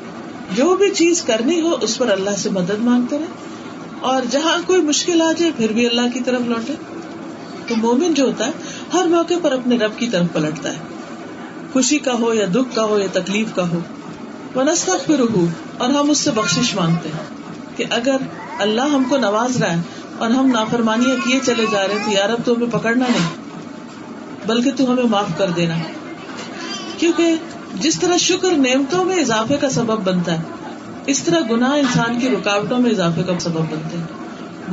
جو 0.55 0.75
بھی 0.75 0.89
چیز 0.89 1.21
کرنی 1.21 1.61
ہو، 1.61 1.75
اس 1.81 1.97
پر 1.97 2.11
اللہ 2.11 2.29
سے 2.37 2.49
مدد 2.49 2.79
مانگتے 2.79 3.17
رہے۔ 3.17 3.25
اور 3.99 4.21
جہاں 4.31 4.57
کوئی 4.67 4.81
مشکل 4.81 5.21
آ 5.21 5.31
جائے، 5.31 5.51
پھر 5.57 5.71
بھی 5.71 5.87
اللہ 5.87 6.13
کی 6.13 6.19
طرف 6.19 6.41
لوٹے۔ 6.41 6.73
تو 7.67 7.75
مومن 7.75 8.13
جو 8.13 8.25
ہوتا 8.25 8.45
ہے 8.45 8.51
ہر 8.93 9.05
موقع 9.05 9.33
پر 9.41 9.51
اپنے 9.51 9.77
رب 9.77 9.91
کی 9.97 10.07
طرف 10.07 10.25
پلٹتا 10.33 10.69
ہے۔ 10.69 10.77
خوشی 11.73 11.99
کا 11.99 12.13
ہو 12.13 12.33
یا 12.33 12.45
دکھ 12.51 12.75
کا 12.75 12.83
ہو 12.83 12.99
یا 12.99 13.07
تکلیف 13.13 13.47
کا 13.55 13.69
ہو 13.69 13.79
ونستا 14.55 14.93
پھر 15.05 15.19
ہو 15.19 15.45
اور 15.77 15.89
ہم 15.89 16.09
اس 16.09 16.17
سے 16.17 16.31
بخش 16.31 16.75
مانگتے 16.75 17.09
ہیں 17.09 17.23
کہ 17.77 17.85
اگر 17.89 18.17
اللہ 18.59 18.81
ہم 18.81 19.03
کو 19.09 19.17
نواز 19.17 19.57
رہا 19.57 19.71
ہے 19.71 19.81
اور 20.17 20.29
ہم 20.29 20.47
نافرمانیاں 20.47 21.27
کیے 21.27 21.39
چلے 21.45 21.65
جا 21.71 21.87
رہے 21.87 21.97
تو 22.05 22.11
یار 22.11 22.29
اب 22.29 22.39
تو 22.45 22.53
ہمیں 22.53 22.67
پکڑنا 22.71 23.05
نہیں، 23.09 23.27
بلکہ 24.47 24.71
تو 24.71 24.91
ہمیں 24.91 25.03
معاف 25.03 25.37
کر 25.37 25.49
دینا۔ 25.49 25.75
کیونکہ 26.97 27.35
جس 27.75 27.99
طرح 27.99 28.17
شکر 28.17 28.51
نعمتوں 28.51 29.05
میں 29.05 29.15
اضافے 29.15 29.57
کا 29.57 29.69
سبب 29.69 30.01
بنتا 30.03 30.37
ہے، 30.37 30.43
اس 31.05 31.23
طرح 31.23 31.39
گناہ 31.51 31.71
انسان 31.71 32.19
کی 32.19 32.29
رکاوٹوں 32.29 32.79
میں 32.79 32.91
اضافے 32.91 33.23
کا 33.23 33.39
سبب 33.39 33.61
بنتے 33.61 33.97
ہیں۔ 33.97 34.05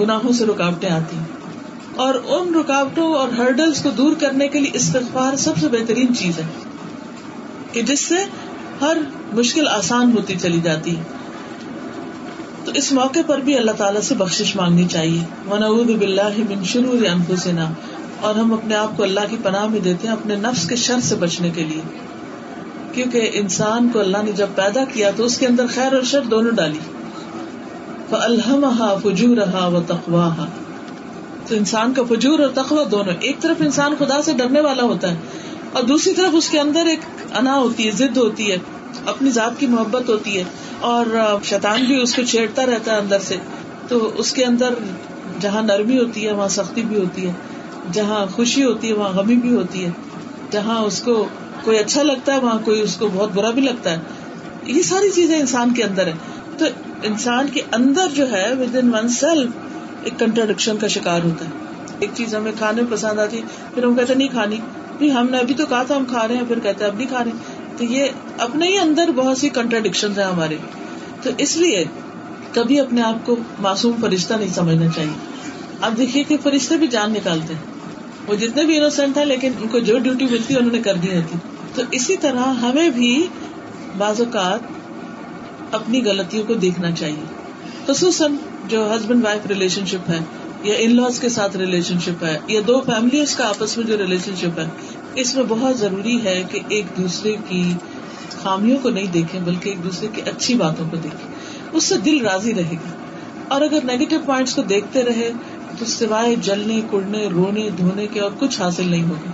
گناہوں 0.00 0.32
سے 0.32 0.46
رکاوٹیں 0.46 0.90
آتی 0.90 1.16
ہیں۔ 1.16 1.24
اور 1.96 2.14
ان 2.14 2.54
رکاوٹوں 2.54 3.14
اور 3.14 3.28
ہرڈلس 3.28 3.82
کو 3.82 3.90
دور 3.90 4.12
کرنے 4.20 4.48
کے 4.48 4.60
لیے 4.60 4.70
استغفار 4.74 5.36
سب 5.36 5.52
سے 5.60 5.68
بہترین 5.68 6.14
چیز 6.14 6.38
ہے 6.38 6.44
کہ 7.72 7.82
جس 7.82 8.08
سے 8.08 8.14
ہر 8.80 8.96
مشکل 9.32 9.68
آسان 9.68 10.12
ہوتی 10.16 10.34
چلی 10.34 10.60
جاتی 10.60 10.96
ہے۔ 10.96 11.02
تو 12.64 12.72
اس 12.74 12.92
موقع 12.92 13.18
پر 13.26 13.38
بھی 13.38 13.58
اللہ 13.58 13.70
تعالیٰ 13.70 14.00
سے 14.00 14.14
بخش 14.14 14.56
مانگنی 14.56 14.84
چاہیے۔ 14.84 15.50
ونعوذ 15.50 15.86
باللہ 15.86 16.38
من 16.38 16.64
شرور 16.64 17.04
انفسنا۔ 17.04 17.68
اور 18.20 18.34
ہم 18.34 18.52
اپنے 18.52 18.74
آپ 18.74 18.96
کو 18.96 19.02
اللہ 19.02 19.20
کی 19.30 19.36
پناہ 19.42 19.66
میں 19.66 19.80
دیتے 19.80 20.06
ہیں 20.06 20.14
اپنے 20.14 20.36
نفس 20.36 20.68
کے 20.68 20.76
شر 20.76 21.00
سے 21.02 21.14
بچنے 21.14 21.50
کے 21.50 21.64
لیے۔ 21.64 21.80
کیونکہ 22.92 23.30
انسان 23.32 23.88
کو 23.92 24.00
اللہ 24.00 24.18
نے 24.24 24.32
جب 24.32 24.46
پیدا 24.54 24.84
کیا 24.92 25.10
تو 25.16 25.24
اس 25.24 25.38
کے 25.38 25.46
اندر 25.46 25.66
خیر 25.74 25.92
اور 25.92 26.02
شر 26.02 26.20
دونوں 26.20 26.50
ڈالی۔ 26.50 26.78
الحمہ 28.10 28.94
فجور 29.02 29.36
رہا 29.36 29.80
تخواہ 29.86 30.46
تو 31.48 31.54
انسان 31.54 31.92
کا 31.92 32.02
فجور 32.08 32.38
اور 32.38 32.48
تخوا 32.54 32.82
دونوں، 32.90 33.14
ایک 33.20 33.40
طرف 33.40 33.56
انسان 33.60 33.94
خدا 33.98 34.22
سے 34.22 34.32
ڈرنے 34.32 34.60
والا 34.60 34.82
ہوتا 34.82 35.10
ہے 35.10 35.16
اور 35.72 35.82
دوسری 35.82 36.14
طرف 36.14 36.30
اس 36.32 36.48
کے 36.48 36.60
اندر 36.60 36.86
ایک 36.86 36.98
انا 37.36 37.58
ہوتی 37.58 37.86
ہے، 37.86 37.90
ضد 37.90 38.16
ہوتی 38.16 38.50
ہے، 38.50 38.56
اپنی 39.06 39.30
ذات 39.30 39.60
کی 39.60 39.66
محبت 39.66 40.08
ہوتی 40.08 40.38
ہے 40.38 40.44
اور 40.80 41.06
شیطان 41.44 41.84
بھی 41.84 42.02
اس 42.02 42.14
کو 42.14 42.22
چھیڑتا 42.22 42.66
رہتا 42.66 42.92
ہے 42.92 42.98
اندر 42.98 43.18
سے۔ 43.18 43.36
تو 43.88 44.10
اس 44.16 44.32
کے 44.32 44.44
اندر 44.44 44.74
جہاں 45.40 45.62
نرمی 45.62 45.98
ہوتی 45.98 46.26
ہے، 46.26 46.32
وہاں 46.32 46.48
سختی 46.48 46.82
بھی 46.82 46.96
ہوتی 46.96 47.26
ہے، 47.26 47.32
جہاں 47.92 48.26
خوشی 48.26 48.64
ہوتی 48.64 48.88
ہے، 48.88 48.92
وہاں 48.92 49.12
غمی 49.12 49.36
بھی 49.36 49.54
ہوتی 49.56 49.84
ہے۔ 49.84 49.90
جہاں 50.50 50.80
اس 50.82 51.02
کو 51.02 51.28
کوئی 51.64 51.78
اچھا 51.78 52.02
لگتا 52.02 52.34
ہے، 52.34 52.40
وہاں 52.40 52.58
کوئی 52.64 52.80
اس 52.80 52.96
کو 52.96 53.08
بہت 53.14 53.30
برا 53.34 53.50
بھی 53.50 53.62
لگتا 53.62 53.92
ہے۔ 53.92 53.98
یہ 54.64 54.82
ساری 54.82 55.10
چیزیں 55.10 55.40
انسان 55.40 55.74
کے 55.74 55.84
اندر 55.84 56.06
ہے 56.06 56.12
تو 56.58 56.64
انسان 57.02 57.46
کے 57.52 57.60
اندر 57.72 58.06
جو 58.14 58.30
ہے 58.30 58.54
ود 58.58 58.76
ان 58.76 58.94
ون 58.94 59.08
سیلف 59.08 59.50
ایک 60.06 60.18
کنٹراڈکشن 60.18 60.76
کا 60.76 60.86
شکار 60.86 61.20
ہوتا 61.24 61.44
ہے۔ 61.44 61.50
ایک 61.98 62.10
چیز 62.14 62.34
ہمیں 62.34 62.52
کھانے 62.58 62.82
پسند 62.90 63.18
آتی، 63.18 63.42
پھر 63.74 63.84
ہم 63.84 63.94
کہتے 63.94 64.14
نہیں 64.14 64.28
کھانی۔ 64.28 64.56
نہیں، 65.00 65.10
ہم 65.10 65.28
نے 65.30 65.38
ابھی 65.38 65.54
تو 65.54 65.66
کہا 65.66 65.82
تھا 65.82 65.96
ہم 65.96 66.04
کھا 66.04 66.28
رہے 66.28 66.34
ہیں، 66.34 66.42
پھر 66.48 66.58
کہتے 66.58 66.84
اب 66.84 66.96
نہیں 66.96 67.08
کھا 67.08 67.24
رہے 67.24 67.30
تو 67.76 67.84
یہ 67.84 68.06
اپنے 68.38 68.68
ہی 68.68 68.78
اندر 68.78 69.10
بہت 69.16 69.38
سی 69.38 69.48
کنٹراڈکشن 69.48 70.10
ہیں 70.16 70.24
ہمارے۔ 70.24 70.56
تو 71.22 71.30
اس 71.38 71.56
لیے 71.56 71.84
کبھی 72.52 72.80
اپنے 72.80 73.02
آپ 73.02 73.26
کو 73.26 73.36
معصوم 73.58 73.92
فرشتہ 74.00 74.34
نہیں 74.34 74.48
سمجھنا 74.48 74.88
چاہیے۔ 74.88 75.12
اب 75.80 75.98
دیکھیے 75.98 76.24
کہ 76.24 76.36
فرشتے 76.42 76.76
بھی 76.76 76.86
جان 76.86 77.12
نکالتے 77.12 77.54
ہیں۔ 77.54 77.62
وہ 78.26 78.34
جتنے 78.34 78.64
بھی 78.64 78.76
انوسینٹ 78.76 79.18
ہیں، 79.18 79.24
لیکن 79.24 79.52
ان 79.62 79.68
کو 79.68 79.78
جو 79.78 79.98
ڈیوٹی 79.98 80.26
ملتی 80.26 80.54
ہے، 80.54 80.58
انہوں 80.58 80.72
نے 80.72 80.78
کر 80.78 80.94
دی 80.94 81.08
رہتی 81.08 81.38
تو 81.74 81.82
اسی 81.90 82.16
طرح 82.16 82.52
ہمیں 82.52 82.90
بھی 82.90 83.26
بعض 83.98 84.20
اوقات 84.20 84.60
اپنی 85.74 86.04
غلطیوں 86.04 86.44
کو 86.44 86.54
دیکھنا 86.54 86.90
چاہیے۔ 86.90 87.24
خصوصاً 87.86 88.32
جو 88.68 88.96
ہسبینڈ 88.96 89.24
وائف 89.24 89.46
ریلیشن 89.46 89.86
شپ 89.86 90.10
ہے 90.10 90.18
یا 90.62 90.74
ان 90.78 90.94
لوز 90.94 91.20
کے 91.20 91.28
ساتھ 91.28 91.56
ریلیشن 91.56 91.98
شپ 92.00 92.24
ہے، 92.24 92.38
یا 92.46 92.60
دو 92.66 92.80
فیملیز 92.80 93.36
کا 93.36 93.48
آپس 93.48 93.78
میں 93.78 93.86
جو 93.86 93.98
ریلیشن 93.98 94.32
شپ 94.36 94.58
ہے، 94.58 94.66
اس 95.14 95.34
میں 95.34 95.44
بہت 95.48 95.78
ضروری 95.78 96.24
ہے 96.24 96.42
کہ 96.50 96.60
ایک 96.68 96.86
دوسرے 96.96 97.36
کی 97.48 97.72
خامیوں 98.42 98.78
کو 98.78 98.90
نہیں 98.90 99.06
دیکھیں، 99.06 99.40
بلکہ 99.40 99.68
ایک 99.68 99.84
دوسرے 99.84 100.08
کی 100.12 100.20
اچھی 100.20 100.54
باتوں 100.54 100.90
کو 100.90 100.96
دیکھیں۔ 100.96 101.34
اس 101.72 101.84
سے 101.84 101.98
دل 101.98 102.26
راضی 102.26 102.54
رہے 102.54 102.72
گا۔ 102.72 102.90
اور 103.48 103.60
اگر 103.60 103.78
نیگیٹو 103.84 104.16
پوائنٹس 104.26 104.54
کو 104.54 104.62
دیکھتے 104.62 105.04
رہے، 105.04 105.30
تو 105.78 105.84
سوائے 105.84 106.34
جلنے، 106.34 106.80
کڑنے، 106.90 107.28
رونے، 107.28 107.68
دھونے 107.78 108.06
کے 108.06 108.20
اور 108.20 108.30
کچھ 108.38 108.60
حاصل 108.60 108.88
نہیں 108.88 109.04
ہوگا۔ 109.04 109.30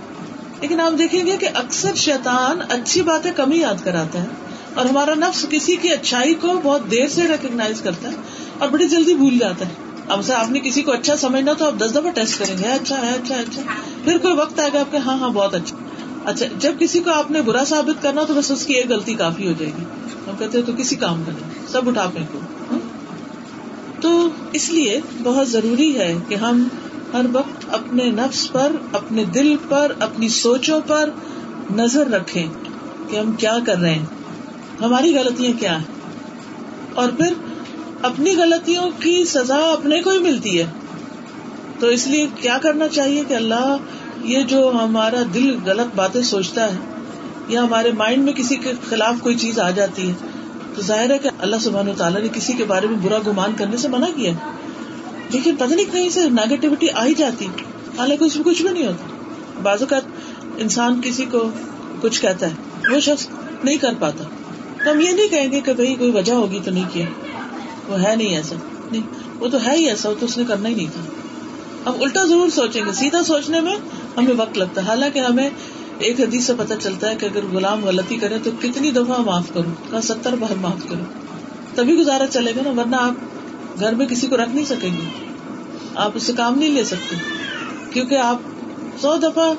لیکن 0.61 0.79
آپ 0.79 0.97
دیکھیں 0.97 1.25
گے 1.25 1.37
کہ 1.39 1.47
اکثر 1.53 1.95
شیطان 1.95 2.59
اچھی 2.69 3.01
باتیں 3.01 3.31
کم 3.35 3.51
ہی 3.51 3.59
یاد 3.59 3.83
کراتا 3.83 4.21
ہے۔ 4.21 4.27
اور 4.75 4.85
ہمارا 4.85 5.13
نفس 5.13 5.45
کسی 5.49 5.75
کی 5.75 5.89
اچھائی 5.89 6.33
کو 6.33 6.59
بہت 6.63 6.91
دیر 6.91 7.07
سے 7.07 7.27
ریکگنائز 7.27 7.81
کرتا 7.81 8.09
ہے 8.11 8.15
اور 8.57 8.69
بڑی 8.69 8.87
جلدی 8.87 9.13
بھول 9.13 9.37
جاتا 9.37 9.65
ہے۔ 9.65 9.73
اب 10.07 10.25
سے 10.25 10.33
آپ 10.33 10.51
نے 10.51 10.59
کسی 10.59 10.81
کو 10.81 10.91
اچھا 10.91 11.15
سمجھنا 11.17 11.53
تو 11.53 11.65
آپ 11.65 11.73
دس 11.77 11.91
دفعہ 11.91 12.11
ٹیسٹ 12.11 12.39
کریں 12.39 12.57
گے 12.57 12.67
اچھا 12.67 13.01
ہے 13.01 13.09
اچھا 13.09 13.35
اچھا 13.35 13.61
پھر 14.03 14.17
کوئی 14.17 14.33
وقت 14.33 14.59
آئے 14.59 14.69
گا 14.73 14.79
آپ 14.79 14.91
کے 14.91 14.97
ہاں 14.97 15.17
ہاں 15.17 15.29
بہت 15.29 15.55
اچھا۔ 15.55 15.77
اچھا 16.25 16.45
جب 16.59 16.73
کسی 16.79 16.99
کو 16.99 17.11
آپ 17.11 17.31
نے 17.31 17.41
برا 17.41 17.63
ثابت 17.65 18.03
کرنا 18.03 18.23
تو 18.23 18.33
بس 18.33 18.51
اس 18.51 18.65
کی 18.65 18.73
ایک 18.73 18.89
غلطی 18.89 19.13
کافی 19.13 19.47
ہو 19.47 19.53
جائے 19.59 19.71
گی۔ 19.79 19.83
ہم 20.27 20.35
کہتے 20.39 20.57
ہیں 20.57 20.65
تو 20.65 20.71
کسی 20.77 20.95
کام 20.95 21.23
کا 21.25 21.31
نہیں، 21.31 21.49
سب 21.71 21.89
اٹھا 21.89 22.09
پھینکو 22.13 22.39
ہاں؟ 22.71 22.79
تو 24.01 24.29
اس 24.51 24.69
لیے 24.69 24.99
بہت 25.23 25.49
ضروری 25.49 25.99
ہے 25.99 26.13
کہ 26.27 26.35
ہم 26.35 26.67
ہر 27.13 27.25
وقت 27.33 27.65
اپنے 27.69 28.03
نفس 28.05 28.51
پر، 28.51 28.71
اپنے 28.91 29.23
دل 29.23 29.55
پر، 29.69 29.91
اپنی 29.99 30.29
سوچوں 30.29 30.79
پر 30.87 31.09
نظر 31.75 32.07
رکھیں 32.07 32.47
کہ 33.09 33.17
ہم 33.17 33.31
کیا 33.31 33.57
کر 33.65 33.77
رہے 33.77 33.93
ہیں۔ 33.93 34.05
ہماری 34.83 35.15
غلطیاں 35.15 35.59
کیا 35.59 35.77
ہیں؟ 35.77 35.85
اور 36.93 37.09
پھر 37.09 37.33
اپنی 38.01 38.35
غلطیوں 38.37 38.89
کی 38.99 39.25
سزا 39.25 39.55
اپنے 39.55 40.01
کو 40.01 40.09
ہی 40.09 40.19
ملتی 40.19 40.59
ہے۔ 40.59 40.65
تو 41.79 41.87
اس 41.87 42.07
لیے 42.07 42.27
کیا 42.41 42.57
کرنا 42.61 42.87
چاہیے 42.87 43.23
کہ 43.27 43.33
اللہ 43.33 43.77
یہ 44.23 44.41
جو 44.41 44.71
ہمارا 44.83 45.21
دل 45.33 45.57
غلط 45.65 45.95
باتیں 45.95 46.21
سوچتا 46.21 46.73
ہے 46.73 46.77
یا 47.47 47.63
ہمارے 47.63 47.91
مائنڈ 47.91 48.23
میں 48.23 48.33
کسی 48.33 48.55
کے 48.55 48.71
خلاف 48.89 49.15
کوئی 49.21 49.35
چیز 49.35 49.59
آ 49.59 49.69
جاتی 49.69 50.07
ہے، 50.07 50.13
تو 50.75 50.81
ظاہر 50.81 51.09
ہے 51.09 51.17
کہ 51.17 51.29
اللہ 51.39 51.55
سبحان 51.61 51.89
و 51.89 51.93
تعالیٰ 51.97 52.21
نے 52.21 52.27
کسی 52.33 52.53
کے 52.53 52.63
بارے 52.63 52.87
میں 52.87 52.97
برا 52.97 53.17
گمان 53.27 53.53
کرنے 53.57 53.77
سے 53.77 53.87
منع 53.87 54.07
کیا۔ 54.15 54.33
لیکن 55.29 55.55
پتہ 55.55 55.73
نہیں 55.73 55.91
کہیں 55.91 56.09
سے 56.09 56.29
نیگیٹیوٹی 56.29 56.89
آ 56.89 57.05
ہی 57.05 57.13
جاتی۔ 57.13 57.45
حالانکہ 57.97 58.23
اس 58.23 58.35
میں 58.35 58.45
کچھ 58.45 58.61
بھی 58.61 58.69
نہیں 58.69 58.87
ہوتا۔ 58.87 59.05
بازو 59.63 59.85
کا 59.85 59.99
انسان 60.57 61.01
کسی 61.03 61.25
کو 61.25 61.49
کچھ 62.01 62.21
کہتا 62.21 62.45
ہے، 62.45 62.53
وہ 62.93 62.99
شخص 62.99 63.27
نہیں 63.63 63.77
کر 63.77 63.93
پاتا۔ 63.99 64.23
تو 64.83 64.91
ہم 64.91 64.99
یہ 64.99 65.11
نہیں 65.11 65.27
کہیں 65.27 65.51
گے 65.51 65.61
کہ 65.61 65.73
بھائی 65.73 65.95
کوئی 65.95 66.11
وجہ 66.11 66.33
ہوگی 66.33 66.59
تو 66.65 66.71
نہیں 66.71 66.89
کیا 66.93 67.05
وہ 67.87 68.03
ہے 68.03 68.15
نہیں 68.15 68.35
ایسا۔ 68.35 68.55
نہیں، 68.91 69.01
وہ 69.39 69.47
تو 69.47 69.57
ہے 69.65 69.75
ہی 69.77 69.89
ایسا، 69.89 70.09
وہ 70.09 70.15
تو 70.19 70.25
اس 70.25 70.37
نے 70.37 70.43
کرنا 70.47 70.69
ہی 70.69 70.73
نہیں 70.73 70.87
تھا۔ 70.93 71.01
ہم 71.89 72.01
الٹا 72.01 72.25
ضرور 72.25 72.49
سوچیں 72.49 72.85
گے۔ 72.85 72.91
سیدھا 72.91 73.23
سوچنے 73.23 73.61
میں 73.61 73.75
ہمیں 74.17 74.33
وقت 74.37 74.57
لگتا 74.57 74.81
ہے۔ 74.81 74.87
حالانکہ 74.87 75.19
ہمیں 75.19 75.49
ایک 75.97 76.19
حدیث 76.19 76.43
سے 76.43 76.53
پتہ 76.57 76.73
چلتا 76.81 77.09
ہے 77.09 77.15
کہ 77.15 77.25
اگر 77.25 77.39
غلام 77.53 77.85
غلطی 77.85 78.15
کرے 78.15 78.37
تو 78.43 78.51
کتنی 78.61 78.91
دفعہ 78.91 79.21
معاف 79.21 79.53
کروں۔ 79.53 79.91
کہا 79.91 80.01
ستر 80.01 80.35
بار 80.35 80.53
معاف 80.61 80.89
کروں۔ 80.89 81.05
تبھی 81.75 81.95
گزارا 81.95 82.27
چلے 82.27 82.51
گا 82.55 82.61
نا، 82.61 82.81
ورنہ 82.81 82.95
آپ 82.95 83.13
گھر 83.79 83.95
میں 83.95 84.05
کسی 84.05 84.27
کو 84.27 84.37
رکھ 84.37 84.55
نہیں 84.55 84.65
سکیں 84.65 84.93
گے۔ 84.93 85.25
آپ 85.95 86.11
اس 86.13 86.23
سے 86.23 86.33
کام 86.33 86.59
نہیں 86.59 86.69
لے 86.69 86.83
سکتے۔ 86.83 87.15
کیونکہ 87.93 88.15
آپ 88.15 88.35
سو 89.01 89.15
دفعہ 89.15 89.53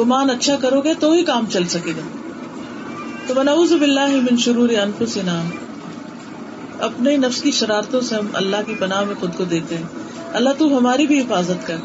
گمان 0.00 0.30
اچھا 0.30 0.56
کرو 0.56 0.80
گے 0.80 0.94
تو 0.94 1.12
ہی 1.12 1.22
کام 1.22 1.46
چل 1.52 1.64
سکے 1.68 1.90
گا۔ 1.90 2.23
تو 3.26 3.34
بناؤز 3.34 3.72
باللہ 3.72 4.16
من 4.22 4.36
شرور 4.38 4.68
انفسنا. 4.80 5.40
اپنے 6.86 7.16
نفس 7.16 7.40
کی 7.42 7.50
شرارتوں 7.58 8.00
سے 8.00 8.14
ہم 8.14 8.26
اللہ 8.34 8.66
کی 8.66 8.74
پناہ 8.78 9.02
میں 9.04 9.14
خود 9.20 9.36
کو 9.36 9.44
دیتے 9.50 9.76
ہیں. 9.76 9.84
اللہ 10.32 10.58
تو 10.58 10.66
ہماری 10.76 11.06
بھی 11.06 11.20
حفاظت 11.20 11.66
کر. 11.66 11.76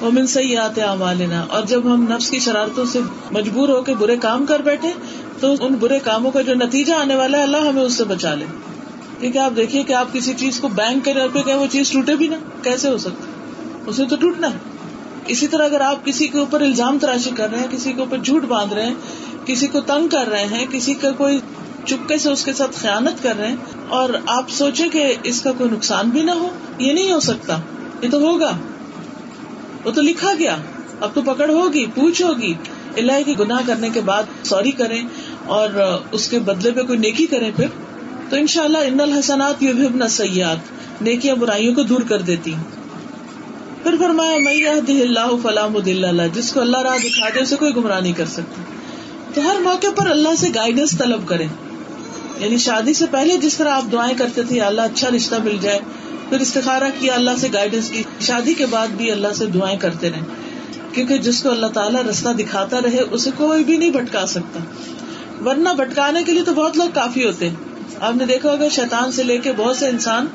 وہ 0.00 0.10
من 0.12 0.26
صحیح 0.26 0.58
آتے 0.58 0.80
عمالنا 0.82 1.44
اور 1.48 1.62
جب 1.68 1.92
ہم 1.92 2.06
نفس 2.08 2.30
کی 2.30 2.38
شرارتوں 2.46 2.84
سے 2.92 3.00
مجبور 3.32 3.68
ہو 3.68 3.80
کے 3.82 3.94
برے 3.98 4.16
کام 4.22 4.46
کر 4.46 4.62
بیٹھے، 4.64 4.92
تو 5.40 5.54
ان 5.60 5.74
برے 5.80 5.98
کاموں 6.04 6.30
کا 6.30 6.42
جو 6.42 6.54
نتیجہ 6.54 6.94
آنے 6.94 7.16
والا 7.16 7.38
ہے، 7.38 7.42
اللہ 7.42 7.68
ہمیں 7.68 7.82
اس 7.82 7.94
سے 7.94 8.04
بچا 8.08 8.34
لے. 8.34 8.46
کیونکہ 9.20 9.38
آپ 9.38 9.56
دیکھیے 9.56 9.82
کہ 9.82 9.92
آپ 9.94 10.12
کسی 10.12 10.32
چیز 10.38 10.60
کو 10.60 10.68
بینک 10.76 11.04
کے 11.04 11.12
پہ 11.34 11.42
کہ 11.42 11.54
وہ 11.54 11.66
چیز 11.72 11.90
ٹوٹے 11.90 12.14
بھی 12.16 12.28
نا 12.28 12.36
کیسے 12.62 12.88
ہو 12.88 12.98
سکتا 12.98 13.90
اسے 13.90 14.04
تو 14.10 14.16
ٹوٹنا 14.16 14.52
ہے. 14.52 14.72
اسی 15.26 15.46
طرح 15.46 15.64
اگر 15.64 15.80
آپ 15.80 16.04
کسی 16.04 16.28
کے 16.28 16.38
اوپر 16.38 16.60
الزام 16.60 16.98
تراشی 16.98 17.30
کر 17.30 17.50
رہے 17.50 17.58
ہیں، 17.58 17.66
کسی 17.70 17.92
کے 17.92 18.00
اوپر 18.00 18.18
جھوٹ 18.18 18.44
باندھ 18.44 18.74
رہے 18.74 18.86
ہیں، 18.86 18.94
کسی 19.44 19.66
کو 19.66 19.80
تنگ 19.80 20.08
کر 20.08 20.28
رہے 20.28 20.44
ہیں، 20.44 20.66
کسی 20.66 20.94
کا 20.94 21.10
کوئی 21.10 21.38
چپکے 21.84 22.18
سے 22.18 22.30
اس 22.30 22.44
کے 22.44 22.52
ساتھ 22.52 22.76
خیالت 22.76 23.22
کر 23.22 23.36
رہے 23.38 23.48
ہیں، 23.48 23.56
اور 23.88 24.10
آپ 24.26 24.50
سوچے 24.50 24.88
کہ 24.88 25.14
اس 25.22 25.42
کا 25.42 25.52
کوئی 25.52 25.70
نقصان 25.70 26.10
بھی 26.10 26.22
نہ 26.22 26.30
ہو، 26.30 26.48
یہ 26.78 26.92
نہیں 26.92 27.12
ہو 27.12 27.20
سکتا۔ 27.20 27.58
یہ 28.02 28.10
تو 28.10 28.18
ہوگا۔ 28.18 28.52
وہ 29.84 29.90
تو 29.90 30.02
لکھا 30.02 30.30
گیا۔ 30.38 30.56
اب 31.00 31.10
تو 31.14 31.22
پکڑ 31.22 31.50
ہوگی، 31.50 31.86
پوچھ 31.86 32.22
ہوگی۔ 32.22 32.54
اللہ 32.96 33.12
کی 33.26 33.38
گناہ 33.38 33.60
کرنے 33.66 33.88
کے 33.94 34.00
بعد 34.00 34.22
سوری 34.44 34.70
کریں 34.70 35.02
اور 35.46 36.00
اس 36.12 36.28
کے 36.28 36.38
بدلے 36.38 36.70
پہ 36.70 36.82
کوئی 36.82 36.98
نیکی 36.98 37.26
کریں 37.26 37.50
پھر۔ 37.56 37.66
تو 38.28 38.36
ان 38.36 38.46
شاء 38.46 38.64
اللہ 38.64 38.78
ان 38.78 39.00
الحسنات 39.00 39.62
یہ 39.62 39.72
بھی 39.72 40.08
سیاحت 40.08 40.58
نیکیاں 41.02 41.34
برائیوں 41.34 41.74
کو 41.74 41.82
دور 41.82 42.00
کر 42.08 42.22
دیتی۔ 42.22 42.54
پھر 43.84 43.94
فرمایا 43.98 44.38
میں 44.38 44.66
اللہ 45.00 45.30
فلام 45.42 45.76
اللہ 45.76 46.22
جس 46.34 46.52
کو 46.52 46.60
اللہ 46.60 46.82
راہ 46.82 46.98
دکھا 46.98 47.28
دے، 47.28 47.40
اسے 47.40 47.56
کوئی 47.56 47.76
گمراہ 47.76 48.00
نہیں 48.00 48.12
کر 48.12 48.26
سکتا۔ 48.26 48.62
تو 49.34 49.40
ہر 49.40 49.60
موقع 49.60 49.86
پر 49.96 50.06
اللہ 50.06 50.28
سے 50.38 50.46
گائیڈنس 50.54 50.98
طلب 50.98 51.28
کریں۔ 51.28 51.48
یعنی 52.38 52.56
شادی 52.56 52.94
سے 52.94 53.04
پہلے 53.10 53.36
جس 53.36 53.56
طرح 53.56 53.68
آپ 53.68 53.92
دعائیں 53.92 54.18
کرتے 54.18 54.42
تھے 54.42 54.60
اللہ 54.60 54.80
اچھا 54.80 55.08
رشتہ 55.16 55.34
مل 55.44 55.56
جائے، 55.60 55.78
پھر 56.28 56.40
استخارا 56.40 56.88
کیا، 57.00 57.14
اللہ 57.14 57.30
سے 57.38 57.48
گائیڈنس 57.52 57.90
کی۔ 57.90 58.02
شادی 58.20 58.54
کے 58.54 58.66
بعد 58.66 58.86
بھی 58.86 59.10
اللہ 59.10 59.28
سے 59.34 59.46
دعائیں 59.46 59.78
کرتے 59.78 60.10
رہے 60.10 60.20
کیونکہ 60.92 61.18
جس 61.18 61.42
کو 61.42 61.50
اللہ 61.50 61.66
تعالیٰ 61.66 62.02
رستہ 62.02 62.28
دکھاتا 62.28 62.80
رہے، 62.84 63.00
اسے 63.10 63.30
کوئی 63.36 63.64
بھی 63.64 63.76
نہیں 63.76 63.90
بھٹکا 63.90 64.26
سکتا۔ 64.26 64.60
ورنہ 65.44 65.68
بھٹکانے 65.68 66.24
کے 66.24 66.32
لیے 66.32 66.42
تو 66.42 66.54
بہت 66.54 66.76
لوگ 66.76 66.88
کافی 66.94 67.26
ہوتے۔ 67.26 67.48
ہیں 67.48 67.56
آپ 68.00 68.16
نے 68.16 68.24
دیکھا 68.24 68.52
ہوگا، 68.52 68.68
شیطان 68.68 69.12
سے 69.12 69.22
لے 69.22 69.38
کے 69.38 69.52
بہت 69.56 69.76
سے 69.76 69.86
انسان 69.86 70.26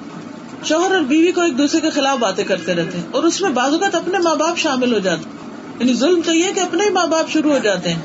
شوہر 0.63 0.91
اور 0.91 1.01
بیوی 1.01 1.31
کو 1.31 1.41
ایک 1.41 1.57
دوسرے 1.57 1.81
کے 1.81 1.89
خلاف 1.89 2.17
باتیں 2.17 2.43
کرتے 2.43 2.73
رہتے 2.73 2.97
ہیں 2.97 3.05
اور 3.11 3.23
اس 3.23 3.41
میں 3.41 3.49
بعض 3.49 3.73
اوقات 3.73 3.95
اپنے 3.95 4.19
ماں 4.19 4.35
باپ 4.35 4.57
شامل 4.57 4.93
ہو 4.93 4.99
جاتے 4.99 5.21
ہیں۔ 5.21 5.37
یعنی 5.79 5.93
ظلم 5.93 6.21
تو 6.25 6.33
یہ 6.33 6.51
کہ 6.55 6.59
اپنے 6.59 6.83
ہی 6.83 6.89
ماں 6.89 7.07
باپ 7.07 7.29
شروع 7.29 7.51
ہو 7.51 7.57
جاتے 7.57 7.89
ہیں۔ 7.89 8.01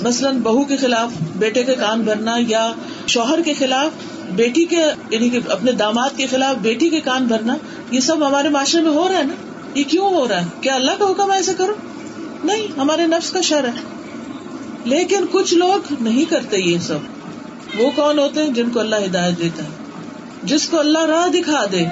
مثلاً 0.00 0.40
بہو 0.40 0.64
کے 0.64 0.76
خلاف 0.76 1.10
بیٹے 1.36 1.62
کے 1.62 1.74
کان 1.74 2.00
بھرنا 2.00 2.36
یا 2.48 2.72
شوہر 3.06 3.42
کے 3.42 3.54
خلاف 3.54 3.90
بیٹی 4.30 4.64
کے 4.64 4.84
یعنی 5.10 5.30
کہ 5.30 5.38
اپنے 5.48 5.72
داماد 5.72 6.10
کے 6.16 6.26
خلاف 6.26 6.56
بیٹی 6.56 6.88
کے 6.88 7.00
کان 7.00 7.24
بھرنا، 7.24 7.54
یہ 7.90 8.00
سب 8.00 8.26
ہمارے 8.26 8.48
معاشرے 8.48 8.82
میں 8.82 8.90
ہو 8.90 9.08
رہا 9.08 9.18
ہے 9.18 9.22
نا؟ 9.22 9.34
یہ 9.74 9.84
کیوں 9.84 10.10
ہو 10.10 10.28
رہا 10.28 10.40
ہے؟ 10.40 10.46
کیا 10.60 10.74
اللہ 10.74 10.92
کا 10.98 11.10
حکم 11.10 11.30
ایسے 11.30 11.52
کرو؟ 11.58 11.74
نہیں، 12.44 12.78
ہمارے 12.78 13.06
نفس 13.06 13.30
کا 13.30 13.40
شر 13.40 13.64
ہے۔ 13.64 13.80
لیکن 14.84 15.24
کچھ 15.30 15.54
لوگ 15.54 15.94
نہیں 16.00 16.24
کرتے 16.24 16.58
یہ 16.58 16.78
سب۔ 16.78 16.98
وہ 17.78 17.90
کون 17.96 18.18
ہوتے 18.18 18.42
ہیں 18.42 18.50
جن 18.50 18.70
کو 18.70 18.80
اللہ 18.80 18.96
ہدایت 18.96 19.38
دیتا 19.38 19.64
ہے؟ 19.64 19.79
جس 20.42 20.68
کو 20.68 20.80
اللہ 20.80 21.04
راہ 21.04 21.28
دکھا 21.28 21.64
دے 21.72 21.84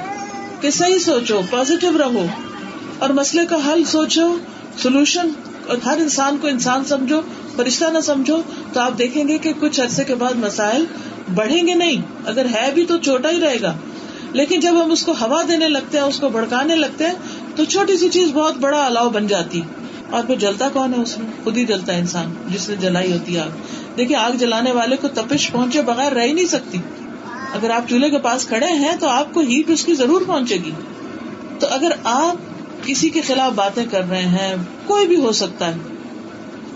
کہ 0.61 0.71
صحیح 0.71 0.99
سوچو 0.99 1.41
پازیٹو 1.51 1.99
رہو۔ 1.99 2.27
اور 2.99 3.11
مسئلے 3.11 3.47
کا 3.47 3.57
حل 3.67 3.85
سوچو 3.85 4.39
سولوشن 4.79 5.29
اور 5.67 5.77
ہر 5.85 5.99
انسان 5.99 6.39
کو 6.39 6.49
انسان 6.49 6.85
سمجھو، 6.85 7.21
فرشتہ 7.57 7.85
نہ 7.85 8.01
سمجھو، 8.01 8.43
تو 8.73 8.81
آپ 8.81 8.99
دیکھیں 8.99 9.29
گے 9.29 9.39
کہ 9.39 9.53
کچھ 9.61 9.81
عرصے 9.81 10.05
کے 10.05 10.15
بعد 10.15 10.33
مسائل 10.35 10.85
بڑھیں 11.35 11.67
گے 11.67 11.75
نہیں۔ 11.75 12.03
اگر 12.25 12.45
ہے 12.45 12.71
بھی 12.75 12.85
تو 12.85 12.99
چھوٹا 12.99 13.31
ہی 13.31 13.41
رہے 13.41 13.61
گا۔ 13.63 13.75
لیکن 14.33 14.61
جب 14.61 14.85
ہم 14.85 14.91
اس 14.91 15.03
کو 15.03 15.13
ہوا 15.13 15.43
دینے 15.49 15.69
لگتے 15.69 15.99
ہیں، 15.99 16.05
اس 16.05 16.21
کو 16.21 16.29
بڑکانے 16.29 16.75
لگتے 16.75 17.07
ہیں، 17.07 17.15
تو 17.57 17.65
چھوٹی 17.65 17.97
سی 17.97 18.09
چیز 18.09 18.31
بہت 18.35 18.55
بڑا 18.57 18.87
الاؤ 18.87 19.09
بن 19.09 19.27
جاتی۔ 19.27 19.61
اور 20.11 20.25
پھر 20.25 20.35
جلتا 20.35 20.69
کون 20.69 20.95
ہے 20.95 21.03
اس 21.03 21.19
میں؟ 21.19 21.31
خود 21.45 21.57
ہی 21.57 21.65
جلتا 21.65 21.95
ہے 21.95 22.01
انسان، 22.01 22.35
جس 22.47 22.69
نے 22.69 22.77
جلائی 22.77 23.13
ہوتی 23.13 23.37
ہے 23.37 23.41
آگ۔ 23.41 23.49
دیکھیے، 23.97 24.17
آگ 24.17 24.31
جلانے 24.31 24.73
والے 24.73 24.97
کو 24.97 25.09
تپش 25.09 25.53
پہنچے 25.53 25.83
بغیر 25.83 26.13
رہ 26.13 26.23
ہی 26.23 26.33
نہیں 26.33 26.47
سکتی۔ 26.47 26.79
اگر 27.53 27.71
آپ 27.71 27.89
چولہے 27.89 28.11
کے 28.11 28.19
پاس 28.19 28.47
کھڑے 28.47 28.67
ہیں 28.67 28.97
تو 29.01 29.09
آپ 29.09 29.35
کو 29.35 29.41
ہیٹ 29.41 29.71
اس 29.71 29.85
کی 29.85 29.95
ضرور 29.95 30.23
پہنچے 30.27 30.55
گی۔ 30.55 30.71
تو 31.59 31.67
اگر 31.71 31.91
آپ 32.05 32.37
کسی 32.87 33.11
کے 33.11 33.21
خلاف 33.21 33.53
باتیں 33.53 33.85
کر 33.91 34.09
رہے 34.09 34.23
ہیں، 34.23 34.57
کوئی 34.87 35.07
بھی 35.07 35.17
ہو 35.17 35.33
سکتا 35.33 35.67
ہے۔ 35.67 35.79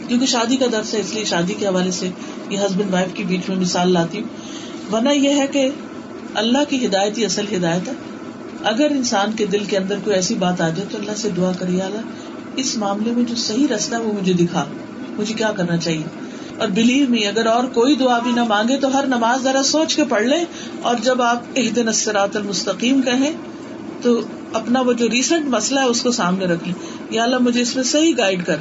کیونکہ 0.09 0.27
شادی 0.27 0.57
کا 0.57 0.67
درس 0.73 0.95
ہے، 0.95 1.01
اس 1.01 1.15
لیے 1.15 1.25
شادی 1.25 1.55
کے 1.55 1.67
حوالے 1.67 1.91
سے 1.91 2.09
یہ 2.51 2.59
ہسبینڈ 2.59 2.95
وائف 2.95 3.09
کے 3.15 3.25
بیچ 3.25 3.49
میں 3.49 3.57
مثال 3.57 3.93
لاتی 3.93 4.21
ہوں۔ 4.21 4.29
ورنہ 4.95 5.09
یہ 5.09 5.29
ہے 5.29 5.47
کہ 5.47 5.71
اللہ 6.35 6.59
کی 6.69 6.87
ہدایت 6.87 7.19
ہی 7.19 7.25
اصل 7.25 7.45
ہدایت 7.57 7.89
ہے۔ 7.89 7.93
اگر 8.65 8.91
انسان 8.91 9.33
کے 9.33 9.47
دل 9.47 9.65
کے 9.65 9.77
اندر 9.77 9.97
کوئی 10.05 10.17
ایسی 10.17 10.35
بات 10.35 10.61
آ 10.61 10.69
جائے 10.69 10.89
تو 10.91 10.99
اللہ 10.99 11.13
سے 11.17 11.29
دعا 11.31 11.53
کریے، 11.53 11.81
اللہ، 11.81 12.01
اس 12.57 12.77
معاملے 12.77 13.13
میں 13.13 13.25
جو 13.25 13.35
صحیح 13.35 13.67
رستہ 13.69 13.97
وہ 13.97 14.13
مجھے 14.13 14.33
دکھا۔ 14.33 14.65
مجھے 15.09 15.35
کیا 15.35 15.53
کرنا 15.53 15.77
چاہیے؟ 15.77 16.22
اور 16.63 16.71
بلیو 16.71 17.07
می 17.09 17.27
اگر 17.27 17.47
اور 17.47 17.65
کوئی 17.65 17.97
دعا 17.97 18.19
بھی 18.19 18.33
نہ 18.33 18.45
مانگے 18.45 18.77
تو 18.77 18.99
ہر 18.99 19.07
نماز 19.07 19.43
ذرا 19.43 19.63
سوچ 19.63 19.97
کے 19.97 20.05
پڑھ 20.05 20.23
لیں 20.23 20.45
اور 20.83 20.95
جب 21.03 21.23
آپ 21.23 21.43
ایک 21.55 21.77
دن 21.77 21.89
اسرات 21.89 22.37
المستقیم 22.37 23.03
کہیں 23.03 23.33
تو 24.03 24.21
اپنا 24.53 24.81
وہ 24.81 24.93
جو 24.93 25.09
ریسنٹ 25.11 25.49
مسئلہ 25.49 25.81
ہے 25.81 25.85
اس 25.85 26.03
کو 26.03 26.11
سامنے 26.11 26.45
رکھ 26.45 26.65
لیں۔ 26.65 26.75
یا 27.11 27.23
اللہ 27.23 27.39
مجھے 27.39 27.61
اس 27.61 27.77
میں 27.77 27.85
صحیح 27.85 28.13
گائڈ 28.19 28.47
کر۔ 28.47 28.57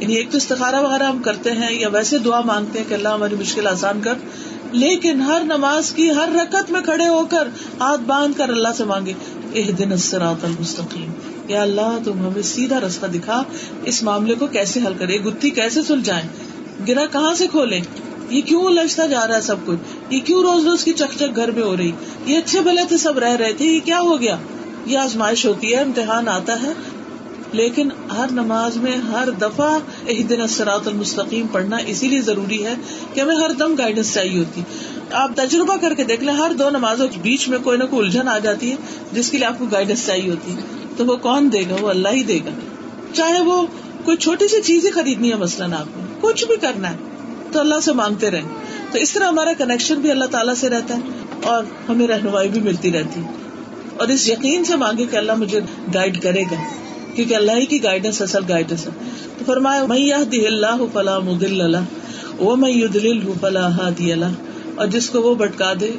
یعنی 0.00 0.14
ایک 0.14 0.30
تو 0.30 0.36
استخارا 0.36 0.80
وغیرہ 0.80 1.02
ہم 1.02 1.22
کرتے 1.22 1.52
ہیں 1.52 1.80
یا 1.80 1.88
ویسے 1.88 2.18
دعا 2.18 2.40
مانگتے 2.40 2.78
ہیں 2.78 2.86
کہ 2.88 2.94
اللہ 2.94 3.08
ہماری 3.08 3.34
مشکل 3.34 3.66
آسان 3.66 4.00
کر۔ 4.00 4.14
لیکن 4.72 5.20
ہر 5.20 5.40
نماز 5.44 5.92
کی 5.92 6.10
ہر 6.10 6.28
رکت 6.34 6.70
میں 6.70 6.80
کھڑے 6.80 7.08
ہو 7.08 7.26
کر 7.30 7.48
ہاتھ 7.80 8.00
باندھ 8.00 8.38
کر 8.38 8.48
اللہ 8.48 8.68
سے 8.76 8.84
مانگے۔ 8.84 9.12
ایک 9.52 9.78
دن 9.78 9.92
المستقیم۔ 10.12 11.12
یا 11.48 11.62
اللہ 11.62 11.98
تم 12.04 12.26
ہمیں 12.26 12.42
سیدھا 12.42 12.80
رستہ 12.80 13.06
دکھا۔ 13.06 13.42
اس 13.84 14.02
معاملے 14.02 14.34
کو 14.34 14.46
کیسے 14.46 14.80
حل 14.86 14.92
کرے 14.98 15.18
گتھی 15.18 15.50
کیسے 15.50 15.82
سلجھائے 15.82 16.22
گرا 16.88 17.06
کہاں 17.06 17.34
سے 17.34 17.46
کھولے 17.46 17.80
یہ 18.30 18.40
کیوں 18.40 18.64
الجھتا 18.64 19.06
جا 19.06 19.26
رہا 19.28 19.36
ہے 19.36 19.40
سب 19.40 19.56
کچھ؟ 19.66 19.78
یہ 20.10 20.20
کیوں 20.20 20.42
روز 20.42 20.66
روز 20.66 20.84
کی 20.84 20.92
چک 20.92 21.18
چک 21.18 21.36
گھر 21.36 21.50
میں 21.50 21.62
ہو 21.62 21.76
رہی؟ 21.76 21.92
یہ 22.26 22.38
اچھے 22.38 22.60
بھلے 22.60 22.82
تھے 22.88 22.96
سب 22.96 23.18
رہ 23.18 23.36
رہے 23.36 23.52
تھے، 23.52 23.64
یہ 23.64 23.80
کیا 23.84 24.00
ہو 24.00 24.20
گیا؟ 24.20 24.36
یہ 24.86 24.98
آزمائش 24.98 25.46
ہوتی 25.46 25.74
ہے، 25.74 25.80
امتحان 25.80 26.28
آتا 26.28 26.62
ہے۔ 26.62 26.72
لیکن 27.52 27.88
ہر 28.16 28.26
نماز 28.30 28.76
میں، 28.76 28.96
ہر 28.96 29.30
دفعہ 29.30 29.78
ایک 30.06 30.30
دن 30.30 30.40
اسرات 30.40 30.88
المستقیم 30.88 31.46
پڑھنا 31.46 31.76
اسی 31.76 32.08
لیے 32.08 32.20
ضروری 32.20 32.66
ہے 32.66 32.74
کہ 33.14 33.20
ہمیں 33.20 33.36
ہر 33.36 33.52
دم 33.52 33.74
گائیڈنس 33.78 34.14
چاہیے 34.14 34.38
ہوتی۔ 34.38 34.60
آپ 35.12 35.30
تجربہ 35.36 35.76
کر 35.76 35.94
کے 35.94 36.04
دیکھ 36.04 36.24
لیں، 36.24 36.34
ہر 36.34 36.52
دو 36.58 36.70
نمازوں 36.70 37.08
کے 37.08 37.20
بیچ 37.22 37.48
میں 37.48 37.58
کوئی 37.58 37.78
نہ 37.78 37.84
کوئی 37.84 38.06
الجھن 38.06 38.28
آ 38.28 38.38
جاتی 38.38 38.70
ہے، 38.70 38.76
جس 39.12 39.30
کے 39.30 39.38
لیے 39.38 39.46
آپ 39.46 39.58
کو 39.58 39.66
گائیڈنس 39.66 40.06
چاہیے 40.06 40.30
ہوتی۔ 40.30 40.52
ہے 40.52 40.60
تو 40.96 41.06
وہ 41.06 41.16
کون 41.16 41.52
دے 41.52 41.60
گا؟ 41.70 41.76
وہ 41.80 41.88
اللہ 41.88 42.08
ہی 42.08 42.22
دے 42.22 42.38
گا۔ 42.44 42.50
چاہے 43.12 43.40
وہ 43.40 43.66
کوئی 44.04 44.16
چھوٹی 44.16 44.48
سی 44.48 44.62
چیز 44.62 44.84
ہی 44.84 44.90
خریدنی 44.90 45.30
ہے، 45.30 45.36
مثلاً 45.36 45.72
آپ 45.72 45.86
کو 45.94 46.00
کچھ 46.20 46.44
بھی 46.44 46.56
کرنا 46.56 46.90
ہے، 46.90 46.96
تو 47.52 47.60
اللہ 47.60 47.80
سے 47.82 47.92
مانگتے 47.92 48.30
رہیں۔ 48.30 48.48
تو 48.92 48.98
اس 48.98 49.12
طرح 49.12 49.24
ہمارا 49.24 49.52
کنیکشن 49.58 49.94
بھی 49.94 50.10
اللہ 50.10 50.24
تعالیٰ 50.24 50.54
سے 50.54 50.68
رہتا 50.68 50.94
ہے 50.94 51.00
اور 51.42 51.64
ہمیں 51.88 52.06
رہنمائی 52.06 52.48
بھی 52.48 52.60
ملتی 52.60 52.92
رہتی۔ 52.92 53.20
ہے 53.20 53.30
اور 53.96 54.08
اس 54.08 54.28
یقین 54.28 54.64
سے 54.64 54.76
مانگے 54.76 55.06
کہ 55.06 55.16
اللہ 55.16 55.32
مجھے 55.34 55.60
گائڈ 55.94 56.22
کرے 56.22 56.42
گا، 56.42 56.56
کیونکہ 57.14 57.34
اللہ 57.34 57.52
ہی 57.52 57.66
کی 57.66 57.82
گائیڈنس 57.82 58.22
اصل 58.22 58.42
گائیڈنس 58.48 58.86
ہے۔ 58.86 58.90
تو 59.38 59.44
فرمایا 59.44 59.86
میں 59.86 60.12
اللہ 60.46 60.80
فلاح 60.92 61.18
مدل 61.18 61.60
اللہ 61.60 61.76
وہ 62.38 62.56
میں 62.56 62.86
دل 62.86 63.32
فلاح 63.40 63.70
ہادی 63.70 64.12
اللہ 64.12 64.26
اور 64.74 64.86
جس 64.86 65.10
کو 65.10 65.20
وہ 65.20 65.34
بٹکا 65.34 65.72
دے 65.80 65.90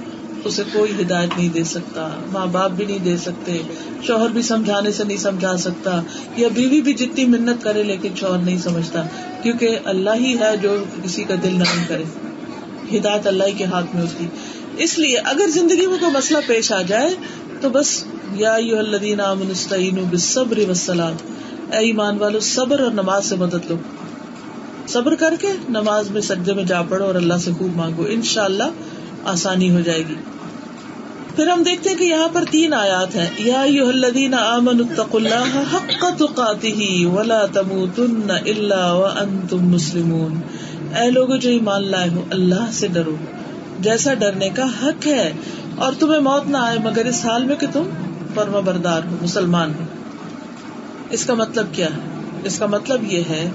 اسے 0.45 0.63
کوئی 0.73 0.91
ہدایت 1.01 1.29
نہیں 1.37 1.49
دے 1.49 1.63
سکتا، 1.63 2.09
ماں 2.31 2.45
باپ 2.45 2.71
بھی 2.71 2.85
نہیں 2.85 2.99
دے 2.99 3.17
سکتے، 3.17 3.61
شوہر 4.03 4.29
بھی 4.29 4.41
سمجھانے 4.41 4.91
سے 4.91 5.03
نہیں 5.03 5.17
سمجھا 5.17 5.57
سکتا، 5.57 6.01
یا 6.37 6.47
بیوی 6.53 6.81
بھی 6.81 6.93
جتنی 6.93 7.25
منت 7.25 7.63
کرے 7.63 7.83
لیکن 7.83 8.09
شوہر 8.15 8.39
نہیں 8.39 8.57
سمجھتا، 8.57 9.03
کیونکہ 9.43 9.77
اللہ 9.85 10.09
ہی 10.15 10.39
ہے 10.39 10.57
جو 10.57 10.83
کسی 11.03 11.23
کا 11.23 11.35
دل 11.43 11.53
نرم 11.53 11.83
کرے۔ 11.87 12.03
ہدایت 12.97 13.27
اللہ 13.27 13.43
کے 13.57 13.65
ہاتھ 13.65 13.95
میں 13.95 14.03
ہوتی۔ 14.03 14.27
اس 14.77 14.99
لیے 14.99 15.17
اگر 15.17 15.49
زندگی 15.49 15.87
میں 15.87 15.97
کوئی 15.99 16.11
مسئلہ 16.11 16.37
پیش 16.47 16.71
آ 16.71 16.81
جائے، 16.81 17.09
تو 17.61 17.69
بس 17.69 18.03
یا 18.35 18.57
صبر 20.17 20.59
وسلام 20.69 21.13
اے 21.71 21.77
ایمان 21.77 22.17
والو، 22.17 22.39
صبر 22.39 22.79
اور 22.79 22.91
نماز 22.91 23.25
سے 23.25 23.35
مدد 23.35 23.69
لو۔ 23.69 23.75
صبر 24.87 25.15
کر 25.15 25.33
کے 25.41 25.47
نماز 25.69 26.11
میں 26.11 26.21
سجدے 26.21 26.53
میں 26.53 26.63
جا 26.63 26.81
پڑو 26.81 27.05
اور 27.05 27.15
اللہ 27.15 27.33
سے 27.43 27.51
خوب 27.57 27.75
مانگو۔ 27.75 28.05
ان 28.09 28.21
شاء 28.21 28.43
اللہ 28.43 28.63
آسانی 29.25 29.71
ہو 29.71 29.79
جائے 29.79 30.03
گی۔ 30.09 30.15
پھر 31.35 31.47
ہم 31.47 31.63
دیکھتے 31.63 31.89
ہیں 31.89 31.97
کہ 31.97 32.03
یہاں 32.03 32.27
پر 32.33 32.43
تین 32.51 32.73
آیات 32.73 33.15
ہیں۔ 33.15 33.27
یا 33.37 33.61
الذین 33.61 34.33
آمنوا 34.33 34.87
اتقوا 34.89 35.21
اللہ 35.21 35.63
حق 35.73 36.05
تقاته 36.17 37.09
ولا 37.13 37.45
تموتن 37.45 38.31
الا 38.31 38.93
وانتم 38.93 39.69
مسلمون۔ 39.69 40.35
اے 40.95 41.11
لوگوں 41.11 41.37
جو 41.37 41.49
ایمان 41.49 41.87
لائے 41.87 42.09
ہو، 42.09 42.23
اللہ 42.31 42.71
سے 42.71 42.87
ڈرو۔ 42.87 43.15
جیسا 43.79 44.13
ڈرنے 44.13 44.49
کا 44.49 44.65
حق 44.83 45.07
ہے 45.07 45.31
اور 45.75 45.93
تمہیں 45.99 46.19
موت 46.19 46.47
نہ 46.47 46.57
آئے، 46.57 46.77
مگر 46.83 47.05
اس 47.05 47.25
حال 47.25 47.43
میں 47.43 47.55
کہ 47.55 47.67
تم 47.73 47.83
فرما 48.35 48.59
بردار 48.59 49.01
ہو، 49.11 49.15
مسلمان 49.21 49.71
ہو۔ 49.79 49.85
اس 51.09 51.25
کا 51.25 51.33
مطلب 51.33 51.65
کیا 51.71 51.87
ہے؟ 51.87 51.99
اس 52.43 52.59
کا 52.59 52.65
مطلب 52.65 53.13
یہ 53.13 53.23
ہے 53.29 53.49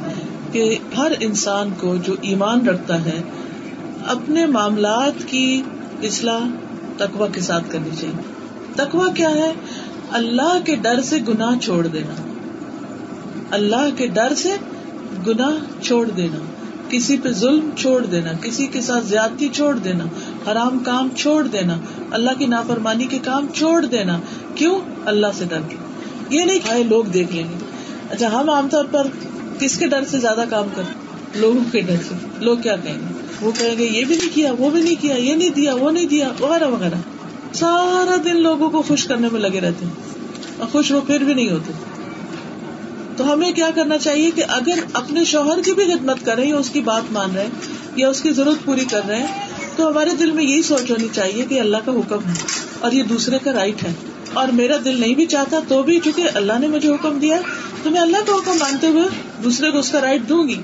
کہ 0.53 0.79
ہر 0.97 1.13
انسان 1.21 1.69
کو 1.81 1.97
جو 1.97 2.15
ایمان 2.21 2.69
رکھتا 2.69 3.05
ہے 3.05 3.23
اپنے 4.09 4.47
معاملات 4.47 5.29
کی 5.29 5.63
اصلاح 6.03 6.41
تقوا 6.97 7.27
کے 7.29 7.41
ساتھ 7.41 7.65
کرنی 7.71 7.91
چاہیے۔ 8.01 8.23
تقوا 8.77 9.09
کیا 9.15 9.31
ہے؟ 9.31 9.53
اللہ 10.11 10.59
کے 10.65 10.77
ڈر 10.77 11.01
سے 11.01 11.19
گناہ 11.29 11.59
چھوڑ 11.59 11.87
دینا۔ 11.87 12.15
اللہ 13.51 13.97
کے 13.97 14.07
ڈر 14.07 14.35
سے 14.35 14.57
گناہ 15.27 15.83
چھوڑ 15.83 16.09
دینا۔ 16.09 16.39
کسی 16.91 17.17
پہ 17.23 17.33
ظلم 17.33 17.71
چھوڑ 17.77 18.07
دینا، 18.07 18.33
کسی 18.43 18.67
کے 18.67 18.81
ساتھ 18.81 19.05
زیادتی 19.05 19.49
چھوڑ 19.49 19.77
دینا، 19.77 20.05
حرام 20.53 20.79
کام 20.79 21.09
چھوڑ 21.17 21.47
دینا، 21.47 21.77
اللہ 22.11 22.31
کی 22.39 22.47
نافرمانی 22.47 23.07
کے 23.07 23.19
کام 23.19 23.47
چھوڑ 23.55 23.85
دینا۔ 23.85 24.21
کیوں؟ 24.55 24.81
اللہ 25.05 25.27
سے 25.35 25.45
ڈر 25.49 25.61
کے۔ 25.69 25.77
یہ 26.31 26.45
نہیں 26.45 26.85
لوگ 26.85 27.05
دیکھ 27.05 27.35
لیں 27.35 27.45
گے۔ 27.45 27.55
اچھا 28.11 28.41
ہم 28.41 28.51
عام 28.51 28.69
طور 28.69 28.85
پر 28.91 29.07
کس 29.59 29.79
کے 29.79 29.87
ڈر 29.87 30.05
سے 30.05 30.19
زیادہ 30.19 30.45
کام 30.51 30.67
کرتے 30.75 30.93
لوگوں 31.41 31.65
کے 31.73 31.81
ڈر 31.81 31.97
سے۔ 32.09 32.15
لوگ 32.41 32.59
کیا 32.59 32.77
کہیں 32.77 32.99
گے؟ 32.99 33.16
وہ 33.41 33.51
کہیں 33.59 33.79
گے، 33.79 33.85
یہ 33.85 34.05
بھی 34.05 34.17
نہیں 34.17 34.35
کیا، 34.35 34.53
وہ 34.59 34.71
بھی 34.71 34.83
نہیں 34.83 35.03
کیا، 35.03 35.17
یہ 35.17 35.35
نہیں 35.35 35.51
دیا، 35.51 35.75
وہ 35.75 35.91
نہیں 35.91 36.07
دیا، 36.07 36.29
وغیرہ 36.41 36.67
وغیرہ۔ 36.67 36.95
سارا 37.55 38.17
دن 38.25 38.41
لوگوں 38.41 38.71
کو 38.71 38.83
خوش 38.83 39.05
کرنے 39.05 39.29
میں 39.33 39.41
لگے 39.41 39.61
رہتے 39.61 39.85
ہیں۔ 39.85 39.93
اور 40.59 40.69
خوش 40.69 40.91
وہ 40.91 41.01
پھر 41.01 41.25
بھی 41.25 41.35
نہیں 41.35 41.51
ہوتے۔ 41.51 41.73
تو 43.17 43.33
ہمیں 43.33 43.53
کیا 43.53 43.71
کرنا 43.75 43.99
چاہیے 43.99 44.31
کہ 44.31 44.45
اگر 44.49 44.79
اپنے 44.93 45.25
شوہر 45.25 45.63
کی 45.63 45.73
بھی 45.73 45.85
خدمت 45.85 46.27
کر 46.27 46.37
رہے 46.37 46.47
یا 46.47 46.57
اس 46.57 46.71
کی 46.71 46.81
بات 46.81 47.13
مان 47.13 47.31
رہے 47.35 47.43
ہیں، 47.43 47.51
یا 47.97 48.09
اس 48.09 48.23
کی 48.23 48.31
ضرورت 48.31 48.65
پوری 48.65 48.85
کر 48.85 49.01
رہے 49.09 49.19
ہیں، 49.19 49.49
تو 49.77 49.89
ہمارے 49.89 50.11
دل 50.19 50.31
میں 50.31 50.45
یہی 50.45 50.63
سوچ 50.63 50.91
ہونی 50.91 51.09
چاہیے 51.13 51.45
کہ 51.49 51.61
اللہ 51.61 51.77
کا 51.85 51.93
حکم 51.93 52.19
ہے۔ 52.29 52.35
اور 52.81 52.93
یہ 52.93 53.03
دوسرے 53.03 53.39
کا 53.39 53.53
رائٹ 53.53 53.83
ہے۔ 53.83 53.93
اور 54.33 54.49
میرا 54.49 54.77
دل 54.85 55.01
نہیں 55.01 55.15
بھی 55.15 55.27
چاہتا 55.27 55.59
تو 55.69 55.83
بھی، 55.83 56.01
چونکہ 56.05 56.25
اللہ 56.35 56.53
نے 56.59 56.67
مجھے 56.67 56.89
حکم 56.89 57.19
دیا، 57.19 57.41
تو 57.83 57.91
میں 57.91 58.01
اللہ 58.01 58.17
کا 58.27 58.33
حکم 58.33 58.59
مانتے 58.59 58.87
ہوئے 58.87 59.05
دوسرے 59.45 59.71
کو 59.71 59.79
اس 59.79 59.91
کا 59.91 60.01
رائٹ 60.01 60.23
دوں 60.29 60.49
گی۔ 60.49 60.63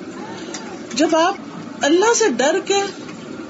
جب 0.95 1.17
آپ 1.17 1.35
اللہ 1.83 2.15
سے 2.15 2.25
ڈر 2.37 2.59
کے 2.65 2.77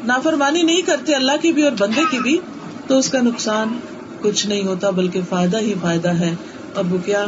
نافرمانی 0.05 0.63
نہیں 0.63 0.83
کرتے، 0.83 1.15
اللہ 1.15 1.33
کی 1.43 1.53
بھی 1.53 1.63
اور 1.63 1.73
بندے 1.79 2.01
کی 2.11 2.19
بھی، 2.19 2.39
تو 2.87 2.99
اس 2.99 3.11
کا 3.11 3.21
نقصان 3.21 3.79
کچھ 4.21 4.47
نہیں 4.47 4.63
ہوتا، 4.63 4.91
بلکہ 4.91 5.21
فائدہ 5.29 5.59
ہی 5.59 5.75
فائدہ 5.81 6.09
ہے۔ 6.09 6.35
اور 6.75 6.85
وہ 6.91 6.99
کیا 7.05 7.27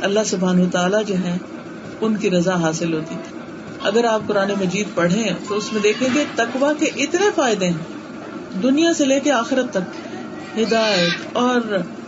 اللہ 0.00 0.20
سبحان 0.26 0.70
تعالیٰ 0.70 1.04
جو 1.06 1.14
ہے 1.14 1.38
ان 2.00 2.16
کی 2.16 2.30
رضا 2.30 2.60
حاصل 2.60 2.94
ہوتی 2.94 3.14
اگر 3.82 4.04
آپ 4.04 4.20
قرآن 4.26 4.50
مجید 4.60 4.86
پڑھیں، 4.94 5.28
تو 5.48 5.56
اس 5.56 5.72
میں 5.72 5.82
دیکھیں 5.82 6.08
گے 6.14 6.24
تقوا 6.34 6.72
کے 6.72 6.86
اتنے 6.96 7.30
فائدے 7.34 7.66
ہیں۔ 7.66 8.62
دنیا 8.62 8.92
سے 8.92 9.04
لے 9.04 9.20
کے 9.20 9.32
آخرت 9.32 9.70
تک، 9.70 10.08
ہدایت 10.58 11.36
اور 11.36 11.60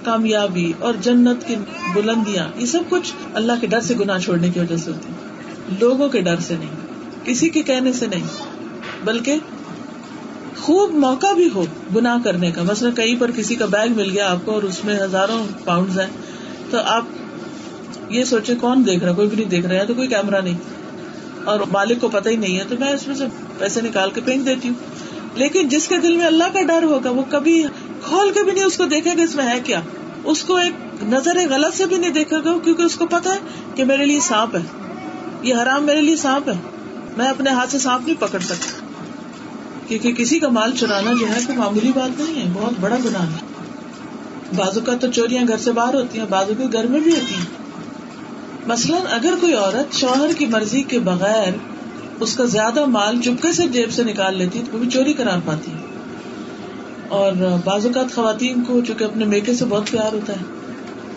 کامیابی 0.05 0.73
اور 0.79 0.95
جنت 1.01 1.47
کی 1.47 1.57
بلندیاں، 1.95 2.49
یہ 2.57 2.67
سب 2.67 2.81
کچھ 2.89 3.13
اللہ 3.35 3.53
کے 3.61 3.67
ڈر 3.67 3.81
سے 3.81 3.95
گناہ 3.95 4.19
چھوڑنے 4.19 4.49
کی 4.49 4.61
وجہ 4.61 4.77
سے 4.77 4.91
ہوتی 4.91 5.13
لوگوں 5.81 6.09
کے 6.09 6.21
ڈر 6.21 6.37
سے 6.41 6.57
نہیں۔ 6.57 6.80
کسی 7.25 7.49
کے 7.49 7.63
کہنے 7.63 7.93
سے 7.93 8.07
نہیں، 8.07 8.27
بلکہ 9.05 9.35
خوب 10.61 10.95
موقع 10.95 11.33
بھی 11.33 11.49
ہو 11.55 11.65
گناہ 11.97 12.19
کرنے 12.25 12.51
کا۔ 12.51 12.63
مثلاً 12.63 12.95
کہیں 12.95 13.21
پر 13.21 13.31
کسی 13.31 13.55
کا 13.55 13.67
بیگ 13.67 13.89
مل 13.91 14.11
گیا 14.11 14.31
آپ 14.31 14.39
کو 14.45 14.53
اور 14.53 14.63
اس 14.63 14.85
میں 14.85 14.95
ہزاروں 14.95 15.47
پاؤنڈ 15.65 16.01
ہیں، 16.01 16.07
تو 16.71 16.79
آپ 16.79 17.05
یہ 18.09 18.25
سوچے 18.25 18.55
کون 18.55 18.83
دیکھ 18.87 19.05
رہا 19.05 19.13
کوئی 19.13 19.29
بھی 19.29 19.37
نہیں 19.37 19.49
دیکھ 19.49 19.67
رہا 19.67 19.81
ہے 19.81 19.87
تو 19.87 19.95
کوئی 19.95 20.09
کیمرہ 20.09 20.41
نہیں۔ 20.41 20.59
اور 21.45 21.61
مالک 21.61 22.01
کو 22.01 22.09
پتا 22.09 22.31
ہی 22.31 22.37
نہیں 22.37 22.59
ہے، 22.59 22.65
تو 22.69 22.75
میں 22.81 22.89
اس 22.89 23.09
میں 23.09 23.15
سے 23.15 23.25
پیسے 23.59 23.81
نکال 23.81 24.11
کے 24.11 24.21
پھینک 24.21 24.47
دیتی 24.47 24.69
ہوں۔ 24.69 24.75
لیکن 25.35 25.69
جس 25.69 25.89
کے 25.89 25.99
دل 25.99 26.17
میں 26.17 26.27
اللہ 26.27 26.45
کا 26.53 26.63
ڈر 26.63 26.83
ہوگا، 26.83 27.11
وہ 27.11 27.23
کبھی 27.29 27.63
کھول 28.03 28.33
کے 28.33 28.43
بھی 28.43 28.53
نہیں 28.53 28.65
اس 28.65 28.77
کو 28.77 28.85
دیکھے 28.85 29.11
گا، 29.17 29.23
اس 29.23 29.35
میں 29.35 29.45
ہے 29.45 29.61
کیا؟ 29.65 29.81
اس 30.25 30.45
کو 30.45 30.57
ایک 30.57 31.05
نظر 31.05 31.39
غلط 31.51 31.77
سے 31.77 31.87
بھی 31.87 31.99
نہیں 31.99 32.11
دیکھے 32.11 32.37
گا، 32.45 32.59
کیونکہ 32.65 32.83
اس 32.83 32.95
کو 32.95 33.07
پتا 33.07 33.35
ہے 33.35 33.39
کہ 33.75 33.85
میرے 33.85 34.07
لیے 34.07 34.21
سانپ 34.21 34.57
ہے۔ 34.57 34.63
یہ 35.43 35.55
حرام 35.55 35.85
میرے 35.85 36.01
لیے 36.01 36.17
سانپ 36.17 36.49
ہے۔ 36.49 36.80
میں 37.17 37.29
اپنے 37.29 37.51
ہاتھ 37.51 37.71
سے 37.71 37.79
سانپ 37.79 38.09
نہیں 38.09 38.21
پکڑ 38.21 38.39
سکتا۔ 38.39 38.87
کیونکہ 39.89 40.13
کسی 40.13 40.39
کا 40.39 40.49
مال 40.49 40.73
چرانا 40.77 41.13
جو 41.21 41.29
ہے 41.29 41.39
کوئی 41.47 41.59
معمولی 41.59 41.93
بات 41.95 42.21
نہیں 42.21 42.41
ہے، 42.41 42.51
بہت 42.53 42.73
بڑا 42.81 42.97
گناہ 43.05 43.23
ہے۔ 43.23 43.37
بازو 44.57 44.81
کا 44.87 44.95
تو 44.95 45.13
چوریاں 45.13 45.45
گھر 45.49 45.57
سے 45.57 45.73
باہر 45.73 45.95
ہوتی 45.95 46.19
ہیں، 46.19 46.27
بازو 46.31 46.53
کے 46.59 46.65
گھر 46.73 46.87
میں 46.87 47.01
بھی 47.01 47.11
ہوتی 47.11 47.35
ہیں۔ 47.35 47.61
مثلاً 48.67 49.01
اگر 49.11 49.35
کوئی 49.41 49.55
عورت 49.55 49.95
شوہر 49.95 50.33
کی 50.39 50.47
مرضی 50.47 50.83
کے 50.83 50.99
بغیر 50.99 51.53
اس 52.21 52.37
کا 52.37 52.45
زیادہ 52.45 52.85
مال 52.85 53.23
چپکے 53.23 53.53
سے 53.53 53.69
جیب 53.69 53.93
سے 53.93 54.05
نکال 54.05 54.37
لیتی 54.37 54.59
تو 54.59 54.79
وہ 54.79 54.83
بھی 54.83 54.91
چوری 54.91 55.13
کرا 55.13 55.37
پاتی 55.45 55.71
اور 57.09 57.33
بعض 57.65 57.87
اوقات 57.87 58.15
خواتین 58.15 58.65
کو، 58.65 58.81
چونکہ 58.87 59.05
اپنے 59.05 59.25
میکے 59.25 59.55
سے 59.55 59.65
بہت 59.65 59.91
پیار 59.91 60.13
ہوتا 60.13 60.33
ہے، 60.33 60.45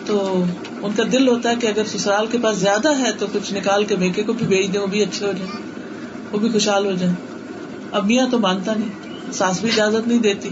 تو 0.06 0.44
ان 0.82 0.92
کا 0.96 1.02
دل 1.12 1.28
ہوتا 1.28 1.50
ہے 1.50 1.54
کہ 1.60 1.66
اگر 1.66 1.82
سسرال 1.86 2.26
کے 2.26 2.38
پاس 2.42 2.58
زیادہ 2.58 2.98
ہے 2.98 3.12
تو 3.18 3.26
کچھ 3.32 3.54
نکال 3.54 3.84
کے 3.84 3.96
میکے 3.96 4.22
کو 4.22 4.32
بھی 4.32 4.46
بھیج 4.46 4.72
دیں، 4.72 4.80
وہ 4.80 4.86
بھی 4.86 5.02
اچھے 5.02 5.26
ہو 5.26 5.32
جائیں۔ 5.32 5.83
وہ 6.34 6.38
بھی 6.38 6.48
خوشحال 6.48 6.86
ہو 6.86 6.92
جائیں۔ 6.92 7.14
اب 7.92 8.06
میاں 8.06 8.26
تو 8.30 8.38
مانتا 8.38 8.74
نہیں، 8.74 9.32
ساس 9.32 9.60
بھی 9.60 9.68
اجازت 9.68 10.08
نہیں 10.08 10.18
دیتی۔ 10.18 10.48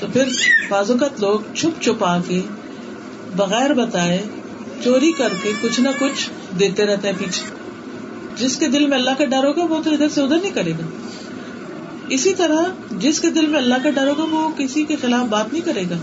تو 0.00 0.06
پھر 0.12 0.24
بعض 0.68 0.90
اوقات 0.90 1.20
لوگ 1.20 1.40
چھپ 1.54 1.82
چھپا 1.82 2.18
کے 2.28 2.40
بغیر 3.36 3.74
بتائے 3.74 4.22
چوری 4.84 5.12
کر 5.12 5.28
کے 5.42 5.52
کچھ 5.60 5.80
نہ 5.80 5.88
کچھ 5.98 6.30
دیتے 6.58 6.86
رہتے 6.86 7.08
ہیں 7.08 7.14
پیچھے۔ 7.18 7.54
جس 8.36 8.56
کے 8.56 8.68
دل 8.68 8.86
میں 8.86 8.98
اللہ 8.98 9.10
کا 9.18 9.24
ڈر 9.24 9.44
ہوگا 9.44 9.64
وہ 9.64 9.82
تو 9.82 9.90
ادھر 9.90 10.08
سے 10.08 10.22
ادھر 10.22 10.38
نہیں 10.42 10.50
کرے 10.50 10.70
گا۔ 10.70 10.86
اسی 12.08 12.34
طرح 12.34 12.62
جس 12.90 13.20
کے 13.20 13.30
دل 13.30 13.46
میں 13.46 13.58
اللہ 13.58 13.74
کا 13.82 13.90
ڈر 13.90 14.06
ہوگا 14.06 14.36
وہ 14.36 14.48
کسی 14.58 14.84
کے 14.84 14.96
خلاف 14.96 15.26
بات 15.26 15.52
نہیں 15.52 15.66
کرے 15.66 15.82
گا۔ 15.90 15.96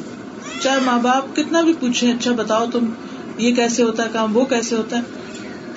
چاہے 0.62 0.80
ماں 0.80 1.00
باپ 1.00 1.36
کتنا 1.36 1.62
بھی 1.62 1.74
پوچھے 1.80 2.12
اچھا 2.12 2.32
بتاؤ 2.32 2.66
تم، 2.74 2.86
یہ 3.38 3.56
کیسے 3.56 3.84
ہوتا 3.84 4.04
ہے 4.04 4.10
کام، 4.14 4.38
وہ 4.38 4.46
کیسے 4.46 4.76
ہوتا 4.76 4.98
ہے؟ 4.98 5.02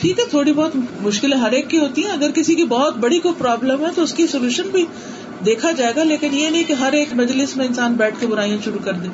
ٹھیک 0.03 0.19
ہے، 0.19 0.25
تھوڑی 0.27 0.53
بہت 0.53 0.77
مشکلیں 1.01 1.39
ہر 1.39 1.53
ایک 1.53 1.71
کی 1.71 1.79
ہوتی 1.79 2.05
ہیں۔ 2.05 2.13
اگر 2.13 2.31
کسی 2.31 2.55
کی 2.55 2.65
بہت 2.65 2.97
بڑی 2.97 3.19
کوئی 3.19 3.35
پرابلم 3.39 3.81
ہے، 3.81 3.91
تو 3.97 4.03
اس 4.03 4.15
کی 4.15 4.27
سولوشن 4.27 4.63
بھی 4.73 4.87
دیکھا 5.47 5.71
جائے 5.73 5.93
گا۔ 5.97 6.05
لیکن 6.05 6.35
یہ 6.35 6.51
نہیں 6.51 6.65
کہ 6.65 6.73
ہر 6.73 6.93
ایک 6.93 7.09
مجلس 7.15 7.57
میں 7.57 7.67
انسان 7.67 7.93
بیٹھ 7.93 8.15
کے 8.21 8.27
برائیاں 8.27 8.59
شروع 8.65 8.85
کر 8.85 8.93
دے۔ 8.93 9.09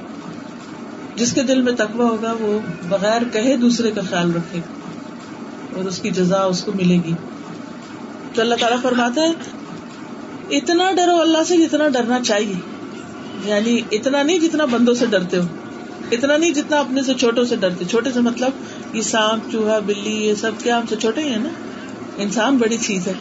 جس 1.16 1.32
کے 1.32 1.42
دل 1.42 1.62
میں 1.62 1.72
تقوی 1.72 2.04
ہوگا، 2.04 2.34
وہ 2.40 2.58
بغیر 2.88 3.22
کہے 3.32 3.56
دوسرے 3.56 3.90
کا 3.90 4.00
خیال 4.10 4.32
رکھے 4.34 4.60
اور 5.76 5.84
اس 5.84 5.98
کی 5.98 6.10
جزا 6.10 6.44
اس 6.44 6.64
کو 6.64 6.72
ملے 6.74 6.96
گی۔ 7.04 7.12
تو 8.34 8.40
اللہ 8.40 8.54
تعالیٰ 8.54 8.82
فرماتا 8.82 9.20
ہے 9.22 9.32
اتنا 10.56 10.92
ڈرو 10.92 11.20
اللہ 11.20 11.38
سے 11.48 11.56
جتنا 11.56 11.88
ڈرنا 11.88 12.20
چاہیے۔ 12.20 12.54
یعنی 13.44 13.80
اتنا 13.92 14.22
نہیں 14.22 14.38
جتنا 14.38 14.64
بندوں 14.64 14.94
سے 14.94 15.06
ڈرتے 15.06 15.36
ہو۔ 15.36 15.46
اتنا 16.12 16.36
نہیں 16.36 16.50
جتنا 16.50 16.76
اپنے 16.76 17.02
سے 17.02 17.14
چھوٹوں 17.14 17.44
سے 17.44 17.56
ڈرتے۔ 17.56 17.84
چھوٹے 17.84 18.12
سے 18.12 18.20
مطلب 18.20 18.50
یہ 18.92 19.02
سانپ، 19.02 19.52
چوہا، 19.52 19.78
بلی، 19.78 20.26
یہ 20.26 20.34
سب 20.34 20.50
کیا 20.62 20.78
ہم 20.78 20.86
سے 20.88 20.96
چھوٹے 20.96 21.22
ہی 21.22 21.28
ہیں 21.28 21.38
نا؟ 21.38 21.48
انسان 22.16 22.56
بڑی 22.56 22.76
چیز 22.76 23.06
ہے۔ 23.06 23.12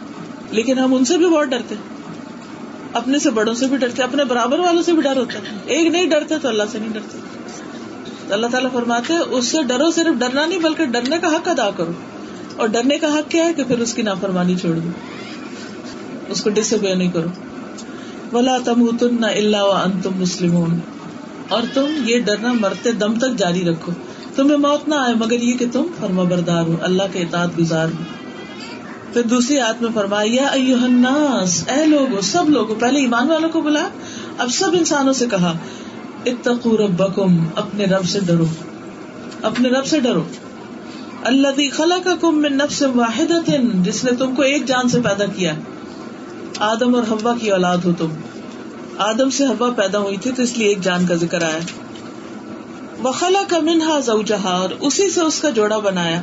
لیکن 0.50 0.78
ہم 0.78 0.94
ان 0.94 1.04
سے 1.04 1.18
بھی 1.18 1.26
بہت 1.26 1.48
ڈرتے 1.48 1.74
اپنے 2.92 3.18
سے 3.18 3.30
بڑوں 3.30 3.54
سے 3.54 3.66
بھی 3.66 3.76
ڈرتے 3.76 4.02
اپنے 4.02 4.24
برابر 4.24 4.58
والوں 4.58 4.82
سے 4.82 4.92
بھی 4.92 5.02
ڈر 5.02 5.16
ہوتا 5.16 5.38
ہے۔ 5.38 5.58
ایک 5.66 5.86
نہیں 5.86 6.06
ڈرتے 6.06 6.34
تو 6.42 6.48
اللہ 6.48 6.62
سے 6.72 6.78
نہیں 6.78 6.92
ڈرتے۔ 6.92 7.18
تو 8.28 8.34
اللہ 8.34 8.46
تعالیٰ 8.46 8.72
فرماتے 8.72 9.14
اس 9.30 9.46
سے 9.46 9.62
ڈرو، 9.62 9.90
صرف 9.90 10.18
ڈرنا 10.18 10.46
نہیں، 10.46 10.58
بلکہ 10.58 10.84
ڈرنے 10.84 11.18
کا 11.18 11.26
حق 11.26 11.48
ادا 11.48 11.70
کرو۔ 11.70 11.92
اور 12.56 12.68
ڈرنے 12.68 12.98
کا 12.98 13.06
حق 13.06 13.30
کیا 13.30 13.44
ہے 13.44 13.54
کہ 13.54 13.64
پھر 13.64 13.78
اس 13.78 13.94
کی 13.94 14.02
نافرمانی 14.02 14.56
چھوڑ 14.56 14.74
دو۔ 14.74 14.88
اس 16.28 16.42
کو 16.42 16.50
ڈس 16.50 16.72
نہیں 16.72 17.10
کرو۔ 17.10 17.28
بلا 18.32 18.58
تم 18.64 18.96
تم 18.96 19.18
نہ 19.20 19.26
اللہ 19.26 19.56
ان 19.56 20.00
تم 20.02 20.10
مسلم 20.18 20.56
اور 21.48 21.62
تم 21.74 21.86
یہ 22.04 22.18
ڈرنا 22.18 22.52
مرتے 22.52 22.92
دم 22.92 23.18
تک 23.18 23.36
جاری 23.36 23.64
رکھو۔ 23.64 23.92
تمہیں 24.38 24.56
موت 24.56 24.88
نہ 24.88 24.94
آئے، 24.94 25.14
مگر 25.14 25.40
یہ 25.40 25.52
کہ 25.52 25.66
تم 25.72 25.86
فرما 26.00 26.22
بردار 26.22 26.62
ہو، 26.62 26.76
اللہ 26.80 27.02
کے 27.12 27.18
اطاعت 27.18 27.48
گزار 27.58 27.84
ہو۔ 27.84 28.02
پھر 29.12 29.22
دوسری 29.22 29.60
آت 29.60 29.82
میں 29.82 29.90
فرمایا 29.94 30.46
الناس، 30.52 31.68
اے 31.68 31.86
لوگ 31.86 32.20
سب 32.20 32.50
لوگ 32.50 32.66
پہلے 32.80 33.00
ایمان 33.00 33.30
والوں 33.30 33.48
کو 33.48 33.60
بلا، 33.60 33.88
اب 34.38 34.48
سب 34.50 34.70
انسانوں 34.72 35.12
سے 35.12 35.26
کہا، 35.30 35.52
اتقوا 36.26 36.86
ربکم، 36.86 37.44
اپنے 37.54 37.84
رب 37.84 38.04
سے 38.04 38.20
ڈرو۔ 38.20 38.44
اپنے 39.42 39.68
رب 39.68 39.86
سے 39.86 40.00
ڈرو۔ 40.00 40.22
اللہ 41.22 41.76
خلقکم 41.76 42.42
من 42.42 42.52
نفس 42.52 42.82
واحد 42.82 43.50
جس 43.82 44.04
نے 44.04 44.10
تم 44.10 44.34
کو 44.34 44.42
ایک 44.42 44.66
جان 44.66 44.88
سے 44.88 45.00
پیدا 45.00 45.24
کیا۔ 45.26 45.54
آدم 46.58 46.94
اور 46.94 47.02
ہوا 47.10 47.34
کی 47.40 47.50
اولاد 47.50 47.78
ہو 47.84 47.92
تم۔ 47.98 48.08
آدم 48.98 49.30
سے 49.30 49.46
ہوا 49.46 49.70
پیدا 49.70 49.98
ہوئی 49.98 50.16
تھی، 50.16 50.32
تو 50.32 50.42
اس 50.42 50.58
لیے 50.58 50.68
ایک 50.68 50.80
جان 50.80 51.06
کا 51.06 51.14
ذکر 51.14 51.44
آیا۔ 51.44 51.87
وخلا 53.04 53.42
کا 53.48 53.58
منہا 53.60 53.98
زوجہا، 53.98 54.50
اور 54.50 54.70
اسی 54.80 55.10
سے 55.10 55.20
اس 55.20 55.40
کا 55.40 55.50
جوڑا 55.50 55.78
بنایا۔ 55.78 56.22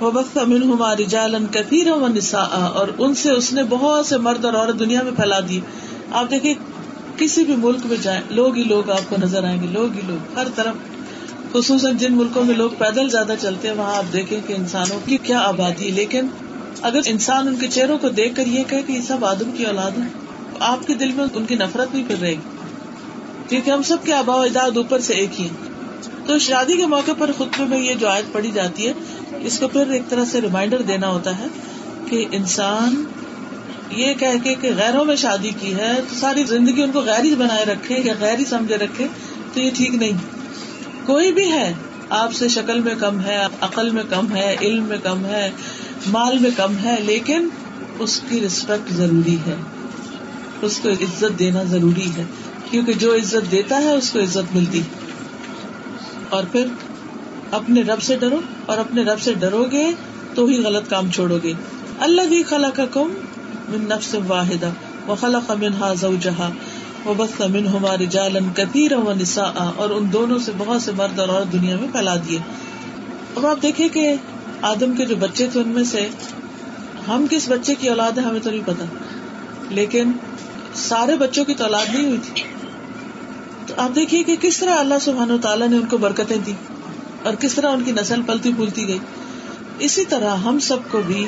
وبث 0.00 0.36
منہما 0.46 0.96
رجالا 0.96 1.38
کثیرا 1.52 1.94
ونساء، 1.94 2.68
اور 2.74 2.88
ان 2.98 3.14
سے 3.14 3.30
اس 3.30 3.52
نے 3.52 3.62
بہت 3.68 4.06
سے 4.06 4.18
مرد 4.18 4.44
اور 4.44 4.52
عورت 4.52 4.78
دنیا 4.78 5.02
میں 5.02 5.12
پھیلا 5.12 5.40
دی۔ 5.48 5.60
آپ 6.12 6.30
دیکھیں، 6.30 6.54
کسی 7.16 7.44
بھی 7.44 7.56
ملک 7.56 7.78
میں 7.84 7.96
جائیں، 8.02 8.20
لوگ 8.30 8.56
ہی 8.56 8.64
لوگ 8.64 8.90
آپ 8.90 9.10
کو 9.10 9.16
نظر 9.22 9.44
آئیں 9.44 9.62
گے، 9.62 9.66
لوگ 9.66 9.92
ہی 9.92 10.00
لوگ، 10.06 10.38
ہر 10.38 10.46
طرف۔ 10.54 10.74
خصوصاً 11.52 11.96
جن 11.96 12.16
ملکوں 12.16 12.44
میں 12.44 12.54
لوگ 12.54 12.70
پیدل 12.78 13.08
زیادہ 13.08 13.34
چلتے 13.40 13.68
ہیں، 13.68 13.74
وہاں 13.74 13.96
آپ 13.96 14.12
دیکھیں 14.12 14.40
کہ 14.46 14.52
انسانوں 14.52 14.98
کی 15.04 15.18
کیا 15.22 15.40
آبادی 15.40 15.84
ہے۔ 15.84 15.90
لیکن 15.90 16.26
اگر 16.82 17.00
انسان 17.06 17.48
ان 17.48 17.56
کے 17.56 17.66
چہروں 17.68 17.98
کو 17.98 18.08
دیکھ 18.08 18.36
کر 18.36 18.46
یہ 18.46 18.62
کہ 18.68 18.82
یہ 18.88 19.00
سب 19.00 19.24
آدم 19.24 19.50
کی 19.56 19.64
اولاد 19.64 19.98
ہے 19.98 20.04
آپ 20.60 20.86
کے 20.86 20.94
دل 20.94 21.12
میں 21.12 21.24
ان 21.34 21.44
کی 21.44 21.54
نفرت 21.54 21.94
نہیں 21.94 22.04
پھر 22.08 22.20
رہے 22.20 22.30
گی۔ 22.30 22.48
کیونکہ 23.48 23.70
ہم 23.70 23.82
سب 23.82 23.96
کے 24.04 24.12
آبا 24.12 24.34
و 24.34 24.40
اجداد 24.40 24.76
اوپر 24.76 25.00
سے 25.00 25.14
ایک 25.14 25.40
ہی 25.40 25.48
تو 26.30 26.38
شادی 26.38 26.76
کے 26.76 26.86
موقع 26.86 27.10
پر 27.18 27.30
خطبے 27.38 27.64
میں 27.64 27.78
یہ 27.78 27.94
جو 27.94 28.08
آیت 28.08 28.32
پڑی 28.32 28.50
جاتی 28.50 28.88
ہے، 28.88 28.92
اس 29.40 29.58
کو 29.58 29.68
پھر 29.68 29.90
ایک 29.90 30.02
طرح 30.08 30.24
سے 30.24 30.40
ریمائنڈر 30.40 30.82
دینا 30.82 31.08
ہوتا 31.08 31.38
ہے 31.38 31.46
کہ 32.06 32.26
انسان 32.32 33.04
یہ 33.90 34.14
کہہ 34.14 34.44
کے 34.44 34.54
کہ 34.54 34.70
غیروں 34.76 35.04
میں 35.04 35.16
شادی 35.16 35.50
کی 35.60 35.74
ہے، 35.74 35.92
تو 36.08 36.14
ساری 36.20 36.44
زندگی 36.44 36.82
ان 36.82 36.92
کو 36.92 37.00
غیر 37.00 37.24
ہی 37.24 37.34
بنائے 37.34 37.64
رکھے 37.64 38.00
یا 38.04 38.14
غیر 38.20 38.38
ہی 38.38 38.44
سمجھے 38.44 38.76
رکھے، 38.76 39.06
تو 39.54 39.60
یہ 39.60 39.70
ٹھیک 39.74 39.94
نہیں۔ 39.94 40.12
کوئی 41.06 41.32
بھی 41.32 41.52
ہے، 41.52 41.72
آپ 42.10 42.34
سے 42.34 42.48
شکل 42.48 42.80
میں 42.80 42.94
کم 42.94 43.20
ہے، 43.20 43.42
عقل 43.60 43.90
میں 43.90 44.04
کم 44.10 44.36
ہے، 44.36 44.56
علم 44.60 44.84
میں 44.84 44.98
کم 45.02 45.24
ہے، 45.24 45.50
مال 46.06 46.38
میں 46.38 46.50
کم 46.56 46.72
ہے، 46.84 46.96
لیکن 47.00 47.48
اس 47.98 48.20
کی 48.28 48.40
ریسپیکٹ 48.40 48.92
ضروری 48.92 49.36
ہے۔ 49.46 49.54
اس 50.62 50.78
کو 50.82 50.88
عزت 50.88 51.38
دینا 51.38 51.62
ضروری 51.62 52.10
ہے۔ 52.16 52.24
کیونکہ 52.70 52.92
جو 52.92 53.14
عزت 53.14 53.50
دیتا 53.50 53.76
ہے، 53.76 53.92
اس 53.92 54.10
کو 54.10 54.18
عزت 54.18 54.56
ملتی 54.56 54.80
ہے۔ 54.80 54.99
اور 56.30 56.44
پھر 56.52 56.66
اپنے 57.52 57.82
رب 57.82 58.02
سے 58.02 58.16
ڈرو 58.16 58.38
اور 58.66 58.78
اپنے 58.78 59.02
رب 59.02 59.20
سے 59.20 59.34
ڈرو 59.34 59.64
گے 59.72 59.84
تو 60.34 60.44
ہی 60.46 60.62
غلط 60.64 60.88
کام 60.90 61.10
چھوڑو 61.10 61.38
گے۔ 61.42 61.52
اللہ 62.00 62.28
بھی 62.28 62.42
خلا 62.42 62.70
کا 62.70 62.84
کم 62.92 63.12
من 63.68 63.88
نفس 63.88 64.14
واحدہ 64.26 64.70
و 65.08 65.14
خلا 65.14 65.38
کا 65.46 65.54
منہا 65.54 65.92
زو 66.00 66.14
جہا 66.20 66.50
وہ 67.04 67.14
بس 67.14 67.40
من 67.50 67.66
ہمارے 67.66 68.06
جالن 68.06 68.48
کثیر 68.54 68.92
و 68.96 69.12
نسا 69.12 69.44
اور 69.76 69.90
ان 69.90 70.12
دونوں 70.12 70.38
سے 70.38 70.52
بہت 70.58 70.82
سے 70.82 70.92
مرد 70.96 71.18
اور 71.18 71.28
عورت 71.28 71.52
دنیا 71.52 71.76
میں 71.76 71.88
پھیلا 71.92 72.16
دیے۔ 72.28 72.38
اب 73.36 73.46
آپ 73.46 73.62
دیکھیں 73.62 73.88
کہ 73.88 74.12
آدم 74.64 74.94
کے 74.94 75.04
جو 75.06 75.16
بچے 75.16 75.46
تھے 75.52 75.60
ان 75.60 75.68
میں 75.68 75.84
سے 75.84 76.08
ہم 77.08 77.26
کس 77.30 77.48
بچے 77.48 77.74
کی 77.74 77.88
اولاد 77.88 78.18
ہے 78.18 78.22
ہمیں 78.22 78.40
تو 78.40 78.50
نہیں 78.50 78.66
پتا، 78.66 78.84
لیکن 79.70 80.12
سارے 80.78 81.16
بچوں 81.16 81.44
کی 81.44 81.54
تو 81.54 81.64
اولاد 81.64 81.94
نہیں 81.94 82.06
ہوئی 82.06 82.18
تھی۔ 82.24 82.42
تو 83.70 83.82
آپ 83.82 83.94
دیکھیے 83.94 84.22
کہ 84.22 84.36
کس 84.40 84.58
طرح 84.58 84.76
اللہ 84.76 84.94
سبحانہ 85.00 85.32
تعالیٰ 85.42 85.68
نے 85.68 85.76
ان 85.76 85.86
کو 85.86 85.98
برکتیں 85.98 86.36
دی 86.36 86.52
اور 87.22 87.34
کس 87.34 87.54
طرح 87.54 87.70
ان 87.70 87.84
کی 87.84 87.92
نسل 87.92 88.22
پلتی 88.22 88.52
پھولتی 88.52 88.88
گئی۔ 88.88 88.98
اسی 89.78 90.04
طرح 90.04 90.36
ہم 90.36 90.58
سب 90.58 90.76
کو 90.90 91.00
بھی 91.06 91.26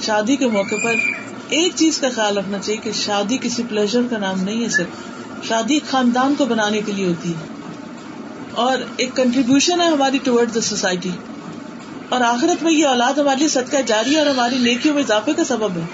شادی 0.00 0.36
کے 0.36 0.46
موقع 0.46 0.74
پر 0.84 0.94
ایک 1.48 1.72
چیز 1.76 1.98
کا 1.98 2.08
خیال 2.14 2.38
رکھنا 2.38 2.58
چاہیے 2.58 2.80
کہ 2.80 2.90
شادی 2.92 3.38
کسی 3.38 3.62
پلیزر 3.68 4.00
کا 4.10 4.18
نام 4.18 4.40
نہیں 4.40 4.64
ہے، 4.64 4.68
صرف 4.68 4.86
شادی 5.48 5.78
خاندان 5.90 6.34
کو 6.38 6.44
بنانے 6.44 6.80
کے 6.86 6.92
لیے 6.92 7.06
ہوتی 7.06 7.30
ہے۔ 7.30 7.46
اور 8.52 8.78
ایک 8.96 9.16
کنٹریبیوشن 9.16 9.80
ہے 9.80 9.86
ہماری 9.86 10.18
ٹوڈ 10.18 10.54
دا 10.54 10.60
سوسائٹی 10.60 11.10
اور 12.08 12.20
آخرت 12.20 12.62
میں 12.62 12.72
یہ 12.72 12.86
اولاد 12.86 13.18
ہماری 13.18 13.48
صدقہ 13.48 13.76
جاری 13.86 14.16
اور 14.16 14.26
ہماری 14.26 14.58
نیکیوں 14.58 14.94
میں 14.94 15.02
اضافے 15.02 15.32
کا 15.32 15.44
سبب 15.44 15.76
ہے۔ 15.76 15.84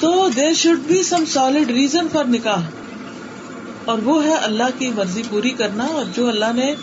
تو 0.00 0.28
there 0.36 0.52
should 0.54 0.78
be 0.78 1.02
some 1.02 1.24
solid 1.24 1.70
reason 1.70 2.06
for 2.12 2.24
نکاح 2.24 2.60
اور 3.84 3.98
وہ 3.98 4.24
ہے 4.24 4.34
اللہ 4.34 4.78
کی 4.78 4.90
مرضی 4.96 5.22
پوری 5.30 5.50
کرنا 5.50 5.84
اور 5.84 6.04
جو 6.14 6.28
اللہ 6.28 6.52
نے 6.54 6.74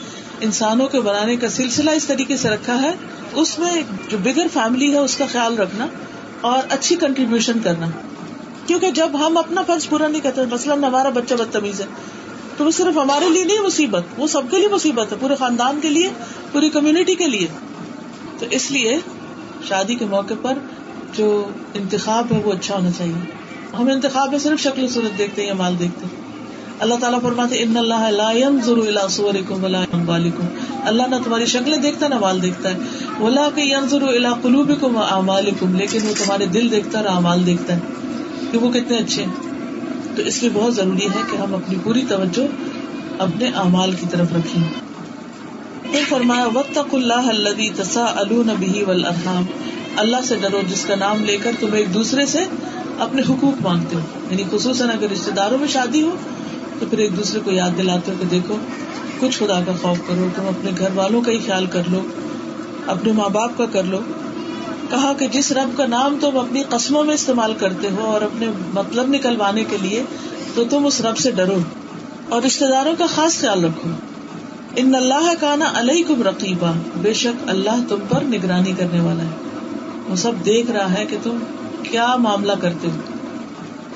انسانوں 0.42 0.88
کے 0.88 1.00
بنانے 1.00 1.36
کا 1.36 1.50
سلسلہ 1.50 1.92
اس 1.92 2.06
طریقے 2.06 2.38
سے 2.38 2.50
رکھا 2.50 2.82
ہے، 2.82 2.92
اس 3.34 3.60
میں 3.60 3.82
جو 4.10 4.18
بگر 4.24 4.48
فیملی 4.54 4.94
ہے، 4.94 4.98
اس 4.98 5.16
کا 5.16 5.26
خیال 5.32 5.58
رکھنا 5.58 5.88
اور 6.42 6.60
اچھی 6.70 6.96
کنٹریبیوشن 6.96 7.60
کرنا۔ 7.64 7.86
کیونکہ 8.68 8.92
جب 8.92 9.10
ہم 9.14 9.38
اپنا 9.38 9.62
فرض 9.68 9.90
پورا 9.90 10.08
نہیں 10.08 10.22
کرتے، 10.22 10.42
مثلاً 10.52 10.84
ہمارا 10.84 11.10
بچہ 11.10 11.34
بدتمیز 11.34 11.82
ہے، 11.82 11.86
تو 12.58 12.66
وہ 12.66 12.72
صرف 12.72 12.98
ہمارے 12.98 13.30
لیے 13.30 13.44
نہیں، 13.44 13.60
مصیبت۔ 13.60 14.04
وہ 14.18 14.28
سب 14.28 14.42
کے 14.52 14.58
لیے 14.58 14.68
مصیبت 14.68 15.12
ہے، 15.12 15.18
پورے 15.20 15.36
خاندان 15.36 15.80
کے 15.82 15.90
لیے، 15.90 16.10
پوری 16.52 16.70
کمیونٹی 16.70 17.16
کے 17.16 17.28
لیے۔ 17.28 17.48
تو 18.40 18.46
اس 18.52 18.72
لیے 18.72 19.00
شادی 19.68 19.96
کے 19.96 20.06
موقع 20.06 20.34
پر 20.42 20.54
جو 21.14 21.48
انتخاب 21.74 22.28
ہے، 22.32 22.42
وہ 22.44 22.54
اچھا 22.54 22.76
ہونا 22.76 22.92
چاہیے۔ 22.92 23.32
ہم 23.74 23.88
انتخاب 23.88 24.32
میں 24.32 24.40
صرف 24.40 24.60
شکل 24.60 24.88
صورت 24.88 25.18
دیکھتے 25.18 25.42
ہیں 25.42 25.50
یا 25.50 25.56
مال 25.56 25.80
دیکھتے 25.80 26.06
ہیں۔ 26.06 26.29
اللہ 26.80 26.96
تعالیٰ 27.02 27.22
فرماتے 27.22 27.64
ان 27.64 27.78
اللہ 27.78 28.10
لا 28.10 28.32
ينظر 28.32 28.78
الى 28.78 29.08
صوركم 29.10 29.64
ولا 29.64 29.84
اموالكم 29.94 30.46
اللہ 30.86 31.04
نہ 31.08 31.16
تمہاری 31.26 31.46
شکلیں 31.46 31.78
دیکھتا 31.78 32.08
نہ 32.08 32.18
مال 32.20 32.42
دیکھتا 32.42 32.70
ہے. 32.70 32.78
ولا 33.20 33.50
کہ 33.56 33.62
ينظر 33.62 34.02
الى 34.02 34.28
قلوبكم 34.42 34.96
واعمالكم 34.96 35.76
لیکن 35.76 36.00
وہ 36.08 36.14
تمہارے 36.18 36.46
دل 36.46 36.72
دیکھتا 36.72 37.00
ہے 37.00 37.04
اور 37.04 37.16
اعمال 37.16 37.46
دیکھتا 37.46 37.76
ہے 37.76 37.80
کہ 38.52 38.58
وہ 38.58 38.72
کتنے 38.72 38.98
اچھے 38.98 39.24
ہیں۔ 39.24 39.34
تو 40.16 40.22
اس 40.22 40.42
لیے 40.42 40.52
بہت 40.54 40.76
ضروری 40.76 41.06
ہے 41.06 41.22
کہ 41.32 41.36
ہم 41.38 41.56
اپنی 41.56 41.76
پوری 41.84 42.02
توجہ 42.10 42.46
اپنے 43.20 43.46
اعمال 43.56 43.92
کی 43.92 44.06
طرف 44.10 44.34
رکھیں۔ 44.34 44.64
پھر 45.92 46.02
فرمایا 46.10 46.46
وقت 46.54 46.80
اللہ 46.94 47.14
الدی 47.14 47.70
تسا 47.70 48.06
البی 48.16 48.84
والارحام 48.84 49.44
اللہ 49.96 50.18
سے 50.24 50.36
ڈرو 50.42 50.62
جس 50.68 50.86
کا 50.86 50.96
نام 50.96 51.24
لے 51.24 51.38
کر 51.38 51.52
تم 51.60 51.74
ایک 51.74 51.94
دوسرے 51.94 52.26
سے 52.26 52.40
اپنے 53.00 53.22
حقوق 53.30 53.62
مانگتے 53.62 53.96
ہو۔ 53.96 54.02
یعنی 54.32 54.44
خصوصاً 54.52 54.90
اگر 54.90 55.08
رشتے 55.12 55.32
داروں 55.32 55.58
میں 55.58 55.68
شادی 55.68 56.02
ہو 56.02 56.16
تو 56.80 56.86
پھر 56.90 56.98
ایک 56.98 57.18
دوسرے 57.18 57.40
کو 57.46 57.52
یاد 57.52 57.70
دلاتے 57.78 58.12
ہو 58.12 58.18
کہ 58.20 58.26
دیکھو، 58.26 58.56
کچھ 59.20 59.38
خدا 59.38 59.60
کا 59.66 59.72
خوف 59.82 59.98
کرو، 60.08 60.28
تم 60.36 60.48
اپنے 60.48 60.72
گھر 60.78 60.88
والوں 60.96 61.22
کا 61.22 61.32
ہی 61.32 61.40
خیال 61.40 61.66
کر 61.66 61.84
لو، 61.92 62.02
اپنے 62.88 63.12
ماں 63.12 63.30
باپ 63.30 63.52
کا 63.58 63.66
کر 63.66 63.84
لو۔ 63.84 64.00
کہا 64.90 65.14
کہ 65.14 65.28
جس 65.28 65.52
رب 65.52 65.78
کا 65.78 65.86
نام 65.86 66.18
تم 66.22 66.38
اپنی 66.38 66.64
قسموں 66.70 67.04
میں 67.04 67.14
استعمال 67.14 67.54
کرتے 67.54 67.90
ہو 67.90 68.06
اور 68.06 68.22
اپنے 68.22 68.48
مطلب 68.74 69.10
نکلوانے 69.10 69.64
کے 69.64 69.78
لیے، 69.82 70.04
تو 70.56 70.64
تم 70.70 70.86
اس 70.86 71.02
رب 71.02 71.18
سے 71.18 71.32
ڈرو۔ 71.32 71.58
اور 72.30 72.42
رشتے 72.42 72.66
داروں 72.68 72.94
کا 72.98 73.06
خاص 73.06 73.40
خیال 73.40 73.66
رکھو۔ 73.66 73.90
ان 74.76 74.96
اللہ 74.96 75.34
کا 75.40 75.56
نا 75.56 75.72
علیہ 75.76 76.04
کم 76.08 76.24
رقیبہ 76.24 76.72
بے 76.96 77.14
شک 77.14 77.50
اللہ 77.50 77.76
تم 77.88 78.00
پر 78.10 78.24
نگرانی 78.24 78.74
کرنے 78.78 79.00
والا 79.00 79.24
ہے۔ 79.24 79.30
وہ 80.10 80.16
سب 80.16 80.32
دیکھ 80.46 80.72
رہا 80.72 80.94
ہے 80.94 81.06
کہ 81.06 81.18
تم 81.24 81.38
کیا 81.84 82.16
معاملہ 82.16 82.52
کرتے 82.62 82.88
ہو۔ 82.88 82.98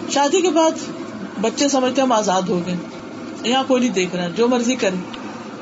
شادی 0.09 0.41
کے 0.41 0.49
بعد 0.49 0.71
بچے 1.43 1.67
سمجھتے 1.67 2.01
ہم 2.01 2.11
آزاد 2.11 2.41
ہو 2.41 2.61
گئے 2.65 2.75
یہاں 3.43 3.63
کوئی 3.67 3.81
نہیں 3.81 3.93
دیکھ 3.93 4.15
رہا 4.15 4.27
جو 4.27 4.47
مرضی 4.47 4.75
کرے۔ 4.75 4.95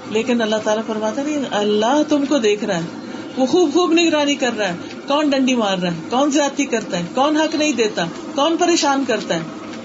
لیکن 0.09 0.41
اللہ 0.41 0.55
تعالیٰ 0.63 0.83
فرماتا 0.87 1.23
نہیں 1.23 1.43
اللہ 1.51 2.01
تم 2.09 2.25
کو 2.25 2.37
دیکھ 2.37 2.63
رہا 2.63 2.75
ہے۔ 2.75 2.81
وہ 3.37 3.45
خوب 3.45 3.73
خوب 3.73 3.93
نگرانی 3.93 4.35
کر 4.35 4.49
رہا 4.57 4.67
ہے۔ 4.67 4.75
کون 5.07 5.29
ڈنڈی 5.29 5.55
مار 5.55 5.77
رہا 5.77 5.91
ہے؟ 5.91 5.99
کون 6.09 6.32
زیادتی 6.32 6.65
کرتا 6.65 6.97
ہے؟ 6.97 7.03
کون 7.15 7.38
حق 7.38 7.55
نہیں 7.55 7.73
دیتا؟ 7.73 8.05
کون 8.36 8.57
پریشان 8.57 9.03
کرتا 9.07 9.36
ہے؟ 9.36 9.39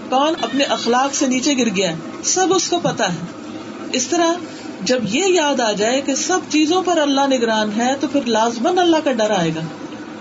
کون 0.09 0.33
اپنے 0.43 0.65
اخلاق 0.65 1.15
سے 1.15 1.27
نیچے 1.27 1.59
گر 1.59 1.77
گیا 1.77 1.91
ہے؟ 1.91 1.97
سب 2.25 2.47
اس 2.51 2.69
کو 2.69 2.81
پتا 2.83 3.13
ہے۔ 3.13 3.19
اس 3.93 4.07
طرح 4.07 4.33
جب 4.83 4.99
یہ 5.03 5.25
یاد 5.27 5.61
آ 5.61 5.73
جائے 5.73 6.01
کہ 6.01 6.15
سب 6.15 6.39
چیزوں 6.49 6.83
پر 6.83 6.99
اللہ 6.99 7.21
نگران 7.31 7.71
ہے، 7.77 7.95
تو 8.01 8.07
پھر 8.13 8.21
لازمن 8.27 8.79
اللہ 8.79 8.97
کا 9.05 9.13
ڈر 9.13 9.31
آئے 9.31 9.51
گا۔ 9.57 9.61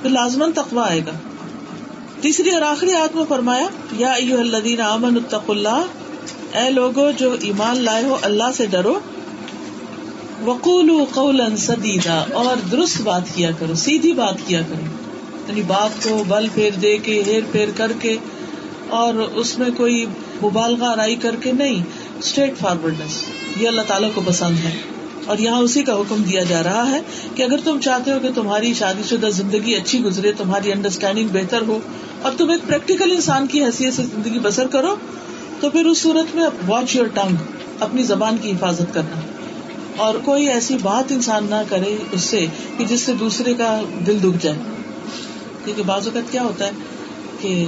پھر 0.01 0.09
لازمن 0.09 0.51
تقوا 0.51 0.87
آئے 0.87 0.99
گا۔ 0.99 1.11
تیسری 2.25 2.49
اور 2.49 2.61
آخری 2.61 2.93
آت 2.93 3.15
میں 3.15 3.23
فرمایا، 3.29 3.67
یا 3.91 4.11
الدین 4.13 4.81
امن 4.81 5.15
الطق 5.15 5.49
اللہ، 5.49 5.85
اے 6.53 6.69
لوگو 6.69 7.11
جو 7.11 7.35
ایمان 7.41 7.77
لائے 7.77 8.03
ہو، 8.03 8.17
اللہ 8.21 8.43
سے 8.57 8.65
ڈرو۔ 8.65 8.99
وقول 10.45 10.91
قول 11.13 11.41
سدیدا، 11.57 12.25
اور 12.33 12.55
درست 12.71 13.01
بات 13.01 13.21
کیا 13.35 13.49
کرو، 13.59 13.73
سیدھی 13.73 14.13
بات 14.13 14.35
کیا 14.47 14.61
کرو۔ 14.61 14.85
یعنی 15.47 15.61
بات 15.61 16.03
کو 16.03 16.23
بل 16.27 16.47
پھیر 16.53 16.71
دے 16.73 16.97
کے، 16.97 17.23
ہیر 17.25 17.41
پھیر 17.51 17.67
کر 17.75 17.91
کے، 17.99 18.17
اور 18.89 19.13
اس 19.13 19.59
میں 19.59 19.69
کوئی 19.77 20.05
مبالغہ 20.43 20.85
آرائی 20.85 21.15
کر 21.15 21.35
کے 21.35 21.51
نہیں 21.51 21.83
اسٹریٹ 22.19 22.57
فارورڈنس 22.57 23.23
یہ 23.57 23.67
اللہ 23.67 23.81
تعالیٰ 23.87 24.09
کو 24.13 24.21
پسند 24.25 24.57
ہے۔ 24.57 24.94
اور 25.25 25.37
یہاں 25.37 25.59
اسی 25.59 25.83
کا 25.83 25.93
حکم 25.93 26.23
دیا 26.23 26.43
جا 26.43 26.63
رہا 26.63 26.91
ہے 26.91 26.99
کہ 27.35 27.43
اگر 27.43 27.59
تم 27.63 27.79
چاہتے 27.79 28.11
ہو 28.11 28.19
کہ 28.19 28.29
تمہاری 28.35 28.73
شادی 28.73 29.03
شدہ 29.09 29.29
زندگی 29.29 29.75
اچھی 29.75 30.03
گزرے، 30.03 30.31
تمہاری 30.31 30.71
انڈرسٹینڈنگ 30.71 31.27
بہتر 31.27 31.61
ہو، 31.67 31.79
اور 32.21 32.31
تم 32.37 32.49
ایک 32.49 32.67
پریکٹیکل 32.67 33.11
انسان 33.11 33.47
کی 33.47 33.63
حیثیت 33.63 33.93
سے 33.93 34.03
زندگی 34.03 34.39
بسر 34.39 34.67
کرو، 34.67 34.95
تو 35.59 35.69
پھر 35.69 35.85
اس 35.85 35.97
صورت 35.97 36.35
میں 36.35 36.43
واچ 36.67 36.95
یور 36.95 37.05
ٹنگ 37.05 37.35
اپنی 37.79 38.03
زبان 38.03 38.37
کی 38.37 38.51
حفاظت 38.51 38.93
کرنا۔ 38.93 39.19
اور 39.97 40.15
کوئی 40.25 40.47
ایسی 40.47 40.77
بات 40.81 41.11
انسان 41.11 41.47
نہ 41.49 41.61
کرے 41.69 41.97
اس 42.11 42.21
سے 42.21 42.45
کہ 42.77 42.85
جس 42.85 43.01
سے 43.01 43.13
دوسرے 43.13 43.53
کا 43.53 43.81
دل 44.07 44.17
دکھ 44.23 44.43
جائے۔ 44.43 44.57
کیونکہ 45.65 45.83
بعض 45.83 46.07
اوقات 46.07 46.31
کیا 46.31 46.43
ہوتا 46.43 46.65
ہے 46.65 46.71
کہ 47.41 47.65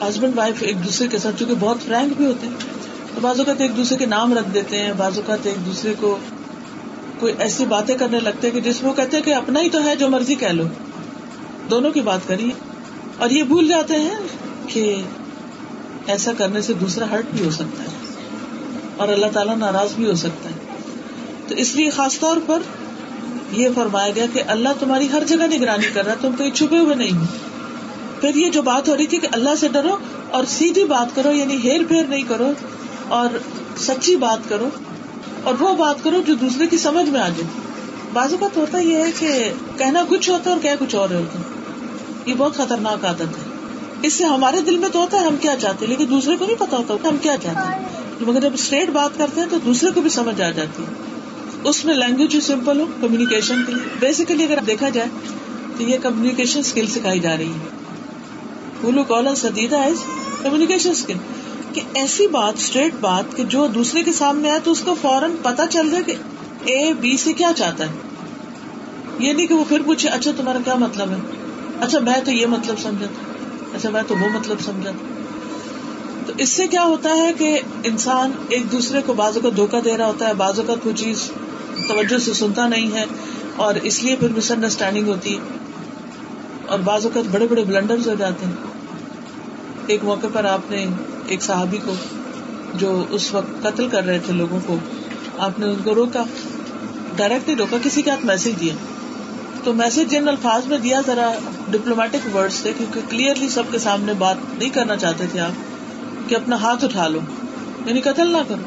ہسبینڈ 0.00 0.38
وائف 0.38 0.54
ایک 0.60 0.84
دوسرے 0.84 1.08
کے 1.08 1.18
ساتھ، 1.18 1.38
چونکہ 1.38 1.54
بہت 1.60 1.76
فرینک 1.86 2.16
بھی 2.16 2.26
ہوتے 2.26 2.46
ہیں، 2.46 2.54
تو 3.14 3.20
بعض 3.20 3.38
اوقات 3.38 3.60
ایک 3.60 3.76
دوسرے 3.76 3.98
کے 3.98 4.06
نام 4.06 4.32
رکھ 4.32 4.54
دیتے 4.54 4.78
ہیں، 4.78 4.92
بعض 4.96 5.16
اوقات 5.16 5.46
ایک 5.46 5.66
دوسرے 5.66 5.94
کو 6.00 6.18
کوئی 7.20 7.34
ایسی 7.38 7.64
باتیں 7.64 7.98
کرنے 7.98 8.20
لگتے 8.20 8.46
ہیں 8.46 8.54
کہ 8.54 8.60
جس 8.60 8.82
میں 8.82 8.90
وہ 8.90 8.94
کہتے 8.94 9.16
ہیں 9.16 9.24
کہ 9.24 9.34
اپنا 9.34 9.60
ہی 9.60 9.70
تو 9.70 9.84
ہے 9.84 9.96
جو 9.96 10.08
مرضی 10.08 10.34
کہہ 10.34 10.48
لو۔ 10.48 10.64
دونوں 11.70 11.90
کی 11.90 12.00
بات 12.00 12.20
کریے۔ 12.26 12.50
اور 13.18 13.30
یہ 13.30 13.42
بھول 13.42 13.68
جاتے 13.68 13.96
ہیں 13.96 14.14
کہ 14.66 14.96
ایسا 16.06 16.32
کرنے 16.38 16.62
سے 16.62 16.72
دوسرا 16.72 17.10
ہرٹ 17.10 17.26
بھی 17.36 17.44
ہو 17.44 17.50
سکتا 17.50 17.82
ہے۔ 17.82 17.88
اور 18.96 19.08
اللہ 19.08 19.26
تعالیٰ 19.32 19.56
ناراض 19.56 19.94
بھی 19.94 20.06
ہو 20.06 20.14
سکتا 20.14 20.48
ہے۔ 20.48 20.54
تو 21.48 21.54
اس 21.54 21.74
لیے 21.74 21.90
خاص 21.90 22.18
طور 22.18 22.36
پر 22.46 22.58
یہ 23.52 23.68
فرمایا 23.74 24.10
گیا 24.10 24.26
کہ 24.32 24.42
اللہ 24.46 24.68
تمہاری 24.80 25.08
ہر 25.12 25.24
جگہ 25.24 25.54
نگرانی 25.54 25.86
کر 25.94 26.06
رہا 26.06 26.14
تم 26.20 26.32
کہیں 26.38 26.50
چھپے 26.50 26.78
ہوئے 26.78 26.94
نہیں 26.94 27.16
ہو۔ 27.16 27.24
پھر 28.20 28.34
یہ 28.34 28.50
جو 28.50 28.62
بات 28.62 28.88
ہو 28.88 28.96
رہی 28.96 29.06
تھی 29.06 29.18
کہ 29.18 29.28
اللہ 29.32 29.50
سے 29.60 29.68
ڈرو 29.68 29.96
اور 30.30 30.44
سیدھی 30.44 30.84
بات 30.84 31.16
کرو 31.16 31.32
یعنی 31.32 31.56
ہیر 31.64 31.80
پھیر 31.88 32.04
نہیں 32.04 32.22
کرو 32.28 32.52
اور 33.08 33.28
سچی 33.76 34.16
بات 34.16 34.48
کرو 34.48 34.68
اور 35.48 35.56
وہ 35.60 35.76
بات 35.76 36.04
کرو 36.04 36.20
جو 36.26 36.34
دوسرے 36.34 36.66
کی 36.66 36.78
سمجھ 36.78 37.08
میں 37.10 37.20
آ 37.20 37.28
جائے۔ 37.28 37.44
بازو 38.12 38.36
کا 38.36 38.46
ہوتا 38.56 38.78
یہ 38.78 38.96
ہے 38.96 39.10
کہ 39.18 39.52
کہنا 39.78 40.04
کچھ 40.08 40.30
ہوتا 40.30 40.50
ہے 40.50 40.54
اور 40.54 40.62
کیا 40.62 40.74
کچھ 40.78 40.94
اور 40.94 41.10
ہوتا 41.10 41.38
ہے۔ 41.38 41.44
یہ 42.26 42.34
بہت 42.34 42.54
خطرناک 42.54 43.04
عادت 43.04 43.20
ہے۔ 43.20 43.42
اس 44.02 44.12
سے 44.12 44.24
ہمارے 44.24 44.60
دل 44.60 44.78
میں 44.78 44.88
تو 44.88 45.00
ہوتا 45.00 45.20
ہے 45.20 45.26
ہم 45.26 45.36
کیا 45.36 45.56
چاہتے 45.56 45.86
ہیں، 45.86 45.98
لیکن 45.98 46.10
دوسرے 46.10 46.36
کو 46.36 46.44
نہیں 46.44 46.56
پتا 46.56 46.76
ہوتا 46.76 47.08
ہم 47.08 47.16
کیا 47.22 47.36
چاہتے 47.42 47.72
ہیں۔ 47.72 47.88
مگر 48.20 48.40
جب 48.40 48.50
اسٹریٹ 48.54 48.90
بات 48.90 49.18
کرتے 49.18 49.40
ہیں 49.40 49.48
تو 49.50 49.58
دوسرے 49.58 49.90
کو 49.90 50.00
بھی 50.00 50.10
سمجھ 50.10 50.40
آ 50.40 50.50
جاتی 50.50 50.82
ہے۔ 50.82 50.88
اس 51.64 51.84
میں 51.84 51.94
لینگویج 51.94 52.40
سمپل 52.40 52.80
ہو 52.80 52.86
کمیونیکیشن 53.00 53.62
کے 53.66 53.72
لیے۔ 53.72 53.88
بیسیکلی 54.00 54.44
اگر 54.44 54.58
دیکھا 54.66 54.88
جائے 54.88 55.08
تو 55.76 55.82
یہ 55.82 55.98
کمیونیکیشن 56.02 56.60
اسکل 56.60 56.86
سکھائی 56.86 57.20
جا 57.20 57.36
رہی 57.36 57.50
ہے۔ 57.50 57.78
سدیدہ 59.36 59.76
کمیونیکیشن 60.42 60.90
اسکل 60.90 61.14
کہ 61.78 61.98
ایسی 61.98 62.26
بات 62.26 62.54
اسٹریٹ 62.56 62.94
بات 63.00 63.36
کہ 63.36 63.44
جو 63.44 63.66
دوسرے 63.66 64.02
کے 64.02 64.12
سامنے 64.12 64.50
آئے 64.50 64.58
تو 64.64 64.70
اس 64.70 64.80
کو 64.80 64.94
فوراً 65.00 65.32
پتا 65.42 65.66
چل 65.66 65.90
جائے 65.90 66.02
کہ 66.02 66.14
اے 66.64 66.92
بی 66.92 67.16
سے 67.16 67.32
کیا 67.32 67.52
چاہتا 67.56 67.84
ہے۔ 67.84 67.92
یہ 69.18 69.32
نہیں 69.32 69.46
کہ 69.46 69.54
وہ 69.54 69.64
پھر 69.68 69.82
پوچھے 69.84 70.08
اچھا 70.08 70.30
تمہارا 70.36 70.58
کیا 70.64 70.74
مطلب 70.74 71.10
ہے؟ 71.10 71.16
اچھا 71.80 71.98
میں 71.98 72.20
تو 72.24 72.30
یہ 72.30 72.46
مطلب 72.46 72.74
سمجھا 72.78 73.06
تھا۔ 73.06 73.32
اچھا 73.74 73.90
میں 73.90 74.02
تو 74.06 74.14
وہ 74.14 74.28
مطلب 74.28 74.60
سمجھا 74.60 74.90
تھا۔ 74.90 75.06
تو 76.26 76.32
اس 76.38 76.48
سے 76.48 76.66
کیا 76.66 76.84
ہوتا 76.84 77.10
ہے 77.10 77.32
کہ 77.32 77.60
انسان 77.84 78.30
ایک 78.48 78.72
دوسرے 78.72 79.00
کو 79.06 79.12
بازو 79.12 79.40
کا 79.40 79.48
دھوکا 79.56 79.78
دے 79.84 79.96
رہا 79.96 80.06
ہوتا 80.06 80.28
ہے 80.28 80.34
بازو 80.34 80.62
کا 80.66 80.74
کوئی 80.82 80.94
چیز 80.94 81.30
توجہ 81.88 82.18
سے 82.18 82.32
سنتا 82.32 82.68
نہیں 82.68 82.94
ہے 82.94 83.04
اور 83.56 83.74
اس 83.74 84.02
لیے 84.02 84.16
پھر 84.16 84.28
مس 84.36 84.50
انڈرسٹینڈنگ 84.50 85.08
ہوتی 85.08 85.38
اور 86.66 86.78
بعض 86.78 87.04
اوقات 87.06 87.24
بڑے 87.30 87.46
بڑے 87.46 87.64
بلنڈر 87.64 87.96
ہو 88.06 88.14
جاتے 88.14 88.46
ہیں۔ 88.46 88.52
ایک 89.86 90.04
موقع 90.04 90.26
پر 90.32 90.44
آپ 90.44 90.70
نے 90.70 90.86
ایک 91.28 91.42
صحابی 91.42 91.78
کو 91.84 91.94
جو 92.74 93.04
اس 93.10 93.34
وقت 93.34 93.62
قتل 93.62 93.88
کر 93.88 94.04
رہے 94.04 94.18
تھے 94.18 94.32
لوگوں 94.32 94.60
کو، 94.66 94.78
آپ 95.38 95.58
نے 95.58 95.66
ان 95.66 95.76
کو 95.84 95.94
روکا۔ 95.94 96.22
ڈائریکٹ 97.16 97.48
نہیں 97.48 97.58
روکا، 97.58 97.76
کسی 97.82 98.02
کے 98.02 98.10
ہاتھ 98.10 98.26
میسج 98.26 98.60
دیا۔ 98.60 98.74
تو 99.64 99.72
میسج 99.72 100.10
جن 100.10 100.28
الفاظ 100.28 100.66
میں 100.66 100.78
دیا، 100.78 101.00
ذرا 101.06 101.32
ڈپلومیٹک 101.70 102.36
ورڈ 102.36 102.52
تھے، 102.62 102.72
کیونکہ 102.78 103.00
کلیئرلی 103.08 103.48
سب 103.48 103.62
کے 103.70 103.78
سامنے 103.78 104.12
بات 104.12 104.36
نہیں 104.58 104.70
کرنا 104.70 104.96
چاہتے 104.96 105.26
تھے 105.32 105.40
آپ 105.40 105.52
کہ 106.28 106.34
اپنا 106.34 106.56
ہاتھ 106.56 106.84
اٹھا 106.84 107.08
لو۔ 107.08 107.18
یعنی 107.86 108.00
قتل 108.00 108.28
نہ 108.28 108.36
کرو۔ 108.48 108.62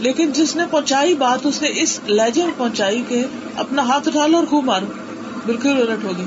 لیکن 0.00 0.32
جس 0.32 0.56
نے 0.56 0.62
پہنچائی 0.70 1.14
بات، 1.14 1.46
اس 1.46 1.62
نے 1.62 1.68
اس 1.74 2.00
لہجے 2.08 2.44
میں 2.44 2.52
پہنچائی 2.56 3.02
کہ 3.08 3.24
اپنا 3.56 3.82
ہاتھ 3.82 4.08
اٹھا 4.08 4.26
لو 4.26 4.38
اور 4.38 4.46
خوب 4.46 4.64
مارو۔ 4.64 4.86
بالکل 5.46 5.68
الٹ 5.68 6.04
ہوگی 6.04 6.24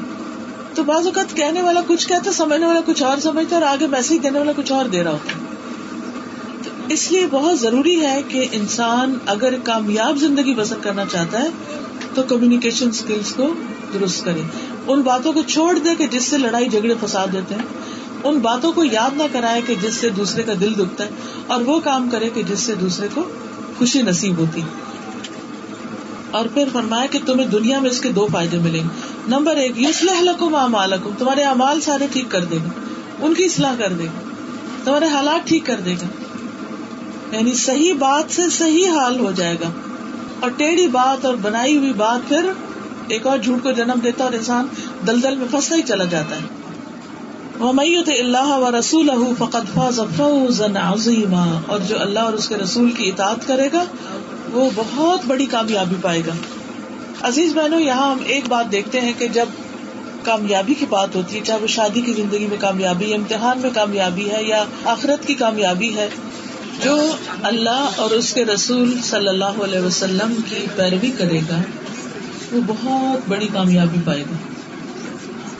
تو 0.75 0.83
بعض 0.83 1.05
اوقات 1.05 1.35
کہنے 1.35 1.61
والا 1.61 1.81
کچھ 1.87 2.07
کہتا، 2.07 2.31
سمجھنے 2.31 2.65
والا 2.65 2.79
کچھ 2.85 3.03
اور 3.03 3.17
سمجھتا 3.17 3.55
اور 3.55 3.63
آگے 3.63 3.87
میسج 3.87 4.23
دینے 4.23 4.39
والا 4.39 4.51
کچھ 4.55 4.71
اور 4.71 4.85
دے 4.85 5.03
رہا 5.03 5.11
ہوتا۔ 5.11 5.46
اس 6.89 7.11
لیے 7.11 7.27
بہت 7.31 7.59
ضروری 7.59 8.01
ہے 8.01 8.21
کہ 8.27 8.47
انسان 8.51 9.17
اگر 9.25 9.53
کامیاب 9.63 10.17
زندگی 10.17 10.53
بسر 10.53 10.75
کرنا 10.81 11.03
چاہتا 11.11 11.39
ہے، 11.39 11.47
تو 12.13 12.23
کمیونیکیشن 12.23 12.87
اسکلس 12.87 13.33
کو 13.35 13.53
درست 13.93 14.25
کرے۔ 14.25 14.41
ان 14.87 15.01
باتوں 15.01 15.33
کو 15.33 15.41
چھوڑ 15.41 15.77
دے 15.77 15.95
کہ 15.95 16.07
جس 16.07 16.23
سے 16.23 16.37
لڑائی 16.37 16.69
جھگڑے 16.69 16.93
فساد 17.05 17.27
دیتے 17.33 17.55
ہیں۔ 17.55 17.61
ان 18.23 18.39
باتوں 18.39 18.71
کو 18.71 18.83
یاد 18.83 19.17
نہ 19.17 19.23
کرائے 19.31 19.61
کہ 19.65 19.75
جس 19.81 19.93
سے 19.93 20.09
دوسرے 20.09 20.43
کا 20.43 20.53
دل 20.61 20.73
دکھتا 20.79 21.03
ہے، 21.03 21.09
اور 21.47 21.61
وہ 21.61 21.79
کام 21.79 22.09
کرے 22.09 22.29
کہ 22.33 22.43
جس 22.43 22.59
سے 22.59 22.75
دوسرے 22.75 23.07
کو 23.13 23.21
خوشی 23.77 24.01
نصیب 24.01 24.37
ہوتی۔ 24.37 24.61
اور 26.31 26.45
پھر 26.53 26.67
فرمایا 26.73 27.05
کہ 27.05 27.19
تمہیں 27.25 27.47
دنیا 27.47 27.79
میں 27.79 27.89
اس 27.89 28.01
کے 28.01 28.09
دو 28.09 28.27
فائدے 28.31 28.57
ملیں۔ 28.57 28.83
گے 28.83 28.87
نمبر 29.27 29.55
ایک 29.55 29.79
یوسلح 29.81 30.21
لکم 30.21 30.55
اعمالکم، 30.55 31.09
تمہارے 31.17 31.43
امال 31.43 31.81
سارے 31.81 32.07
ٹھیک 32.11 32.25
کر 32.29 32.45
دے 32.45 32.57
گا۔ 32.57 32.69
ان 33.25 33.33
کی 33.33 33.45
اصلاح 33.45 33.75
کر 33.77 33.93
دے 33.93 34.05
گا۔ 34.05 34.29
تمہارے 34.83 35.05
حالات 35.05 35.47
ٹھیک 35.47 35.65
کر 35.65 35.79
دے 35.85 35.93
گا۔ 35.93 36.05
یعنی 37.31 37.53
صحیح 37.53 37.93
بات 37.93 38.33
سے 38.33 38.49
صحیح 38.49 38.89
حال 38.89 39.19
ہو 39.19 39.31
جائے 39.31 39.55
گا۔ 39.55 39.69
اور 40.39 40.49
ٹیڑھی 40.49 40.87
بات 40.87 41.25
اور 41.25 41.35
بنائی 41.35 41.77
ہوئی 41.77 41.93
بات 41.93 42.27
پھر 42.27 42.51
ایک 43.07 43.27
اور 43.27 43.37
جھوٹ 43.37 43.63
کو 43.63 43.71
جنم 43.71 43.99
دیتا 44.03 44.23
اور 44.23 44.33
انسان 44.33 44.67
دلدل 45.07 45.35
میں 45.35 45.47
پھنستا 45.51 45.75
ہی 45.75 45.81
چلا 45.81 46.03
جاتا 46.03 46.35
ہے۔ 46.35 46.41
وہ 47.59 47.73
میت 47.73 48.09
اللہ 48.09 48.47
و 48.47 48.79
رسول 48.79 49.09
فقط 49.37 49.79
عظیما۔ 50.77 51.59
اور 51.67 51.79
جو 51.79 52.01
اللہ 52.01 52.19
اور 52.19 52.33
اس 52.33 52.49
کے 52.49 52.55
رسول 52.55 52.91
کی 52.91 53.09
اطاعت 53.09 53.47
کرے 53.47 53.69
گا، 53.73 53.83
وہ 54.51 54.69
بہت 54.75 55.19
بڑی 55.27 55.45
کامیابی 55.45 55.95
پائے 56.01 56.21
گا۔ 56.27 56.33
عزیز 57.21 57.53
بہنوں، 57.53 57.79
یہاں 57.79 58.11
ہم 58.11 58.17
ایک 58.25 58.47
بات 58.47 58.71
دیکھتے 58.71 59.01
ہیں 59.01 59.13
کہ 59.17 59.27
جب 59.27 59.45
کامیابی 60.23 60.73
کی 60.73 60.85
بات 60.89 61.15
ہوتی 61.15 61.35
ہے، 61.35 61.41
چاہے 61.43 61.59
وہ 61.59 61.67
شادی 61.67 62.01
کی 62.01 62.13
زندگی 62.13 62.47
میں 62.47 62.57
کامیابی، 62.59 63.13
امتحان 63.13 63.59
میں 63.59 63.69
کامیابی 63.75 64.29
ہے 64.31 64.43
یا 64.43 64.63
آخرت 64.85 65.27
کی 65.27 65.35
کامیابی 65.35 65.95
ہے 65.95 66.09
جو 66.83 67.11
اللہ 67.43 67.89
اور 67.95 68.11
اس 68.11 68.33
کے 68.33 68.45
رسول 68.45 69.01
صلی 69.03 69.27
اللہ 69.27 69.45
علیہ 69.45 69.79
وسلم 69.79 70.35
کی 70.49 70.67
پیروی 70.75 71.11
کرے 71.17 71.39
گا، 71.49 71.61
وہ 72.51 72.61
بہت 72.67 73.29
بڑی 73.29 73.47
کامیابی 73.53 73.99
پائے 74.05 74.21
گا۔ 74.21 74.35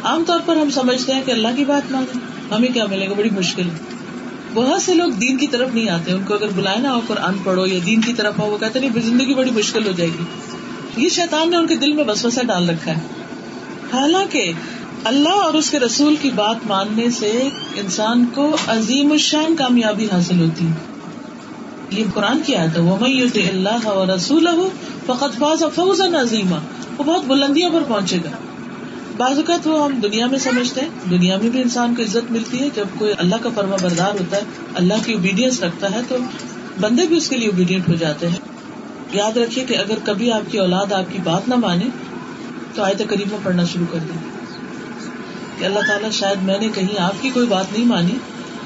عام 0.03 0.23
طور 0.27 0.39
پر 0.45 0.55
ہم 0.55 0.69
سمجھتے 0.69 1.13
ہیں 1.13 1.21
کہ 1.25 1.31
اللہ 1.31 1.47
کی 1.55 1.65
بات 1.65 1.91
مانے 1.91 2.19
ہمیں 2.55 2.69
کیا 2.69 2.85
ملے 2.85 3.09
گا؟ 3.09 3.13
بڑی 3.13 3.29
مشکل۔ 3.29 3.63
بہت 4.53 4.81
سے 4.81 4.93
لوگ 4.93 5.09
دین 5.09 5.37
کی 5.37 5.47
طرف 5.47 5.69
نہیں 5.73 5.89
آتے، 5.89 6.11
ان 6.11 6.23
کو 6.23 6.33
اگر 6.33 6.47
بلائے 6.55 6.77
نہ 6.77 6.87
ہو 6.87 7.01
قرآن 7.07 7.33
پڑھو 7.43 7.65
یا 7.65 7.79
دین 7.85 8.01
کی 8.01 8.13
طرف 8.13 8.39
ہو، 8.39 8.45
وہ 8.45 8.57
کہتے 8.57 8.79
نہیں، 8.79 8.89
زندگی 8.99 9.33
بڑی 9.33 9.51
مشکل 9.51 9.87
ہو 9.87 9.91
جائے 9.91 10.09
گی۔ 10.19 10.23
یہ 11.03 11.09
شیطان 11.09 11.49
نے 11.49 11.57
ان 11.57 11.67
کے 11.67 11.75
دل 11.75 11.93
میں 11.93 12.03
بس 12.03 12.25
بسا 12.25 12.41
ڈال 12.41 12.69
رکھا 12.69 12.91
ہے۔ 12.91 13.01
حالانکہ 13.93 14.51
اللہ 15.03 15.29
اور 15.29 15.53
اس 15.53 15.69
کے 15.69 15.79
رسول 15.79 16.15
کی 16.15 16.29
بات 16.29 16.55
ماننے 16.65 17.09
سے 17.09 17.49
انسان 17.75 18.25
کو 18.35 18.57
عظیم 18.67 19.11
الشان 19.11 19.55
کامیابی 19.55 20.07
حاصل 20.11 20.39
ہوتی۔ 20.39 20.65
ہے 20.65 20.96
یہ 21.91 22.03
قرآن 22.13 22.41
کی 22.45 22.55
آیت 22.55 22.75
ہے 22.75 22.81
وہ 22.81 22.95
اللہ 23.35 23.87
و 23.87 24.15
رسول 24.15 24.47
فقط 25.05 25.39
فاز 25.39 25.63
فوز 25.75 26.01
نظیمہ 26.01 26.55
وہ 26.97 27.03
بہت 27.03 27.25
بلندیوں 27.25 27.69
پر 27.71 27.83
پہنچے 27.87 28.17
گا۔ 28.25 28.29
بعض 29.17 29.37
اوقات 29.37 29.67
وہ 29.67 29.85
ہم 29.85 29.99
دنیا 29.99 30.27
میں 30.27 30.39
سمجھتے 30.39 30.81
ہیں، 30.81 30.89
دنیا 31.09 31.37
میں 31.37 31.49
بھی 31.49 31.61
انسان 31.61 31.95
کو 31.95 32.01
عزت 32.01 32.31
ملتی 32.31 32.59
ہے۔ 32.59 32.67
جب 32.75 32.85
کوئی 32.97 33.13
اللہ 33.17 33.35
کا 33.43 33.49
فرما 33.55 33.75
بردار 33.81 34.11
ہوتا 34.11 34.37
ہے، 34.37 34.41
اللہ 34.75 34.93
کی 35.05 35.13
اوبیڈینس 35.13 35.63
رکھتا 35.63 35.91
ہے، 35.91 36.01
تو 36.07 36.15
بندے 36.79 37.07
بھی 37.07 37.17
اس 37.17 37.29
کے 37.29 37.37
لیے 37.37 37.47
اوبیڈینٹ 37.47 37.89
ہو 37.89 37.93
جاتے 37.93 38.27
ہیں۔ 38.27 38.35
یاد 39.13 39.37
رکھیے 39.37 39.65
کہ 39.65 39.77
اگر 39.77 39.95
کبھی 40.03 40.31
آپ 40.31 40.51
کی 40.51 40.59
اولاد 40.59 40.91
آپ 40.91 41.13
کی 41.13 41.19
بات 41.23 41.49
نہ 41.49 41.55
مانے، 41.55 41.85
تو 42.75 42.83
آئے 42.83 43.03
کریمہ 43.03 43.37
پڑھنا 43.43 43.63
شروع 43.63 43.85
کر 43.91 43.99
دیں۔ 43.99 44.29
کہ 45.59 45.65
اللہ 45.65 45.79
تعالیٰ 45.87 46.11
شاید 46.11 46.43
میں 46.43 46.57
نے 46.59 46.69
کہیں 46.75 46.99
آپ 46.99 47.13
کی 47.21 47.29
کوئی 47.29 47.47
بات 47.47 47.65
نہیں 47.73 47.85
مانی، 47.85 48.15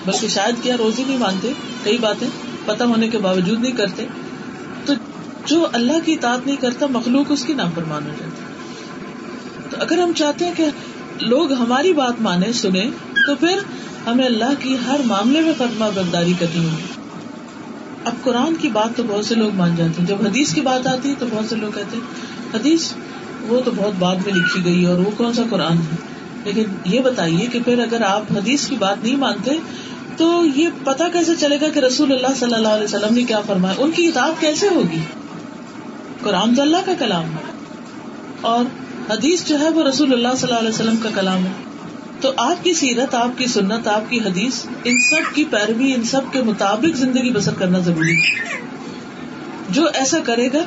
بلکہ 0.05 0.28
شاید 0.28 0.63
کیا 0.63 0.78
روزی 0.78 1.03
نہیں 1.07 1.17
مانتے، 1.17 1.53
کئی 1.84 1.97
باتیں۔ 1.97 2.28
پتہ 2.66 2.84
ہونے 2.84 3.07
کے 3.07 3.18
باوجود 3.18 3.62
نہیں 3.62 3.72
کرتے، 3.72 4.05
تو 4.86 4.93
جو 5.45 5.68
اللہ 5.74 6.05
کی 6.05 6.14
اطاعت 6.14 6.45
نہیں 6.45 6.55
کرتا، 6.55 6.86
مخلوق 6.89 7.26
اس 7.30 7.45
کی 7.45 7.53
نام 7.53 7.70
پر 7.76 7.84
مان 7.84 8.03
ہو 8.03 8.12
جاتا 8.20 8.41
تو 9.70 9.78
اگر 9.80 9.97
ہم 9.97 10.12
چاہتے 10.16 10.45
ہیں 10.45 10.53
کہ 10.57 10.66
لوگ 11.22 11.53
ہماری 11.53 11.93
بات 11.93 12.22
مانے 12.22 12.53
سنیں، 12.53 12.91
تو 13.28 13.36
پھر 13.36 13.57
ہمیں 14.07 14.26
اللہ 14.26 14.53
کی 14.59 14.76
ہر 14.88 15.01
معاملے 15.05 15.41
میں 15.41 15.53
فرما 15.57 15.89
برداری 15.95 16.34
کرنی 16.39 16.66
ہوگی۔ 16.66 17.01
اب 18.05 18.14
قرآن 18.24 18.55
کی 18.55 18.70
بات 18.70 18.97
تو 18.97 19.03
بہت 19.07 19.26
سے 19.26 19.36
لوگ 19.36 19.55
مان 19.55 19.76
جاتے 19.76 20.01
ہیں۔ 20.01 20.07
جب 20.07 20.16
حدیث 20.26 20.53
کی 20.53 20.62
بات 20.62 20.88
آتی 20.88 21.09
ہے 21.09 21.14
تو 21.20 21.26
بہت 21.32 21.45
سے 21.49 21.55
لوگ 21.55 21.72
کہتے 21.76 21.97
ہیں، 21.97 22.03
حدیث 22.53 22.91
وہ 23.41 23.62
تو 23.66 23.72
بہت 23.76 23.93
بعد 23.99 24.16
میں 24.16 24.34
لکھی 24.34 24.66
گئی 24.66 24.86
اور 24.86 24.99
وہ 24.99 25.12
کون 25.18 25.34
سا 25.34 25.41
قرآن 25.49 25.78
ہے؟ 25.78 25.95
لیکن 26.45 26.64
یہ 26.86 26.99
بتائیے 26.99 27.47
کہ 27.47 27.59
پھر 27.66 27.80
اگر 27.80 28.01
آپ 28.01 28.32
حدیث 28.32 28.68
کی 28.68 28.76
بات 28.76 29.03
نہیں 29.03 29.16
مانتے 29.16 29.51
تو 30.18 30.43
یہ 30.55 30.70
پتا 30.84 31.09
کیسے 31.09 31.32
چلے 31.39 31.57
گا 31.62 31.70
کہ 31.70 31.80
رسول 31.80 32.12
اللہ 32.12 32.36
صلی 32.39 32.53
اللہ 32.53 32.68
علیہ 32.68 32.84
وسلم 32.84 33.14
نے 33.16 33.24
کیا 33.24 33.39
فرمایا؟ 33.41 33.76
ان 33.78 33.91
کی 33.91 34.07
کتاب 34.07 34.41
کیسے 34.41 34.68
ہوگی؟ 34.68 34.99
قرآن 36.24 36.55
تو 36.55 36.62
اللہ 36.62 36.78
کا 36.86 36.93
کلام 36.99 37.24
ہے 37.24 37.51
اور 38.41 38.66
حدیث 39.12 39.45
جو 39.45 39.59
ہے 39.59 39.70
وہ 39.70 39.84
رسول 39.84 40.14
اللہ 40.14 40.28
صلی 40.38 40.47
اللہ 40.47 40.59
علیہ 40.59 40.70
وسلم 40.70 40.97
کا 40.97 41.09
کلام 41.16 41.45
ہے۔ 41.45 41.51
تو 42.22 42.32
آپ 42.38 42.64
کی 42.64 42.74
سیرت، 42.74 43.16
آپ 43.16 43.38
کی 43.38 43.47
سنت، 43.47 43.88
آپ 43.88 44.12
کی 44.12 44.20
حدیث، 44.20 44.66
ان 44.84 44.97
سب 44.97 45.36
کی 45.36 45.43
پیروی، 45.43 45.93
ان 45.93 46.03
سب 46.03 46.22
کے 46.32 46.41
مطابق 46.41 46.97
زندگی 46.97 47.32
بسر 47.32 47.53
کرنا 47.53 47.80
ضروری 47.80 48.16
ہے۔ 48.16 48.62
جو 49.70 49.88
ایسا 49.93 50.20
کرے 50.20 50.47
گا، 50.53 50.59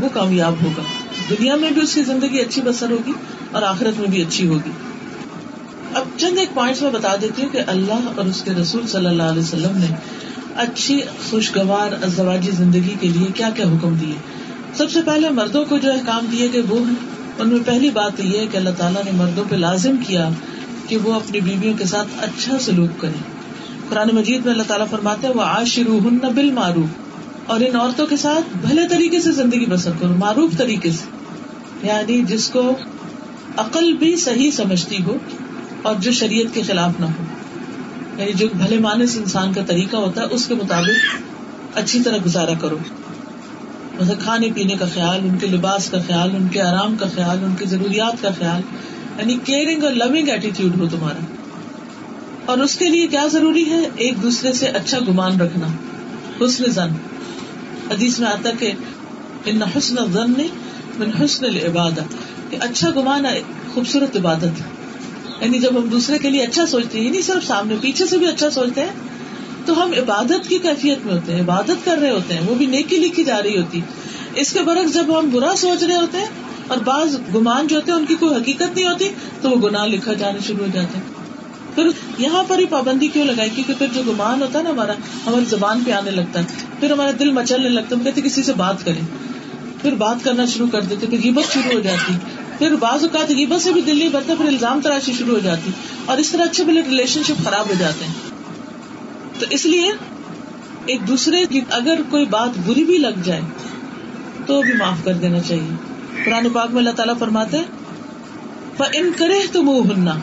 وہ 0.00 0.08
کامیاب 0.12 0.54
ہوگا۔ 0.64 0.82
دنیا 1.30 1.56
میں 1.56 1.70
بھی 1.70 1.82
اس 1.82 1.94
کی 1.94 2.02
زندگی 2.02 2.38
اچھی 2.40 2.62
بسر 2.62 2.90
ہوگی 2.90 3.12
اور 3.52 3.62
آخرت 3.62 4.00
میں 4.00 4.08
بھی 4.08 4.22
اچھی 4.22 4.48
ہوگی۔ 4.48 4.70
چند 6.18 6.38
ایک 6.38 6.54
پوائنٹس 6.54 6.82
میں 6.82 6.90
بتا 6.90 7.16
دیتی 7.20 7.42
ہوں 7.42 7.48
کہ 7.48 7.58
اللہ 7.66 8.08
اور 8.16 8.24
اس 8.24 8.42
کے 8.42 8.50
رسول 8.50 8.86
صلی 8.86 9.06
اللہ 9.06 9.22
علیہ 9.22 9.42
وسلم 9.42 9.78
نے 9.78 9.86
اچھی، 10.56 11.00
خوشگوار 11.30 11.92
ازواجی 11.92 12.50
زندگی 12.50 12.94
کے 13.00 13.08
لیے 13.08 13.26
کیا 13.34 13.50
کیا 13.50 13.64
حکم 13.64 13.94
دیے۔ 13.94 14.14
سب 14.74 14.90
سے 14.90 15.00
پہلے 15.04 15.30
مردوں 15.30 15.64
کو 15.64 15.78
جو 15.78 15.92
احکام 15.92 16.26
دیے 16.32 16.48
گئے 16.52 16.62
وہ 16.68 16.78
ہیں 16.78 16.94
ان 17.38 17.48
میں 17.48 17.58
پہلی 17.66 17.90
بات 17.90 18.20
یہ 18.20 18.38
ہے 18.38 18.46
کہ 18.46 18.56
اللہ 18.56 18.70
تعالیٰ 18.78 19.04
نے 19.04 19.10
مردوں 19.10 19.44
پہ 19.48 19.56
لازم 19.56 19.96
کیا 20.06 20.28
کہ 20.88 20.96
وہ 20.96 21.14
اپنی 21.14 21.40
بیویوں 21.40 21.74
کے 21.78 21.84
ساتھ 21.84 22.08
اچھا 22.22 22.58
سلوک 22.60 23.00
کرے 23.00 23.18
قرآن 23.88 24.08
مجید 24.12 24.44
میں 24.44 24.52
اللہ 24.52 24.62
تعالیٰ 24.62 24.86
فرماتے 24.90 25.26
ہیں 25.26 25.34
وہ 25.34 25.42
آشرو 25.42 25.98
ہن 25.98 26.18
بل 26.18 26.50
معروف 26.50 26.88
اور 27.46 27.60
ان 27.60 27.76
عورتوں 27.76 28.06
کے 28.06 28.16
ساتھ 28.16 28.56
بھلے 28.66 28.88
طریقے 28.88 29.20
سے 29.20 29.32
زندگی 29.32 29.66
بسر 29.66 29.90
کرو، 29.98 30.14
معروف 30.14 30.56
طریقے 30.58 30.90
سے۔ 30.90 31.04
یعنی 31.86 32.22
جس 32.22 32.50
کو 32.50 32.72
عقل 33.56 33.92
بھی 33.92 34.16
صحیح 34.16 34.50
سمجھتی 34.50 35.02
ہو 35.02 35.16
اور 35.82 35.94
جو 35.98 36.12
شریعت 36.12 36.54
کے 36.54 36.62
خلاف 36.62 37.00
نہ 37.00 37.06
ہو۔ 37.06 37.24
یعنی 38.18 38.32
جو 38.32 38.46
بھلے 38.52 38.78
مانس 38.78 39.16
انسان 39.16 39.52
کا 39.52 39.60
طریقہ 39.66 39.96
ہوتا 39.96 40.20
ہے، 40.20 40.26
اس 40.26 40.46
کے 40.46 40.54
مطابق 40.54 41.22
اچھی 41.74 42.02
طرح 42.02 42.16
گزارا 42.26 42.54
کرو۔ 42.60 42.78
مطلب 44.00 44.20
کھانے 44.20 44.48
پینے 44.54 44.74
کا 44.74 44.86
خیال، 44.94 45.20
ان 45.22 45.38
کے 45.38 45.46
لباس 45.46 45.90
کا 45.90 45.98
خیال، 46.06 46.36
ان 46.36 46.48
کے 46.48 46.62
آرام 46.62 46.96
کا 46.96 47.06
خیال، 47.14 47.44
ان 47.44 47.54
کی 47.58 47.64
ضروریات 47.64 48.22
کا 48.22 48.30
خیال 48.38 48.62
یعنی 49.18 49.38
کیئرنگ 49.44 49.84
اور 49.84 49.92
لونگ 49.92 50.28
ایٹیٹیوڈ 50.28 50.80
ہو 50.80 50.88
تمہارا۔ 50.88 51.24
اور 52.46 52.58
اس 52.58 52.76
کے 52.76 52.88
لیے 52.88 53.06
کیا 53.06 53.26
ضروری 53.32 53.70
ہے؟ 53.70 53.80
ایک 53.96 54.22
دوسرے 54.22 54.52
سے 54.52 54.66
اچھا 54.66 54.98
گمان 55.08 55.40
رکھنا، 55.40 55.66
حسن 56.40 56.70
زن۔ 56.70 56.88
حدیث 57.90 58.20
میں 58.20 58.28
آتا 58.28 58.50
کہ 58.58 58.72
ان 59.44 59.62
حسن 59.62 59.96
زن 60.12 60.32
نے 60.38 60.46
من 60.98 61.24
حسن 61.24 61.44
عبادت 61.44 62.14
کہ 62.50 62.56
اچھا 62.60 62.90
گمان 62.96 63.24
خوبصورت 63.74 64.16
عبادت۔ 64.16 64.77
یعنی 65.40 65.58
جب 65.58 65.78
ہم 65.78 65.88
دوسرے 65.88 66.18
کے 66.18 66.30
لیے 66.30 66.42
اچھا 66.42 66.66
سوچتے 66.66 67.00
ہیں 67.00 67.10
نہیں 67.10 67.22
صرف 67.22 67.46
سامنے 67.46 67.74
پیچھے 67.80 68.06
سے 68.06 68.18
بھی 68.18 68.26
اچھا 68.26 68.50
سوچتے 68.50 68.80
ہیں، 68.80 68.92
تو 69.66 69.84
ہم 69.84 69.90
عبادت 69.98 70.48
کی 70.48 70.58
کیفیت 70.58 71.06
میں 71.06 71.14
ہوتے 71.14 71.32
ہیں، 71.32 71.40
عبادت 71.40 71.84
کر 71.84 71.98
رہے 71.98 72.10
ہوتے 72.10 72.34
ہیں، 72.34 72.40
وہ 72.46 72.54
بھی 72.54 72.66
نیکی 72.66 72.96
لکھی 72.96 73.24
جا 73.24 73.42
رہی 73.42 73.58
ہوتی۔ 73.58 73.80
اس 74.34 74.52
کے 74.52 74.62
برعکس 74.62 74.94
جب 74.94 75.18
ہم 75.18 75.28
برا 75.32 75.54
سوچ 75.56 75.82
رہے 75.82 75.96
ہوتے 75.96 76.18
ہیں 76.18 76.26
اور 76.68 76.78
بعض 76.78 77.16
گمان 77.34 77.66
جو 77.66 77.76
ہوتے 77.76 77.92
ہیں، 77.92 77.98
ان 77.98 78.06
کی 78.06 78.14
کوئی 78.14 78.34
حقیقت 78.34 78.76
نہیں 78.76 78.88
ہوتی، 78.88 79.08
تو 79.40 79.50
وہ 79.50 79.68
گناہ 79.68 79.86
لکھا 79.86 80.12
جانے 80.12 80.38
شروع 80.46 80.66
ہو 80.66 80.70
جاتے 80.72 80.98
ہیں 80.98 81.18
پھر 81.74 81.88
یہاں 82.18 82.44
پر 82.48 82.58
ہی 82.58 82.66
پابندی 82.66 83.08
کیوں 83.08 83.24
لگائی؟ 83.24 83.50
کیونکہ 83.50 83.74
پھر 83.78 83.86
جو 83.94 84.12
گمان 84.12 84.42
ہوتا 84.42 84.58
ہے 84.58 84.64
نا 84.64 84.70
ہمارا، 84.70 84.92
ہماری 85.26 85.44
زبان 85.44 85.82
پہ 85.86 85.90
آنے 85.90 86.10
لگتا 86.10 86.40
ہے۔ 86.40 86.44
پھر 86.80 86.90
ہمارا 86.90 87.10
دل 87.18 87.30
مچلنے 87.30 87.68
لگتا 87.68 87.88
ہے، 87.90 87.96
ہم 87.96 88.04
کہتے 88.04 88.20
کسی 88.20 88.42
سے 88.42 88.52
بات 88.52 88.84
کریں۔ 88.84 89.06
پھر 89.82 89.94
بات 89.94 90.24
کرنا 90.24 90.46
شروع 90.46 90.66
کر 90.72 90.80
دیتے 90.80 91.06
پھر 91.06 91.18
غیبت 91.24 91.52
شروع 91.52 91.72
ہو 91.72 91.80
جاتی۔ 91.80 92.12
پھر 92.58 92.74
بعض 92.74 93.04
اوقات 93.04 93.30
غیبت 93.30 93.62
سے 93.62 93.72
بھی 93.72 93.80
دل 93.80 93.98
نہیں 93.98 94.08
بھرتا، 94.08 94.34
پھر 94.34 94.46
الزام 94.46 94.80
تراشی 94.80 95.12
شروع 95.18 95.34
ہو 95.34 95.38
جاتی۔ 95.38 95.70
اور 96.04 96.18
اس 96.18 96.32
طرح 96.32 96.42
اچھے 96.42 96.64
بھلے 96.64 96.82
ریلیشن 96.82 97.22
شپ 97.22 97.44
خراب 97.44 97.68
ہو 97.68 97.74
جاتے 97.78 98.04
ہیں۔ 98.04 98.14
تو 99.40 99.46
اس 99.50 99.66
لیے 99.66 99.92
ایک 100.86 101.08
دوسرے 101.08 101.46
کی 101.46 101.60
اگر 101.70 102.00
کوئی 102.10 102.26
بات 102.26 102.50
بری 102.66 102.84
بھی 102.84 102.98
لگ 102.98 103.20
جائے، 103.24 103.40
تو 104.46 104.62
بھی 104.62 104.72
معاف 104.72 105.04
کر 105.04 105.14
دینا 105.14 105.40
چاہیے۔ 105.40 105.74
قرآن 106.24 106.48
پاک 106.50 106.70
میں 106.70 106.78
اللہ 106.78 106.90
تعالیٰ 106.90 107.18
فرماتے 107.18 107.58
ان 108.92 109.10
کرے 109.16 109.40
تم 109.52 109.68
ہننا 109.68 110.14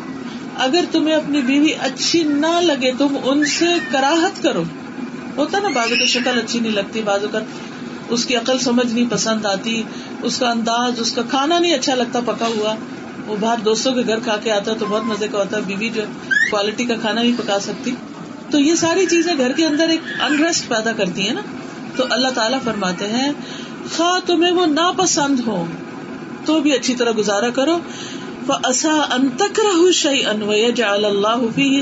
اگر 0.55 0.85
تمہیں 0.91 1.15
اپنی 1.15 1.41
بیوی 1.41 1.73
اچھی 1.79 2.23
نہ 2.23 2.61
لگے، 2.61 2.91
تم 2.97 3.17
ان 3.23 3.45
سے 3.45 3.65
کراہت 3.91 4.43
کرو۔ 4.43 4.63
ہوتا 5.37 5.59
نا 5.59 5.67
بازو 5.67 5.95
کی 5.95 6.05
شکل 6.05 6.39
اچھی 6.39 6.59
نہیں 6.59 6.71
لگتی 6.71 7.01
بازو 7.01 7.27
کا 7.31 7.39
اس 8.09 8.25
کی 8.25 8.35
عقل 8.35 8.59
سمجھ 8.59 8.93
نہیں 8.93 9.05
پسند 9.09 9.45
آتی، 9.45 9.83
اس 10.23 10.39
کا 10.39 10.49
انداز، 10.49 10.99
اس 10.99 11.11
کا 11.11 11.21
کھانا 11.29 11.59
نہیں 11.59 11.73
اچھا 11.73 11.95
لگتا، 11.95 12.19
پکا 12.19 12.47
ہوا۔ 12.47 12.75
وہ 13.27 13.35
باہر 13.39 13.57
دوستوں 13.57 13.93
کے 13.93 14.01
گھر 14.07 14.19
کھا 14.19 14.37
کے 14.37 14.51
آتا 14.51 14.71
ہے 14.71 14.77
تو 14.77 14.85
بہت 14.89 15.03
مزے 15.03 15.27
کا 15.27 15.37
ہوتا 15.37 15.57
ہے 15.57 15.61
بیوی 15.61 15.89
جو 15.89 16.01
کوالٹی 16.51 16.85
کا 16.85 16.95
کھانا 17.01 17.21
نہیں 17.21 17.37
پکا 17.37 17.59
سکتی۔ 17.59 17.91
تو 18.51 18.59
یہ 18.59 18.75
ساری 18.75 19.05
چیزیں 19.05 19.37
گھر 19.37 19.51
کے 19.51 19.65
اندر 19.65 19.89
ایک 19.89 20.01
انریسٹ 20.21 20.69
پیدا 20.69 20.91
کرتی 20.91 21.21
ہیں 21.21 21.33
نا۔ 21.33 21.41
تو 21.95 22.03
اللہ 22.09 22.29
تعالیٰ 22.29 22.59
فرماتے 22.63 23.07
ہیں، 23.07 23.31
خواہ 23.95 24.27
تمہیں 24.27 24.51
وہ 24.51 24.65
ناپسند 24.65 25.39
ہو، 25.47 25.65
تو 26.45 26.59
بھی 26.59 26.73
اچھی 26.73 26.95
طرح 26.95 27.11
گزارا 27.17 27.49
کرو۔ 27.49 27.79
اصا 28.63 29.01
انتک 29.11 29.59
رہ 29.59 29.91
شعی 29.91 30.25
انویا 30.25 30.69
جال 30.69 31.05
اللہ 31.05 31.37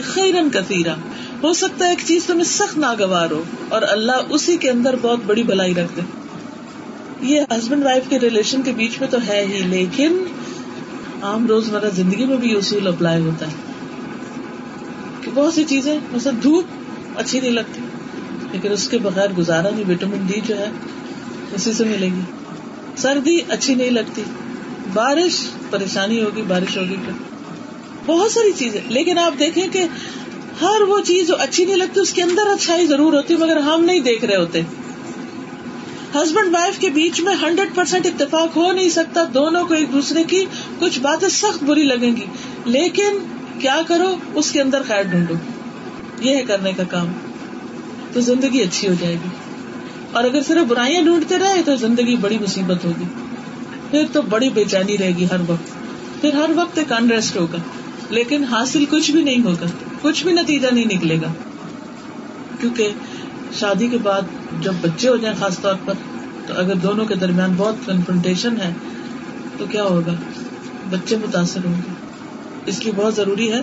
خیرن 0.05 0.49
کثیرا 0.49 0.95
ہو 1.43 1.53
سکتا 1.53 1.85
ہے 1.85 1.89
ایک 1.89 1.99
چیز 2.05 2.25
تمہیں 2.25 2.43
سخت 2.43 2.77
ناگوار 2.77 3.31
ہو 3.31 3.43
اور 3.69 3.81
اللہ 3.81 4.11
اسی 4.29 4.57
کے 4.57 4.69
اندر 4.69 4.95
بہت 5.01 5.19
بڑی 5.25 5.43
بلائی 5.43 5.73
رکھ 5.73 5.91
دے 5.95 6.01
یہ 7.21 7.41
ہسبینڈ 7.51 7.85
وائف 7.85 8.03
کے 8.09 8.19
ریلیشن 8.19 8.61
کے 8.61 8.71
بیچ 8.71 8.91
میں 8.99 9.07
تو 9.07 9.17
ہے 9.27 9.45
ہی، 9.45 9.59
لیکن 9.59 10.17
عام 11.21 11.47
روزمرہ 11.47 11.89
زندگی 11.95 12.25
میں 12.25 12.37
بھی 12.37 12.51
یہ 12.51 12.57
اصول 12.57 12.87
اپلائی 12.87 13.21
ہوتا 13.21 13.47
ہے۔ 13.47 13.51
کہ 15.21 15.31
بہت 15.33 15.53
سی 15.53 15.63
چیزیں، 15.63 15.99
مثلا 16.11 16.33
دھوپ 16.43 16.65
اچھی 17.15 17.39
نہیں 17.39 17.51
لگتی، 17.51 17.81
لیکن 18.51 18.71
اس 18.71 18.89
کے 18.89 18.97
بغیر 18.97 19.29
گزارا 19.37 19.69
نہیں 19.69 19.91
وٹامن 19.91 20.27
ڈی 20.27 20.41
جو 20.47 20.57
ہے، 20.57 20.69
اسی 21.55 21.73
سے 21.73 21.83
ملے 21.83 22.07
گی۔ 22.07 22.21
سردی 22.95 23.39
اچھی 23.49 23.75
نہیں 23.75 23.89
لگتی، 23.89 24.23
بارش 24.93 25.45
پریشانی 25.69 26.23
ہوگی، 26.23 26.41
بارش 26.41 26.77
ہوگی۔ 26.77 26.95
پھر 27.05 27.13
بہت 28.05 28.31
ساری 28.31 28.51
چیزیں۔ 28.57 28.81
لیکن 28.87 29.17
آپ 29.17 29.39
دیکھیں 29.39 29.67
کہ 29.71 29.83
ہر 30.61 30.81
وہ 30.81 30.99
چیز 31.01 31.27
جو 31.27 31.35
اچھی 31.39 31.65
نہیں 31.65 31.75
لگتی، 31.75 31.99
اس 31.99 32.13
کے 32.13 32.23
اندر 32.23 32.47
اچھائی 32.47 32.87
ضرور 32.87 33.13
ہوتی، 33.13 33.35
مگر 33.35 33.57
ہم 33.57 33.83
نہیں 33.83 33.99
دیکھ 33.99 34.25
رہے 34.25 34.35
ہوتے۔ 34.35 34.61
ہسبینڈ 36.15 36.55
وائف 36.55 36.79
کے 36.79 36.89
بیچ 36.89 37.21
میں 37.21 37.35
ہنڈریڈ 37.41 37.75
پرسینٹ 37.75 38.05
اتفاق 38.05 38.57
ہو 38.57 38.71
نہیں 38.71 38.89
سکتا 38.89 39.23
دونوں 39.33 39.65
کو 39.65 39.73
ایک 39.73 39.93
دوسرے 39.93 40.23
کی 40.23 40.45
کچھ 40.79 40.99
باتیں 40.99 41.29
سخت 41.29 41.63
بری 41.63 41.83
لگیں 41.83 42.15
گی۔ 42.15 42.25
لیکن 42.65 43.17
کیا 43.59 43.81
کرو؟ 43.87 44.15
اس 44.33 44.51
کے 44.51 44.61
اندر 44.61 44.81
خیر 44.87 45.01
ڈھونڈو۔ 45.01 45.33
یہ 46.19 46.35
ہے 46.35 46.43
کرنے 46.43 46.71
کا 46.73 46.83
کام۔ 46.83 47.07
تو 48.13 48.21
زندگی 48.21 48.61
اچھی 48.61 48.87
ہو 48.87 48.93
جائے 48.99 49.13
گی۔ 49.13 49.29
اور 50.11 50.23
اگر 50.23 50.43
صرف 50.43 50.65
برائیاں 50.67 51.01
ڈھونڈتے 51.01 51.39
رہے 51.39 51.61
تو 51.65 51.75
زندگی 51.75 52.15
بڑی 52.15 52.37
مصیبت 52.37 52.85
ہوگی۔ 52.85 53.03
پھر 53.91 54.05
تو 54.13 54.21
بڑی 54.21 54.49
بے 54.49 54.63
چینی 54.63 54.97
رہے 54.97 55.11
گی 55.17 55.25
ہر 55.25 55.39
وقت۔ 55.47 55.69
پھر 56.21 56.33
ہر 56.33 56.49
وقت 56.55 56.77
ایک 56.77 56.91
انریسٹ 56.91 57.35
ہوگا۔ 57.37 57.57
لیکن 58.09 58.43
حاصل 58.43 58.85
کچھ 58.89 59.11
بھی 59.11 59.21
نہیں 59.21 59.43
ہوگا۔ 59.43 59.65
کچھ 60.03 60.23
بھی 60.23 60.31
نتیجہ 60.31 60.67
نہیں 60.67 60.85
نکلے 60.85 61.17
گا۔ 61.21 61.27
کیونکہ 62.59 62.89
شادی 63.59 63.87
کے 63.87 63.97
بعد 63.97 64.21
جب 64.61 64.73
بچے 64.81 65.09
ہو 65.09 65.15
جائیں 65.15 65.37
خاص 65.39 65.59
طور 65.59 65.75
پر، 65.85 65.93
تو 66.47 66.53
اگر 66.57 66.75
دونوں 66.75 67.05
کے 67.05 67.15
درمیان 67.15 67.53
بہت 67.57 67.75
کنفرنٹیشن 67.85 68.57
ہے، 68.57 68.73
تو 69.57 69.65
کیا 69.71 69.83
ہوگا؟ 69.83 70.13
بچے 70.89 71.15
متاثر 71.15 71.59
ہوں 71.65 71.73
گے۔ 71.73 71.91
اس 72.65 72.83
لیے 72.83 72.93
بہت 72.95 73.15
ضروری 73.15 73.51
ہے 73.51 73.61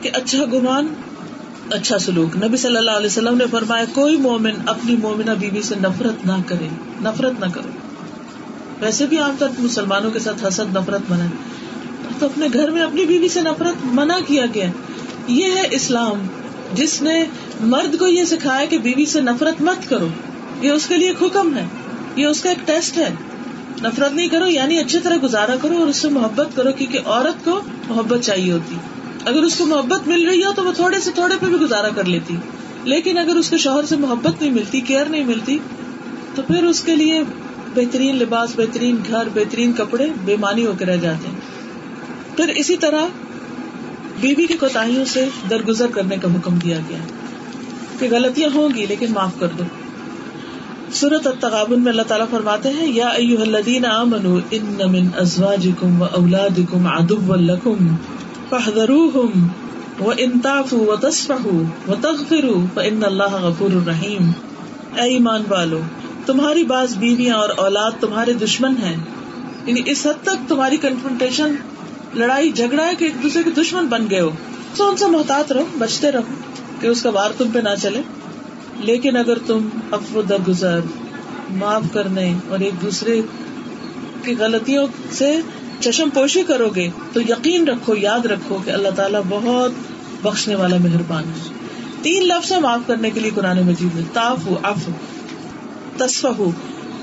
کہ 0.00 0.10
اچھا 0.12 0.44
گمان 0.52 0.86
اچھا 1.70 1.98
سلوک۔ 1.98 2.36
نبی 2.36 2.56
صلی 2.56 2.76
اللہ 2.76 2.90
علیہ 2.90 3.06
وسلم 3.06 3.36
نے 3.36 3.44
فرمایا، 3.50 3.84
کوئی 3.92 4.16
مومن 4.16 4.52
اپنی 4.66 4.96
مومنا 4.96 5.34
بیوی 5.34 5.62
سے 5.62 5.74
نفرت 5.74 6.26
نہ 6.26 6.32
کرے، 6.46 6.68
نفرت 7.00 7.40
نہ 7.40 7.46
کرو۔ 7.54 7.68
ویسے 8.80 9.06
بھی 9.06 9.18
عام 9.18 9.34
طور 9.38 9.48
پر 9.48 9.62
مسلمانوں 9.62 10.10
کے 10.10 10.18
ساتھ 10.18 10.44
حسد، 10.48 10.76
نفرت 10.76 11.10
منع۔ 11.10 11.26
تو 12.18 12.26
اپنے 12.26 12.46
گھر 12.52 12.70
میں 12.70 12.82
اپنی 12.82 13.04
بیوی 13.04 13.28
سے 13.28 13.40
نفرت 13.40 13.74
منع 13.84 14.18
کیا 14.26 14.46
گیا۔ 14.54 14.70
یہ 15.26 15.44
ہے 15.44 15.62
اسلام۔ 15.70 16.26
جس 16.72 17.02
نے 17.02 17.24
مرد 17.60 17.98
کو 17.98 18.06
یہ 18.06 18.24
سکھایا 18.24 18.64
کہ 18.64 18.78
بیوی 18.78 19.06
سے 19.06 19.20
نفرت 19.20 19.62
مت 19.62 19.90
کرو۔ 19.90 20.08
یہ 20.60 20.70
اس 20.70 20.86
کے 20.86 20.96
لیے 20.96 21.08
ایک 21.08 21.22
حکم 21.22 21.56
ہے۔ 21.56 21.64
یہ 22.16 22.26
اس 22.26 22.42
کا 22.42 22.48
ایک 22.48 22.66
ٹیسٹ 22.66 22.98
ہے۔ 22.98 23.08
نفرت 23.82 24.12
نہیں 24.12 24.28
کرو 24.28 24.46
یعنی 24.46 24.78
اچھی 24.78 24.98
طرح 24.98 25.16
گزارا 25.22 25.56
کرو 25.62 25.78
اور 25.78 25.86
اس 25.86 25.96
سے 25.96 26.08
محبت 26.08 26.48
کرو، 26.54 26.72
کیونکہ 26.72 26.98
عورت 27.04 27.44
کو 27.44 27.60
محبت 27.88 28.20
چاہیے 28.20 28.52
ہوتی۔ 28.52 28.76
اگر 29.24 29.42
اس 29.42 29.56
کو 29.56 29.66
محبت 29.66 30.08
مل 30.08 30.28
رہی 30.28 30.44
ہو 30.44 30.52
تو 30.52 30.64
وہ 30.64 30.72
تھوڑے 30.72 31.00
سے 31.00 31.10
تھوڑے 31.14 31.34
پہ 31.40 31.46
بھی 31.46 31.56
گزارا 31.56 31.88
کر 31.88 32.04
لیتی۔ 32.04 32.36
لیکن 32.84 33.18
اگر 33.18 33.36
اس 33.36 33.50
کے 33.50 33.58
شوہر 33.58 33.84
سے 33.84 33.96
محبت 33.96 34.42
نہیں 34.42 34.52
ملتی، 34.52 34.80
کیئر 34.80 35.04
نہیں 35.04 35.24
ملتی، 35.24 35.58
تو 36.34 36.42
پھر 36.42 36.64
اس 36.64 36.82
کے 36.82 36.96
لیے 36.96 37.22
بہترین 37.74 38.16
لباس، 38.16 38.50
بہترین 38.56 38.96
گھر، 39.08 39.28
بہترین 39.34 39.72
کپڑے 39.72 40.06
بےمانی 40.24 40.66
ہو 40.66 40.72
کے 40.78 40.84
رہ 40.84 40.96
جاتے 40.96 41.28
ہیں۔ 41.28 41.40
پھر 42.36 42.48
اسی 42.48 42.76
طرح 42.76 43.06
بیوی 44.22 44.34
بی 44.34 44.46
کی 44.46 44.54
کوتاہیوں 44.54 45.04
سے 45.04 45.28
درگزر 45.50 45.86
کرنے 45.94 46.16
کا 46.16 46.28
حکم 46.34 46.54
دیا 46.54 46.78
گیا۔ 46.88 46.98
کہ 47.98 48.08
غلطیاں 48.10 48.48
ہوں 48.54 48.68
گی، 48.74 48.86
لیکن 48.86 49.12
معاف 49.12 49.30
کر 49.38 49.46
دو۔ 49.58 49.64
سورت 50.92 51.26
التغابن 51.26 51.80
میں 51.80 51.90
اللہ 51.90 52.02
تعالیٰ 52.02 52.26
فرماتے 52.30 52.68
ہیں، 52.68 52.92
یا 52.92 53.06
ایوہ 53.06 53.40
الذین 53.40 53.86
آمنوا 53.86 54.40
ان 54.50 54.92
من 54.92 55.08
ازواجکم 55.16 56.02
و 56.02 56.04
اولادکم 56.04 56.86
عدو 56.86 57.34
لکم 57.34 57.96
فاحذروہم 58.48 59.48
وہ 59.98 60.12
انتاف 60.18 60.74
و 60.74 60.96
تصف 60.96 61.32
و 61.88 61.94
تغفر 62.00 62.44
ان 62.76 63.00
اللہ 63.04 63.34
غفور 63.42 63.70
الرحیم۔ 63.70 64.30
اے 64.96 65.02
ایمان 65.02 65.42
والو، 65.48 65.80
تمہاری 66.26 66.64
بعض 66.64 66.96
بیویاں 66.96 67.36
اور 67.36 67.48
اولاد 67.56 67.90
تمہارے 68.00 68.32
دشمن 68.32 68.74
ہیں۔ 68.82 68.96
یعنی 69.66 69.80
اس 69.86 70.06
حد 70.06 70.22
تک 70.22 70.48
تمہاری 70.48 70.76
کنفرنٹیشن 70.76 71.54
لڑائی 72.14 72.52
جھگڑا 72.52 72.86
ہے 72.86 72.94
کہ 72.94 73.04
ایک 73.04 73.22
دوسرے 73.22 73.42
کے 73.42 73.50
دشمن 73.50 73.86
بن 73.86 74.10
گئے 74.10 74.20
ہو۔ 74.20 74.30
تو 74.76 74.88
ان 74.88 74.96
سے 74.96 75.06
محتاط 75.06 75.52
رہو، 75.52 75.64
بچتے 75.78 76.12
رہو 76.12 76.22
کہ 76.80 76.86
اس 76.86 77.02
کا 77.02 77.10
بار 77.10 77.30
تم 77.38 77.50
پہ 77.52 77.58
نہ 77.58 77.68
چلے۔ 77.82 78.02
لیکن 78.78 79.16
اگر 79.16 79.38
تم 79.38 79.68
افو 79.90 80.22
درگزر 80.22 80.80
معاف 81.50 81.82
کرنے 81.92 82.34
اور 82.48 82.58
ایک 82.58 82.82
دوسرے 82.82 83.20
کی 84.24 84.34
غلطیوں 84.38 84.86
سے 85.10 85.40
چشم 85.80 86.10
پوشی 86.14 86.42
کرو 86.42 86.70
گے، 86.74 86.88
تو 87.12 87.20
یقین 87.20 87.68
رکھو، 87.68 87.96
یاد 87.96 88.26
رکھو 88.26 88.58
کہ 88.64 88.70
اللہ 88.70 88.88
تعالیٰ 88.96 89.20
بہت 89.28 89.72
بخشنے 90.22 90.54
والا 90.54 90.76
مہربان 90.76 91.24
ہے۔ 91.24 91.50
تین 92.02 92.26
لفظ 92.28 92.52
معاف 92.52 92.80
کرنے 92.86 93.10
کے 93.10 93.20
لیے 93.20 93.30
قرآن 93.34 93.62
مجید 93.66 93.94
میں 93.94 94.04
تاف 94.12 94.38
اف 94.62 94.88
تصف 95.96 96.42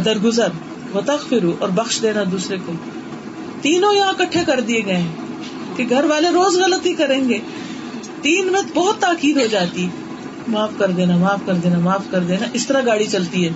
درگزر 0.06 0.48
و 0.94 1.00
تخر 1.06 1.46
اور 1.60 1.70
بخش 1.70 2.02
دینا 2.02 2.24
دوسرے 2.32 2.58
کو۔ 2.66 2.74
تینوں 3.62 3.94
یہاں 3.94 4.14
کٹھے 4.14 4.40
کر 4.46 4.60
دیے 4.60 4.82
گئے 4.86 4.98
ہیں 4.98 5.12
کہ 5.76 5.86
گھر 5.90 6.04
والے 6.04 6.30
روز 6.30 6.58
غلطی 6.58 6.94
کریں 6.94 7.30
گے۔ 7.30 7.40
تین 8.22 8.48
میں 8.48 8.62
بہت 8.74 9.00
تاکید 9.00 9.38
ہو 9.38 9.48
جاتی۔ 9.48 9.88
معاف 10.48 10.70
کر 10.78 10.92
دینا، 10.92 11.18
معاف 11.18 11.40
کر 11.46 11.54
دینا، 11.54 11.80
معاف 11.80 12.02
کر 12.12 12.20
دینا۔ 12.20 12.46
اس 12.54 12.68
طرح 12.68 12.82
گاڑی 12.86 13.06
چلتی 13.06 13.46
ہے۔ 13.46 13.50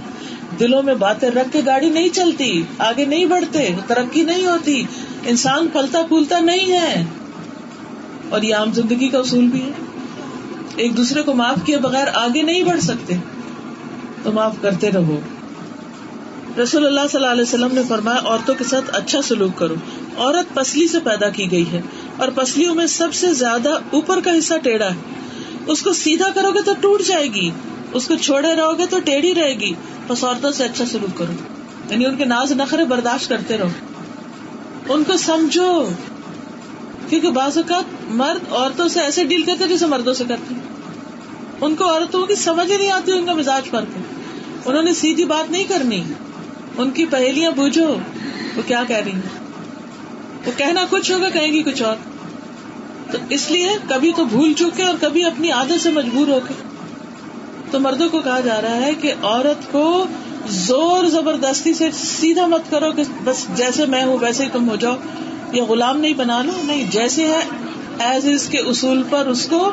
دلوں 0.60 0.84
میں 0.84 0.94
باتیں 0.94 1.30
رکھ 1.30 1.50
کے 1.52 1.62
گاڑی 1.66 1.90
نہیں 1.90 2.10
چلتی، 2.10 2.64
آگے 2.78 3.06
نہیں 3.06 3.26
بڑھتے، 3.26 3.70
ترقی 3.88 4.24
نہیں 4.24 4.46
ہوتی۔ 4.46 4.84
انسان 5.26 5.68
پھلتا 5.68 6.02
پھولتا 6.08 6.40
نہیں 6.40 6.72
ہے۔ 6.72 7.06
اور 8.30 8.42
یہ 8.42 8.56
عام 8.56 8.74
زندگی 8.74 9.10
کا 9.10 9.18
اصول 9.18 9.48
بھی 9.48 9.62
ہے۔ 9.62 9.72
ایک 10.76 10.98
دوسرے 10.98 11.22
کو 11.22 11.34
معاف 11.34 11.58
کیے 11.66 11.78
بغیر 11.78 12.08
آگے 12.14 12.42
نہیں 12.42 12.64
بڑھ 12.64 12.82
سکتے۔ 12.82 13.14
تو 14.24 14.32
معاف 14.32 14.56
کرتے 14.62 14.92
رہو۔ 14.92 15.20
رسول 16.62 16.86
اللہ 16.86 17.00
صلی 17.12 17.22
اللہ 17.22 17.32
علیہ 17.32 17.42
وسلم 17.42 17.70
نے 17.72 17.82
فرمایا، 17.88 18.20
عورتوں 18.26 18.56
کے 18.56 18.64
ساتھ 18.64 18.86
اچھا 18.94 19.22
سلوک 19.22 19.58
کرو۔ 19.58 19.76
عورت 20.18 20.54
پسلی 20.54 20.88
سے 20.88 21.00
پیدا 21.00 21.30
کی 21.30 21.52
گئی 21.52 21.72
ہے 21.72 21.82
اور 22.18 22.28
پسلیوں 22.36 22.76
میں 22.76 22.88
سب 22.88 23.14
سے 23.14 23.34
زیادہ 23.34 23.70
اوپر 23.70 24.20
کا 24.20 24.38
حصہ 24.38 24.54
ٹیڑھا 24.58 24.88
ہے۔ 24.88 25.00
اس 25.68 25.82
کو 25.82 25.94
سیدھا 25.94 26.30
کرو 26.36 26.52
گے 26.52 26.62
تو 26.62 26.74
ٹوٹ 26.82 27.02
جائے 27.02 27.28
گی۔ 27.28 27.50
اس 27.94 28.08
کو 28.08 28.16
چھوڑے 28.16 28.56
رہو 28.56 28.78
گے 28.78 28.86
تو 28.86 29.00
ٹیڑھی 29.00 29.36
رہے 29.36 29.54
گی۔ 29.54 29.74
بس 30.08 30.24
عورتوں 30.24 30.52
سے 30.52 30.64
اچھا 30.64 30.86
سلوک 30.86 31.18
کرو۔ 31.18 31.34
یعنی 31.90 32.06
ان 32.06 32.16
کے 32.16 32.26
ناز 32.26 32.52
نخرے 32.52 32.86
برداشت 32.86 33.30
کرتے 33.30 33.58
رہو۔ 33.58 33.70
ان 34.90 35.04
کو 35.04 35.18
سمجھو۔ 35.18 35.90
کیونکہ 37.10 37.30
بعض 37.30 37.58
اوقات 37.58 37.84
مرد 38.08 38.54
عورتوں 38.54 38.88
سے 38.88 39.00
ایسے 39.00 39.24
ڈیل 39.24 39.44
کرتے 39.44 39.68
جیسے 39.68 39.86
مردوں 39.86 40.14
سے 40.14 40.24
کرتے 40.28 40.54
ان 41.62 41.76
کو 41.76 41.84
عورتوں 41.86 42.26
کی 42.26 42.36
سمجھ 42.36 42.72
ہی 42.72 42.78
نہیں 42.78 42.92
آتی، 42.92 43.12
ان 43.12 43.26
کا 43.26 43.34
مزاج 43.34 43.70
فرق 43.70 43.98
ہے 43.98 44.02
انہوں 44.66 44.84
نے 44.84 44.94
سیدھی 44.94 45.26
بات 45.26 45.52
نہیں 45.52 45.64
کرنی۔ 45.64 46.04
ان 46.78 46.92
کی 46.92 47.06
پہلیاں 47.06 47.52
بوجھو۔ 47.52 47.96
وہ 48.56 48.62
کیا 48.68 48.84
کہہ 48.88 48.96
رہی 48.96 49.12
ہیں؟ 49.12 49.30
وہ 50.46 50.52
کہنا 50.58 50.86
کچھ 50.90 51.12
ہوگا 51.12 51.30
کہیں 51.30 51.54
گی 51.54 51.64
کچھ 51.64 51.84
اور۔ 51.84 51.96
تو 53.12 53.18
اس 53.30 53.52
لیے 53.52 53.70
کبھی 53.90 54.12
تو 54.16 54.26
بھول 54.26 54.54
چکے 54.54 54.84
اور 54.84 54.94
کبھی 55.02 55.26
اپنی 55.26 55.52
عادت 55.52 55.82
سے 55.82 55.90
مجبور 55.90 56.28
ہو 56.28 56.40
کے۔ 56.48 56.54
تو 57.72 57.80
مردوں 57.80 58.10
کو 58.10 58.22
کہا 58.22 58.40
جا 58.40 58.62
رہا 58.62 58.76
ہے 58.76 58.94
کہ 59.02 59.14
عورت 59.24 59.72
کو 59.72 60.06
زور 60.48 61.06
زبردستی 61.06 61.74
سے 61.74 61.90
سیدھا 61.92 62.48
مت 62.48 62.72
کرو 62.72 62.92
کہ 62.92 63.04
بس 63.24 63.48
جیسے 63.56 63.86
میں 63.86 64.04
ہوں 64.04 64.18
ویسے 64.22 64.44
ہی 64.44 64.50
تم 64.54 64.70
ہو 64.70 64.76
جاؤ۔ 64.76 64.96
یا 65.52 65.64
غلام 65.64 66.00
نہیں 66.00 66.14
بنا 66.14 66.42
لو، 66.42 66.52
نہیں، 66.64 66.84
جیسے 66.92 67.28
ہے 67.28 67.40
ایز 68.00 68.26
از 68.26 68.48
کے 68.50 68.58
اصول 68.58 69.04
پر 69.10 69.28
اس 69.28 69.46
کو 69.46 69.72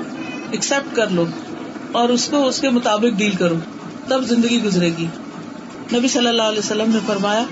ایکسپٹ 0.51 0.96
کر 0.96 1.09
لو 1.11 1.24
اور 1.92 2.09
اس 2.09 2.28
کو 2.28 2.46
اس 2.46 2.61
کے 2.61 2.68
مطابق 2.70 3.18
ڈیل 3.18 3.30
کرو۔ 3.30 3.55
تب 4.09 4.24
زندگی 4.24 4.62
گزرے 4.62 4.90
گی۔ 4.98 5.07
نبی 5.93 6.09
صلی 6.09 6.28
اللہ 6.28 6.43
علیہ 6.43 6.59
وسلم 6.59 6.91
نے 6.91 6.99
فرمایا، 7.07 7.45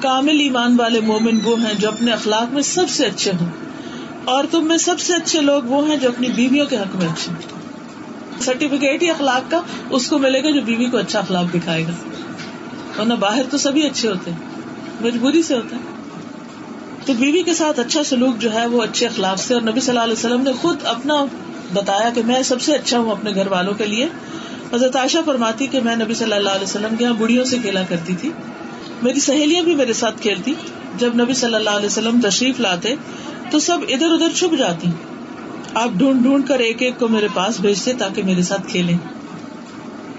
کامل 0.00 0.38
ایمان 0.40 0.78
والے 0.78 1.00
مومن 1.00 1.38
وہ 1.44 1.56
ہیں 1.62 1.72
جو 1.78 1.88
اپنے 1.88 2.12
اخلاق 2.12 2.52
میں 2.52 2.62
سب 2.62 2.90
سے 2.90 3.06
اچھے 3.06 3.32
ہوں 3.40 3.50
اور 4.24 4.44
تم 4.50 4.68
میں 4.68 4.76
سب 4.78 5.00
سے 5.00 5.14
اچھے 5.14 5.40
لوگ 5.40 5.66
وہ 5.66 5.86
ہیں 5.88 5.96
جو 5.96 6.08
اپنی 6.08 6.28
بیویوں 6.36 6.66
کے 6.66 6.76
حق 6.76 6.94
میں 6.96 7.08
اچھے 7.08 7.32
سرٹیفکیٹ 8.40 9.02
ہی 9.02 9.10
اخلاق 9.10 9.50
کا 9.50 9.60
اس 9.90 10.08
کو 10.08 10.18
ملے 10.18 10.42
گا 10.44 10.50
جو 10.50 10.60
بیوی 10.64 10.86
کو 10.90 10.96
اچھا 10.96 11.18
اخلاق 11.18 11.52
دکھائے 11.54 11.84
گا۔ 11.84 11.92
ورنہ 12.98 13.14
باہر 13.20 13.50
تو 13.50 13.58
سبھی 13.58 13.86
اچھے 13.86 14.08
ہوتے 14.08 14.30
ہیں، 14.30 14.38
مجبوری 15.00 15.42
سے 15.42 15.54
ہوتا 15.54 15.76
ہے 15.76 17.04
تو 17.06 17.12
بیوی 17.12 17.42
کے 17.42 17.54
ساتھ 17.54 17.80
اچھا 17.80 18.04
سلوک 18.04 18.38
جو 18.38 18.52
ہے 18.54 18.66
وہ 18.66 18.82
اچھے 18.82 19.06
اخلاق 19.06 19.38
سے، 19.38 19.54
اور 19.54 19.62
نبی 19.62 19.80
صلی 19.80 19.90
اللہ 19.90 20.04
علیہ 20.04 20.18
وسلم 20.18 20.42
نے 20.42 20.52
خود 20.60 20.86
اپنا 20.86 21.24
بتایا 21.72 22.10
کہ 22.14 22.22
میں 22.26 22.42
سب 22.42 22.60
سے 22.60 22.74
اچھا 22.74 22.98
ہوں 22.98 23.10
اپنے 23.10 23.34
گھر 23.34 23.46
والوں 23.46 23.74
کے 23.74 23.86
لیے۔ 23.86 24.08
حضرت 24.74 24.96
عائشہ 24.96 25.18
فرماتی 25.26 25.66
کہ 25.66 25.80
میں 25.80 25.96
نبی 25.96 26.14
صلی 26.14 26.32
اللہ 26.32 26.50
علیہ 26.50 26.62
وسلم 26.62 26.96
کے 26.96 27.04
یہاں 27.04 27.14
بڑھیوں 27.14 27.44
سے 27.44 27.58
کھیلا 27.58 27.82
کرتی 27.88 28.14
تھی۔ 28.14 28.30
میری 29.02 29.20
سہیلیاں 29.20 29.62
بھی 29.62 29.74
میرے 29.74 29.92
ساتھ 29.92 30.22
کھیلتی۔ 30.22 30.54
جب 30.98 31.14
نبی 31.14 31.34
صلی 31.34 31.54
اللہ 31.54 31.70
علیہ 31.70 31.86
وسلم 31.86 32.20
تشریف 32.20 32.60
لاتے 32.60 32.94
تو 33.50 33.58
سب 33.58 33.78
ادھر 33.88 34.06
ادھر 34.10 34.28
چھپ 34.34 34.58
جاتی۔ 34.58 34.90
آپ 35.74 35.88
ڈھونڈ 35.92 36.22
ڈھونڈ 36.22 36.48
کر 36.48 36.58
ایک 36.58 36.82
ایک 36.82 36.98
کو 36.98 37.08
میرے 37.08 37.28
پاس 37.34 37.60
بھیجتے 37.60 37.92
تاکہ 37.92 38.22
میرے 38.22 38.42
ساتھ 38.42 38.68
کھیلیں۔ 38.68 38.98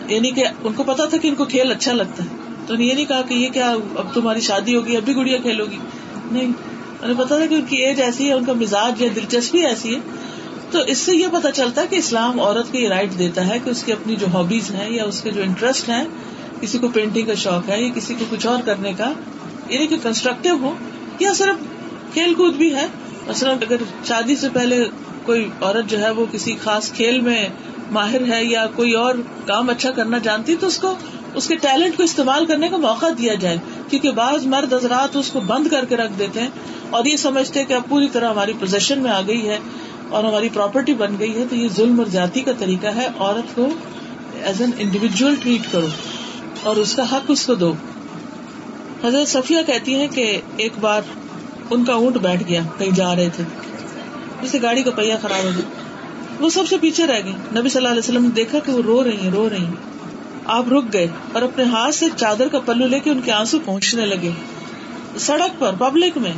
یعنی 0.08 0.32
کہ 0.32 0.44
ان 0.64 0.74
کو 0.74 0.84
پتا 0.84 1.06
تھا 1.06 1.18
کہ 1.18 1.28
ان 1.28 1.36
کو 1.36 1.46
کھیل 1.46 1.72
اچھا 1.72 1.94
لگتا 1.94 2.24
ہے۔ 2.24 2.30
تو 2.68 2.76
یہ 2.76 2.94
نہیں 2.94 3.06
کہا 3.06 3.22
کہ 3.22 3.34
یہ 3.34 3.50
کیا 3.50 3.70
اب 3.72 4.14
تمہاری 4.14 4.42
شادی 4.42 4.76
ہوگی، 4.76 4.98
اب 4.98 5.04
بھی 5.04 5.16
گڑیا 5.16 5.38
کھیلو 5.38 5.66
گی۔ 5.66 5.78
نہیں، 6.32 6.52
انہیں 7.02 7.18
پتا 7.18 7.38
تھا 7.38 7.46
کہ 7.46 7.56
ان 7.56 7.62
کی 7.62 7.78
ایج 7.78 8.02
ایسی 8.02 8.28
ہے، 8.28 8.34
ان 8.34 8.46
کا 8.46 8.54
مزاج 8.54 9.02
یا 9.02 9.10
دلچسپی 9.16 9.60
ایسی 9.60 9.96
ہے۔ 9.96 10.00
تو 10.72 10.80
اس 10.80 10.98
سے 10.98 11.16
یہ 11.16 11.28
پتا 11.32 11.52
چلتا 11.52 11.82
ہے 11.82 11.88
کہ 11.88 11.96
اسلام 11.96 12.40
عورت 12.40 12.72
کو 12.72 12.78
یہ 12.78 12.90
رائٹ 12.90 13.10
دیتا 13.18 13.48
ہے 13.48 13.60
کہ 13.64 13.70
اس 13.70 13.84
کی 13.84 13.92
اپنی 13.92 14.16
جو 14.16 14.28
ہابیز 14.34 14.72
ہیں 14.72 14.92
یا 14.92 15.04
اس 15.04 15.22
کے 15.22 15.32
جو 15.32 15.42
انٹرسٹ 15.42 15.90
ہیں، 15.90 16.04
کسی 16.62 16.78
کو 16.78 16.88
پینٹنگ 16.88 17.26
کا 17.26 17.34
شوق 17.34 17.70
ہے 17.70 17.82
یا 17.82 17.90
کسی 17.96 18.14
کو 18.14 18.26
کچھ 18.30 18.48
اور 18.48 18.60
کرنے 18.66 18.94
کا 18.94 19.12
یعنی 19.70 19.88
کہ 19.88 19.98
کنسٹرکٹیو 20.04 20.56
ہو 20.62 20.74
یا 21.20 21.34
صرف 21.34 21.56
کھیل 22.14 22.34
کود 22.34 22.56
بھی 22.56 22.76
ہے۔ 22.76 22.86
مثلاً 23.28 23.58
اگر 23.62 23.76
شادی 24.06 24.36
سے 24.36 24.50
پہلے 24.54 24.86
کوئی 25.26 25.50
عورت 25.62 25.90
جو 25.90 26.00
ہے 26.00 26.10
وہ 26.10 26.26
کسی 26.32 26.56
خاص 26.64 26.92
کھیل 26.92 27.22
میں 27.22 27.50
ماہر 27.92 28.22
ہے 28.32 28.46
یا 28.46 28.66
کوئی 28.76 28.94
اور 28.94 29.16
کام 29.46 29.70
اچھا 29.70 29.92
کرنا 29.92 30.18
جانتی 30.18 30.56
تو 30.56 30.68
اس 30.68 30.80
کو، 30.80 30.96
اس 31.34 31.48
کے 31.48 31.56
ٹیلنٹ 31.56 31.98
کو 31.98 32.04
استعمال 32.04 32.46
کرنے 32.46 32.68
کا 32.68 32.78
موقع 32.78 33.06
دیا 33.18 33.34
جائے۔ 33.34 33.58
کیونکہ 33.90 34.12
بعض 34.12 34.46
مرد 34.46 34.74
حضرات 34.74 35.16
اس 35.16 35.30
کو 35.30 35.40
بند 35.40 35.68
کر 35.68 35.86
کے 35.86 35.98
رکھ 35.98 36.12
دیتے 36.20 36.42
ہیں 36.42 36.50
اور 36.90 37.06
یہ 37.06 37.16
سمجھتے 37.16 37.66
کہ 37.66 37.74
اب 37.74 37.82
پوری 37.90 38.08
طرح 38.12 38.30
ہماری 38.30 38.54
پوزیشن 38.60 39.00
میں 39.00 39.12
آ 39.12 39.22
گئی 39.28 39.50
ہے۔ 39.50 39.60
اور 40.10 40.24
ہماری 40.24 40.50
پراپرٹی 40.54 40.94
بن 40.94 41.16
گئی 41.20 41.36
ہے 41.38 41.44
تو 41.50 41.56
یہ 41.56 41.68
ظلم 41.76 42.00
اور 42.00 42.08
جاتی 42.08 42.42
کا 42.42 42.52
طریقہ 42.60 42.88
ہے، 42.88 43.08
عورت 43.20 43.56
کو 43.56 43.68
ایز 44.44 44.62
این 44.62 44.72
انڈیویجل 44.78 45.36
ٹریٹ 45.36 45.72
کرو 45.72 45.88
اور 46.64 46.76
اس 46.76 46.96
کا 46.96 47.12
حق 47.12 47.26
اس 47.28 47.46
کو 47.46 47.56
دو۔ 47.56 47.74
حضرت 49.04 49.28
صفیہ 49.28 49.58
کہتی 49.68 49.96
ہیں 49.96 50.08
کہ 50.08 50.42
ایک 50.58 50.74
بار 50.80 51.02
ان 51.70 51.86
کا 51.86 51.94
اونٹ 51.94 52.18
بیٹھ 52.18 52.44
گیا، 52.48 52.62
کہیں 52.78 52.92
جا 52.92 53.16
رہے 53.16 53.30
تھے۔ 53.36 53.44
جسے 54.42 54.62
گاڑی 54.62 54.84
کا 54.84 54.92
پہیا 54.92 55.18
خراب 55.22 55.44
ہو 55.44 55.50
گیا۔ 55.58 55.70
وہ 56.40 56.50
سب 56.50 56.64
سے 56.70 56.78
پیچھے 56.82 57.08
رہ 57.08 57.20
گئی 57.24 57.32
نبی 57.32 57.70
صلی 57.70 57.78
اللہ 57.78 57.90
علیہ 57.90 58.00
وسلم 58.00 58.24
نے 58.24 58.30
دیکھا 58.30 58.60
کہ 58.60 58.72
وہ 58.72 58.82
رو 58.82 59.04
رہی 59.04 59.18
ہیں، 59.18 59.32
رو 59.32 59.50
رہی 59.50 59.66
ہیں۔ 59.66 59.74
آپ 60.46 60.70
رک 60.70 60.94
گئے 60.94 61.08
اور 61.34 61.42
اپنے 61.42 61.64
ہاتھ 61.64 61.96
سے 61.96 62.06
چادر 62.18 62.48
کا 62.48 62.60
پلو 62.60 62.88
لے 62.88 63.00
کے 63.00 63.10
ان 63.10 63.22
کے 63.26 63.32
آنسو 63.32 63.60
پہنچنے 63.66 64.06
لگے۔ 64.06 64.32
سڑک 65.18 65.60
پر 65.60 65.72
پبلک 65.78 66.18
میں۔ 66.18 66.34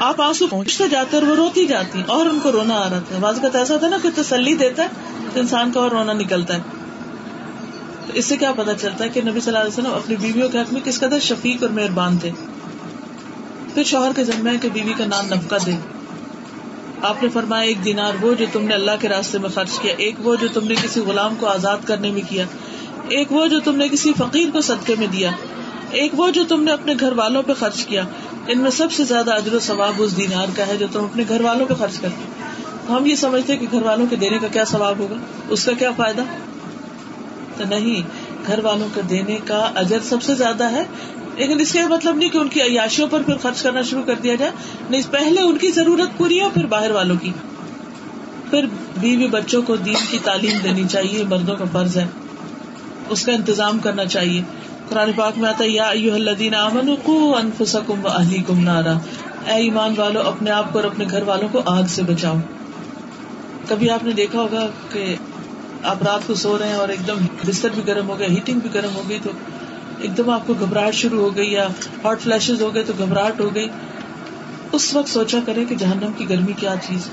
آپ 0.00 0.20
آنسو 0.20 0.46
پہنچتے 0.46 0.88
جاتے 0.88 1.16
اور 1.16 1.26
وہ 1.26 1.36
روتی 1.36 1.66
جاتی 1.66 2.02
اور 2.06 2.26
ان 2.26 2.38
کو 2.42 2.52
رونا 2.52 2.74
آ 2.74 2.88
رہا 2.90 2.98
تھا۔ 2.98 3.18
بعض 3.20 3.40
کا 3.40 3.58
ایسا 3.58 3.76
تھا 3.76 3.88
نا 3.88 3.96
کوئی 4.02 4.22
تسلی 4.22 4.54
دیتا 4.54 4.82
ہے 4.82 4.88
تو 5.34 5.40
انسان 5.40 5.72
کا 5.72 5.80
اور 5.80 5.90
رونا 5.90 6.12
نکلتا 6.12 6.54
ہے۔ 6.54 6.60
تو 8.06 8.12
اس 8.12 8.26
سے 8.26 8.36
کیا 8.36 8.52
پتا 8.52 8.74
چلتا 8.74 9.04
ہے 9.04 9.08
کہ 9.08 9.20
نبی 9.20 9.40
صلی 9.40 9.56
اللہ 9.56 9.58
علیہ 9.58 9.72
وسلم 9.72 9.94
اپنی 9.94 10.16
بیویوں 10.16 10.48
کے 10.48 10.58
حق 10.58 10.72
میں 10.72 10.80
کس 10.84 11.00
قدر 11.00 11.18
شفیق 11.18 11.62
اور 11.62 11.70
مہربان 11.70 12.18
تھے۔ 12.18 12.30
پھر 13.74 13.84
شوہر 13.84 14.10
کے 14.16 14.24
ذمہ 14.24 14.50
ہے 14.50 14.56
کہ 14.62 14.68
بیوی 14.68 14.92
کا 14.98 15.04
نام 15.06 15.26
نفقہ 15.26 15.56
دے۔ 15.66 15.72
آپ 17.02 17.22
نے 17.22 17.28
فرمایا، 17.28 17.62
ایک 17.62 17.84
دینار 17.84 18.24
وہ 18.24 18.34
جو 18.34 18.44
تم 18.52 18.64
نے 18.64 18.74
اللہ 18.74 18.90
کے 19.00 19.08
راستے 19.08 19.38
میں 19.38 19.48
خرچ 19.48 19.78
کیا، 19.78 19.94
ایک 19.98 20.14
وہ 20.18 20.36
جو 20.36 20.48
تم 20.48 20.66
نے 20.66 20.74
کسی 20.74 21.00
غلام 21.00 21.34
کو 21.40 21.46
آزاد 21.46 21.78
کرنے 21.84 22.10
میں 22.10 22.22
کیا، 22.28 22.44
ایک 23.08 23.32
وہ 23.32 23.46
جو 23.46 23.60
تم 23.60 23.76
نے 23.76 23.88
کسی 23.88 24.12
فقیر 24.18 24.50
کو 24.52 24.60
صدقے 24.60 24.94
میں 24.98 25.06
دیا، 25.06 25.30
ایک 25.90 26.20
وہ 26.20 26.30
جو 26.30 26.44
تم 26.44 26.62
نے 26.62 26.72
اپنے 26.72 26.94
گھر 27.00 27.12
والوں 27.12 27.42
پہ 27.42 27.52
خرچ 27.52 27.84
کیا۔ 27.84 28.02
ان 28.46 28.58
میں 28.58 28.70
سب 28.70 28.92
سے 28.92 29.04
زیادہ 29.04 29.32
ادر 29.32 29.54
و 29.54 29.58
ثواب 29.58 29.92
اس 29.96 30.16
دینار 30.16 30.46
کا 30.56 30.66
ہے 30.66 30.76
جو 30.76 30.86
تم 30.92 31.04
اپنے 31.04 31.24
گھر 31.28 31.40
والوں 31.40 31.66
پہ 31.66 31.74
خرچ 31.74 32.00
کرتے 32.00 32.32
تو 32.86 32.96
ہم 32.96 33.06
یہ 33.06 33.14
سمجھتے 33.14 33.56
کہ 33.56 33.66
گھر 33.70 33.82
والوں 33.82 34.06
کے 34.10 34.16
دینے 34.16 34.38
کا 34.38 34.46
کیا 34.46 34.64
ثواب 34.64 34.98
ہوگا؟ 34.98 35.16
اس 35.48 35.64
کا 35.64 35.72
کیا 35.72 35.90
فائدہ؟ 35.96 36.22
تو 37.56 37.64
نہیں، 37.64 38.02
گھر 38.46 38.58
والوں 38.58 38.88
کے 38.94 39.02
دینے 39.02 39.38
کا 39.46 39.70
اجر 39.74 39.98
سب 40.04 40.22
سے 40.22 40.34
زیادہ 40.34 40.72
ہے۔ 40.72 40.82
لیکن 41.36 41.60
اس 41.60 41.72
کا 41.72 41.88
مطلب 41.88 42.16
نہیں 42.16 42.28
کہ 42.28 42.38
ان 42.38 42.48
کی 42.48 42.62
عیاشیوں 42.62 43.08
پر 43.08 43.22
پھر 43.22 43.36
خرچ 43.36 43.62
کرنا 43.62 43.82
شروع 43.82 44.02
کر 44.02 44.14
دیا 44.14 44.34
جائے۔ 44.34 44.52
نہیں، 44.90 45.02
پہلے 45.10 45.40
ان 45.40 45.58
کی 45.58 45.70
ضرورت 45.70 46.18
پوری 46.18 46.40
ہو 46.40 46.50
پھر 46.50 46.66
باہر 46.66 46.90
والوں 46.90 47.16
کی۔ 47.16 47.32
پھر 48.50 48.66
بیوی 49.00 49.26
بچوں 49.26 49.62
کو 49.62 49.76
دین 49.76 49.96
کی 50.10 50.18
تعلیم 50.24 50.58
دینی 50.64 50.84
چاہیے، 50.88 51.24
مردوں 51.24 51.56
کا 51.56 51.64
فرض 51.72 51.96
ہے۔ 51.96 52.06
اس 53.08 53.26
کا 53.26 53.32
انتظام 53.32 53.78
کرنا 53.78 54.04
چاہیے۔ 54.04 54.42
قرآن 54.88 55.12
پاک 55.12 55.38
میں 55.38 55.48
آتا 55.48 55.64
یا 55.66 55.88
الذین 55.88 56.54
آمنوا 56.54 57.38
انفسکم 57.38 58.04
و 58.04 58.08
اہلیکم 58.08 58.60
نارا۔ 58.60 58.92
اے 59.46 59.52
ایمان 59.52 59.94
والو، 59.96 60.20
اپنے 60.20 60.50
آپ 60.50 60.72
کو 60.72 60.78
اور 60.78 60.86
اپنے 60.86 61.04
گھر 61.10 61.22
والوں 61.22 61.48
کو 61.48 61.62
آگ 61.66 61.82
سے 61.84 62.02
بچاؤ۔ 62.02 62.36
کبھی 63.68 63.90
آپ 63.90 64.04
نے 64.04 64.12
دیکھا 64.12 64.40
ہوگا 64.40 64.66
کہ 64.92 65.16
آپ 65.82 66.02
رات 66.02 66.26
کو 66.26 66.34
سو 66.34 66.58
رہے 66.58 66.68
ہیں 66.68 66.74
اور 66.74 66.88
ایک 66.88 67.06
دم 67.06 67.16
بستر 67.46 67.68
بھی 67.74 67.86
گرم 67.86 68.08
ہو 68.08 68.18
گیا، 68.18 68.28
ہیٹنگ 68.28 68.60
بھی 68.60 68.70
گرم 68.74 68.94
ہو 68.94 69.02
گئی، 69.08 69.18
تو 69.22 69.30
ایک 69.98 70.16
دم 70.16 70.30
آپ 70.30 70.46
کو 70.46 70.54
گھبراہٹ 70.60 70.94
شروع 70.94 71.20
ہو 71.20 71.36
گئی 71.36 71.52
یا 71.52 71.66
ہاٹ 72.04 72.20
فلیشز 72.20 72.62
ہو 72.62 72.74
گئے 72.74 72.82
تو 72.82 72.92
گھبراہٹ 72.98 73.40
ہو 73.40 73.54
گئی۔ 73.54 73.68
اس 74.72 74.94
وقت 74.94 75.08
سوچا 75.08 75.38
کرے 75.46 75.64
کہ 75.64 75.74
جہنم 75.74 76.12
کی 76.12 76.28
گرمی 76.28 76.52
کیا 76.52 76.74
چیز۔ 76.88 77.08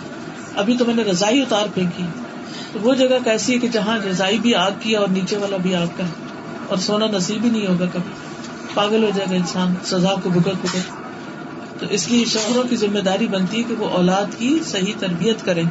ابھی 0.55 0.77
تو 0.77 0.85
میں 0.85 0.95
نے 0.95 1.03
رضائی 1.03 1.41
اتار 1.41 1.65
پھینکی۔ 1.73 2.03
تو 2.73 2.79
وہ 2.81 2.93
جگہ 2.93 3.17
کیسی 3.23 3.53
ہے 3.53 3.59
کہ 3.59 3.67
جہاں 3.67 3.99
رضائی 3.99 4.39
بھی 4.39 4.55
آگ 4.55 4.71
کی 4.79 4.95
اور 4.95 5.07
نیچے 5.07 5.37
والا 5.37 5.57
بھی 5.57 5.75
آگ 5.75 5.87
کا 5.97 6.03
ہے۔ 6.03 6.30
اور 6.71 6.79
سونا 6.79 7.07
نصیب 7.07 7.43
ہی 7.43 7.49
نہیں 7.49 7.67
ہوگا 7.67 7.85
کبھی۔ 7.85 8.11
پاگل 8.73 9.03
ہو 9.03 9.09
جائے 9.15 9.29
گا 9.29 9.35
انسان، 9.35 9.73
سزا 9.83 10.15
کو 10.23 10.29
بھگت 10.29 10.55
بھگت۔ 10.61 11.01
تو 11.79 11.85
اس 11.89 12.09
لیے 12.09 12.25
شوہروں 12.25 12.63
کی 12.63 12.75
ذمہ 12.75 12.99
داری 12.99 13.27
بنتی 13.27 13.57
ہے 13.57 13.63
کہ 13.63 13.75
وہ 13.79 13.89
اولاد 13.89 14.25
کی 14.37 14.59
صحیح 14.65 14.93
تربیت 14.99 15.45
کریں۔ 15.45 15.63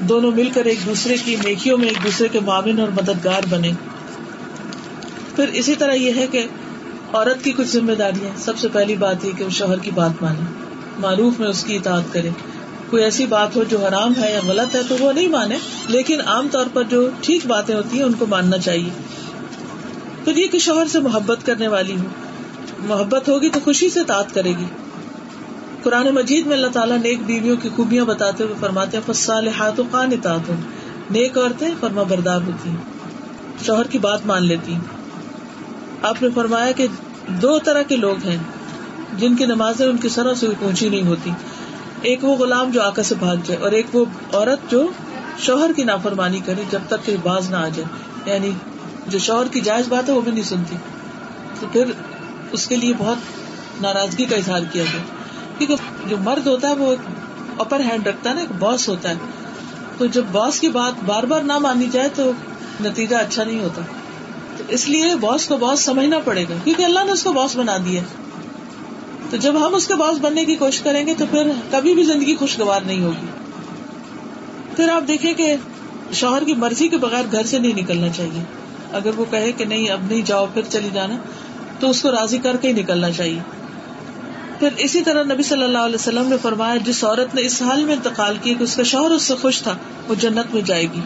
دونوں 0.00 0.30
مل 0.30 0.50
کر 0.54 0.64
ایک 0.64 0.78
دوسرے 0.86 1.16
کی 1.24 1.36
نیکیوں 1.44 1.78
میں 1.78 1.88
ایک 1.88 2.04
دوسرے 2.04 2.28
کے 2.28 2.40
معاون 2.40 2.80
اور 2.80 2.88
مددگار 2.88 3.42
بنے 3.48 3.72
پھر 5.36 5.48
اسی 5.48 5.74
طرح 5.74 5.92
یہ 5.92 6.12
ہے 6.16 6.26
کہ 6.26 6.46
عورت 7.12 7.44
کی 7.44 7.52
کچھ 7.52 7.68
ذمہ 7.68 7.92
داریاں۔ 7.92 8.30
سب 8.36 8.58
سے 8.58 8.68
پہلی 8.68 8.96
بات 8.96 9.24
یہ 9.24 9.30
کہ 9.36 9.44
وہ 9.44 9.50
شوہر 9.50 9.78
کی 9.78 9.90
بات 9.90 10.22
مانے۔ 10.22 10.40
معروف 10.98 11.40
میں 11.40 11.48
اس 11.48 11.64
کی 11.64 11.76
اطاعت 11.76 12.12
کرے۔ 12.12 12.28
کوئی 12.90 13.02
ایسی 13.02 13.26
بات 13.26 13.56
ہو 13.56 13.64
جو 13.64 13.86
حرام 13.86 14.12
ہے 14.20 14.32
یا 14.32 14.40
غلط 14.46 14.76
ہے 14.76 14.80
تو 14.88 14.96
وہ 15.00 15.12
نہیں 15.12 15.28
مانے، 15.28 15.56
لیکن 15.88 16.20
عام 16.20 16.48
طور 16.50 16.66
پر 16.72 16.82
جو 16.82 17.08
ٹھیک 17.20 17.46
باتیں 17.46 17.74
ہوتی 17.74 17.96
ہیں 17.96 18.04
ان 18.04 18.12
کو 18.12 18.26
ماننا 18.26 18.58
چاہیے۔ 18.58 18.90
پھر 20.24 20.36
یہ 20.36 20.46
کہ 20.46 20.58
شوہر 20.58 20.86
سے 20.86 21.00
محبت 21.00 21.46
کرنے 21.46 21.68
والی 21.68 21.92
ہو 21.92 22.04
محبت 22.78 23.28
ہوگی 23.28 23.48
تو 23.48 23.60
خوشی 23.64 23.90
سے 23.90 24.00
اطاعت 24.00 24.34
کرے 24.34 24.50
گی۔ 24.50 24.64
قرآن 25.82 26.08
مجید 26.08 26.46
میں 26.46 26.56
اللہ 26.56 26.66
تعالیٰ 26.66 26.98
نیک 26.98 27.22
بیویوں 27.26 27.56
کی 27.56 27.68
خوبیاں 27.76 28.04
بتاتے 28.04 28.44
ہوئے 28.44 28.54
فرماتے 28.60 28.96
ہیں 28.96 29.30
ہاتھوں 29.58 29.84
خان 29.90 30.12
اطاعت 30.12 30.48
ہوں 30.48 30.56
نیک 31.10 31.38
عورتیں 31.38 31.68
فرما 31.80 32.02
بردار 32.02 32.40
ہوتی 32.46 32.70
ہیں۔ 32.70 32.76
شوہر 33.66 33.86
کی 33.86 33.98
بات 33.98 34.26
مان 34.26 34.44
لیتی 34.44 34.72
ہیں۔ 34.72 34.80
آپ 36.02 36.22
نے 36.22 36.28
فرمایا 36.34 36.72
کہ 36.72 36.86
دو 37.28 37.58
طرح 37.58 37.82
کے 37.82 37.96
لوگ 37.96 38.24
ہیں، 38.24 38.36
جن 39.18 39.36
کی 39.36 39.44
نمازیں 39.44 39.86
ان 39.86 39.96
کی 39.96 40.08
سروں 40.08 40.34
سے 40.34 40.46
پہنچی 40.60 40.88
نہیں 40.88 41.06
ہوتی۔ 41.06 41.30
ایک 42.02 42.24
وہ 42.24 42.36
غلام 42.36 42.70
جو 42.70 42.82
آکا 42.82 43.02
سے 43.02 43.14
بھاگ 43.18 43.36
جائے 43.44 43.60
اور 43.60 43.72
ایک 43.72 43.86
وہ 43.92 44.04
عورت 44.32 44.70
جو 44.70 44.86
شوہر 45.38 45.70
کی 45.76 45.84
نافرمانی 45.84 46.40
کرے 46.46 46.62
جب 46.70 46.78
تک 46.88 47.06
کہ 47.06 47.16
باز 47.22 47.50
نہ 47.50 47.56
آ 47.56 47.68
جائے۔ 47.68 47.84
یعنی 48.34 48.50
جو 49.06 49.18
شوہر 49.18 49.46
کی 49.48 49.60
جائز 49.60 49.88
بات 49.88 50.08
ہے 50.08 50.14
وہ 50.14 50.20
بھی 50.20 50.32
نہیں 50.32 50.44
سنتی۔ 50.44 50.76
تو 51.60 51.66
پھر 51.72 51.84
اس 52.52 52.66
کے 52.66 52.76
لیے 52.76 52.92
بہت 52.98 53.16
ناراضگی 53.82 54.24
کا 54.24 54.36
اظہار 54.36 54.60
کیا 54.72 54.84
گیا۔ 54.92 55.02
کیونکہ 55.58 56.08
جو 56.08 56.16
مرد 56.18 56.46
ہوتا 56.46 56.68
ہے 56.68 56.74
وہ 56.74 56.96
اپر 57.58 57.80
ہینڈ 57.80 58.06
رکھتا 58.06 58.30
ہے 58.30 58.34
نا، 58.34 58.40
ایک 58.40 58.52
باس 58.58 58.88
ہوتا 58.88 59.08
ہے۔ 59.08 59.14
تو 59.98 60.06
جب 60.06 60.24
باس 60.32 60.60
کی 60.60 60.68
بات 60.68 60.92
بار 61.06 61.22
بار 61.22 61.40
نہ 61.42 61.58
مانی 61.58 61.86
جائے 61.92 62.08
تو 62.14 62.32
نتیجہ 62.80 63.16
اچھا 63.16 63.44
نہیں 63.44 63.60
ہوتا۔ 63.60 63.82
تو 64.56 64.64
اس 64.68 64.88
لیے 64.88 65.14
باس 65.16 65.46
کو 65.46 65.56
باس 65.56 65.80
سمجھنا 65.80 66.18
پڑے 66.18 66.42
گا۔ 66.42 66.54
کیونکہ 66.64 66.82
اللہ 66.82 67.04
نے 67.04 67.12
اس 67.12 67.22
کو 67.22 67.32
باس 67.32 67.56
بنا 67.56 67.76
دیا۔ 67.84 68.02
تو 69.30 69.36
جب 69.36 69.66
ہم 69.66 69.74
اس 69.74 69.86
کے 69.86 69.94
باس 69.94 70.18
بننے 70.20 70.44
کی 70.44 70.54
کوشش 70.54 70.80
کریں 70.80 71.06
گے 71.06 71.14
تو 71.14 71.24
پھر 71.30 71.50
کبھی 71.70 71.94
بھی 71.94 72.02
زندگی 72.02 72.36
خوشگوار 72.36 72.80
نہیں 72.80 73.02
ہوگی۔ 73.02 73.26
پھر 74.76 74.88
آپ 74.88 75.08
دیکھیں 75.08 75.34
کہ 75.34 75.56
شوہر 76.12 76.44
کی 76.44 76.54
مرضی 76.54 76.88
کے 76.88 76.96
بغیر 76.96 77.24
گھر 77.32 77.42
سے 77.44 77.58
نہیں 77.58 77.72
نکلنا 77.72 78.08
چاہیے۔ 78.08 78.42
اگر 78.92 79.10
وہ 79.16 79.24
کہے 79.30 79.52
کہ 79.52 79.64
نہیں، 79.64 79.90
اب 79.90 80.00
نہیں 80.08 80.22
جاؤ، 80.22 80.46
پھر 80.54 80.62
چلی 80.68 80.88
جانا، 80.92 81.16
تو 81.80 81.90
اس 81.90 82.02
کو 82.02 82.10
راضی 82.10 82.38
کر 82.38 82.56
کے 82.56 82.68
ہی 82.68 82.72
نکلنا 82.72 83.10
چاہیے۔ 83.10 83.38
پھر 84.58 84.68
اسی 84.76 85.02
طرح 85.02 85.22
نبی 85.22 85.42
صلی 85.42 85.62
اللہ 85.62 85.78
علیہ 85.78 85.94
وسلم 85.94 86.28
نے 86.28 86.36
فرمایا، 86.42 86.76
جس 86.76 87.04
عورت 87.04 87.34
نے 87.34 87.42
اس 87.42 87.62
حال 87.62 87.84
میں 87.84 87.94
انتقال 87.94 88.36
کی 88.42 88.54
کہ 88.54 88.64
اس 88.64 88.76
کا 88.76 88.82
شوہر 88.82 89.10
اس 89.10 89.22
سے 89.22 89.34
خوش 89.34 89.62
تھا، 89.62 89.76
وہ 90.08 90.14
جنت 90.14 90.54
میں 90.54 90.62
جائے 90.62 90.82
گی۔ 90.82 91.00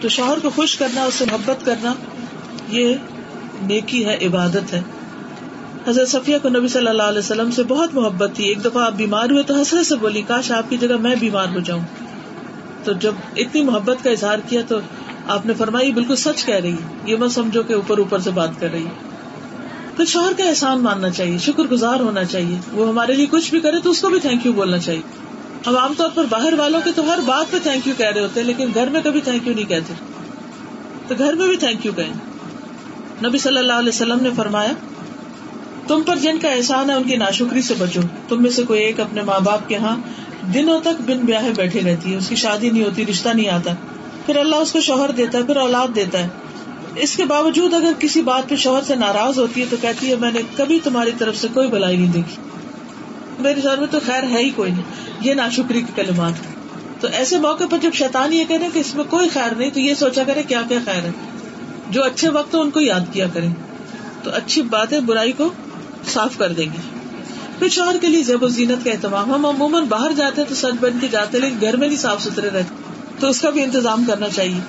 تو 0.00 0.08
شوہر 0.08 0.38
کو 0.38 0.50
خوش 0.50 0.76
کرنا، 0.76 1.04
اس 1.04 1.14
سے 1.14 1.24
محبت 1.30 1.66
کرنا، 1.66 1.92
یہ 2.68 2.94
نیکی 3.62 4.06
ہے، 4.06 4.18
عبادت 4.22 4.74
ہے۔ 4.74 4.82
حضرت 5.88 6.08
صفیہ 6.08 6.38
کو 6.42 6.48
نبی 6.48 6.68
صلی 6.68 6.86
اللہ 6.86 7.02
علیہ 7.02 7.18
وسلم 7.18 7.50
سے 7.50 7.62
بہت 7.62 7.94
محبت 7.94 8.30
تھی۔ 8.34 8.44
ایک 8.44 8.64
دفعہ 8.64 8.86
آپ 8.86 8.92
بیمار 8.92 9.30
ہوئے 9.30 9.42
تو 9.42 9.54
حسرت 9.54 9.86
سے 9.86 9.96
بولی، 9.96 10.22
کاش 10.22 10.52
آپ 10.52 10.70
کی 10.70 10.78
جگہ 10.78 10.96
میں 10.96 11.16
بیمار 11.20 11.46
ہو 11.54 11.60
جاؤں۔ 11.60 11.80
تو 12.84 12.92
جب 12.92 13.14
اتنی 13.36 13.62
محبت 13.62 14.04
کا 14.04 14.10
اظہار 14.10 14.38
کیا 14.48 14.62
تو 14.68 14.78
آپ 15.26 15.46
نے 15.46 15.54
فرمائی 15.54 15.92
بالکل 15.92 16.16
سچ 16.16 16.44
کہہ 16.44 16.54
رہی 16.54 16.76
یہ 17.04 17.16
مت 17.16 17.30
سمجھو 17.30 17.62
کہ 17.62 17.72
اوپر 17.72 17.98
اوپر 17.98 18.18
سے 18.18 18.30
بات 18.30 18.50
کر 18.60 18.70
رہی 18.72 18.84
پھر 19.96 20.04
شوہر 20.04 20.32
کا 20.38 20.44
احسان 20.44 20.82
ماننا 20.82 21.10
چاہیے، 21.10 21.38
شکر 21.38 21.62
گزار 21.62 22.00
ہونا 22.00 22.24
چاہیے۔ 22.24 22.56
وہ 22.72 22.88
ہمارے 22.88 23.12
لیے 23.12 23.26
کچھ 23.26 23.50
بھی 23.50 23.60
کرے 23.60 23.80
تو 23.80 23.90
اس 23.90 24.00
کو 24.00 24.08
بھی 24.08 24.20
تھینک 24.20 24.46
یو 24.46 24.52
بولنا 24.52 24.78
چاہیے۔ 24.78 25.02
ہم 25.66 25.76
عام 25.76 25.94
طور 25.96 26.10
پر 26.14 26.24
باہر 26.28 26.52
والوں 26.52 26.80
کے 26.84 26.90
تو 26.94 27.12
ہر 27.12 27.18
بات 27.24 27.52
پہ 27.52 27.56
تھینک 27.62 27.86
یو 27.86 27.94
کہہ 27.98 28.06
رہے 28.06 28.20
ہوتے 28.20 28.40
ہیں، 28.40 28.46
لیکن 28.46 28.68
گھر 28.74 28.88
میں 28.88 29.00
کبھی 29.00 29.20
تھینک 29.20 29.46
یو 29.46 29.54
نہیں 29.54 29.64
کہتے۔ 29.64 29.92
تو 31.08 31.14
گھر 31.18 31.32
میں 31.32 31.48
بھی 31.48 31.56
تھینک 31.56 31.86
یو 31.86 31.92
کہیں۔ 31.92 32.12
نبی 33.24 33.38
صلی 33.38 33.58
اللہ 33.58 33.72
علیہ 33.72 33.88
وسلم 33.88 34.18
نے 34.20 34.30
فرمایا 34.36 34.72
تم 35.86 36.02
پر 36.02 36.16
جن 36.16 36.38
کا 36.38 36.48
احسان 36.48 36.90
ہے 36.90 36.94
ان 36.94 37.02
کی 37.02 37.16
ناشکری 37.16 37.62
سے 37.62 37.74
بچو۔ 37.78 38.00
تم 38.28 38.42
میں 38.42 38.50
سے 38.50 38.62
کوئی 38.62 38.80
ایک 38.80 39.00
اپنے 39.00 39.22
ماں 39.22 39.40
باپ 39.40 39.68
کے 39.68 39.74
یہاں 39.74 39.96
دنوں 40.54 40.80
تک 40.80 41.02
بن 41.06 41.18
بیاہ 41.18 41.48
بیٹھے 41.56 41.80
رہتی 41.80 42.12
ہے۔ 42.12 42.16
اس 42.16 42.28
کی 42.28 42.36
شادی 42.36 42.70
نہیں 42.70 42.84
ہوتی، 42.84 43.06
رشتہ 43.06 43.28
نہیں 43.28 43.48
آتا۔ 43.48 43.70
پھر 44.26 44.36
اللہ 44.36 44.56
اس 44.56 44.72
کو 44.72 44.80
شوہر 44.80 45.10
دیتا 45.10 45.38
ہے، 45.38 45.44
پھر 45.44 45.56
اولاد 45.56 45.94
دیتا 45.94 46.18
ہے۔ 46.18 46.28
اس 46.96 47.16
کے 47.16 47.24
باوجود 47.24 47.74
اگر 47.74 47.92
کسی 47.98 48.22
بات 48.22 48.48
پہ 48.48 48.56
شوہر 48.56 48.82
سے 48.82 48.94
ناراض 48.94 49.38
ہوتی 49.38 49.60
ہے 49.60 49.66
تو 49.70 49.76
کہتی 49.80 50.10
ہے، 50.10 50.16
میں 50.16 50.32
نے 50.32 50.40
کبھی 50.56 50.78
تمہاری 50.84 51.10
طرف 51.18 51.36
سے 51.36 51.48
کوئی 51.54 51.68
بلائی 51.68 51.96
نہیں 51.96 52.12
دیکھی۔ 52.12 52.36
میرے 53.38 53.60
شوہر 53.60 53.78
میں 53.78 53.86
تو 53.90 53.98
خیر 54.06 54.22
ہے 54.22 54.38
ہی 54.38 54.50
کوئی 54.50 54.70
نہیں۔ 54.70 54.82
یہ 55.20 55.34
ناشکری 55.34 55.82
کے 55.82 56.02
کلمات۔ 56.02 56.32
تو 57.00 57.08
ایسے 57.12 57.38
موقع 57.38 57.64
پر 57.70 57.78
جب 57.78 57.90
شیطان 57.94 58.32
یہ 58.32 58.44
کہ 58.48 58.78
اس 58.78 58.94
میں 58.94 59.04
کوئی 59.04 59.28
خیر 59.28 59.54
نہیں، 59.54 59.70
تو 59.70 59.80
یہ 59.80 59.94
سوچا 59.94 60.22
کرے 60.26 60.42
کیا 60.42 60.62
کیا 60.68 60.78
خیر 60.84 61.04
ہے۔ 61.04 61.10
جو 61.90 62.04
اچھے 62.04 62.28
وقت 62.28 62.54
ان 62.54 62.70
کو 62.70 62.80
یاد 62.80 63.12
کیا 63.12 63.26
کرے 63.28 63.46
تو 64.22 64.30
اچھی 64.34 64.62
باتیں، 64.62 65.00
برائی 65.00 65.32
کو 65.32 65.52
صاف 66.06 66.38
کر 66.38 66.52
دیں 66.52 66.66
گی 66.66 66.80
پھر 67.58 67.68
شوہر 67.68 67.96
کے 68.00 68.06
لیے 68.06 68.22
زیب 68.22 68.42
و 68.42 68.48
زینت 68.48 68.84
کا 68.84 68.90
اہتمام، 68.90 69.34
ہم 69.34 69.46
عموماً 69.46 69.84
باہر 69.84 70.12
جاتے 70.16 70.40
ہیں 70.40 70.48
تو 70.48 70.54
سچ 70.54 70.76
بن 70.80 70.98
کے 71.00 71.08
جاتے 71.10 71.40
لیکن 71.40 71.56
گھر 71.60 71.76
میں 71.76 71.88
نہیں 71.88 71.98
صاف 71.98 72.22
ستھرے 72.22 72.50
رہتے 72.50 72.82
تو 73.18 73.28
اس 73.28 73.40
کا 73.40 73.50
بھی 73.50 73.62
انتظام 73.62 74.04
کرنا 74.06 74.28
چاہیے۔ 74.28 74.60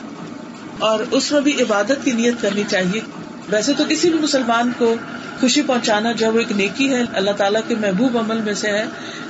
اور 0.79 0.99
اس 1.11 1.31
میں 1.31 1.41
بھی 1.41 1.61
عبادت 1.61 2.05
کی 2.05 2.11
نیت 2.11 2.33
کرنی 2.41 2.63
چاہیے۔ 2.69 3.01
ویسے 3.49 3.73
تو 3.77 3.83
کسی 3.89 4.09
بھی 4.09 4.19
مسلمان 4.19 4.71
کو 4.77 4.95
خوشی 5.39 5.61
پہنچانا 5.61 6.11
جب 6.11 6.35
وہ 6.35 6.39
ایک 6.39 6.51
نیکی 6.51 6.93
ہے، 6.93 7.01
اللہ 7.13 7.31
تعالیٰ 7.31 7.61
کے 7.67 7.75
محبوب 7.75 8.17
عمل 8.17 8.41
میں 8.41 8.53
سے 8.53 8.67
ہے۔ 8.67 8.85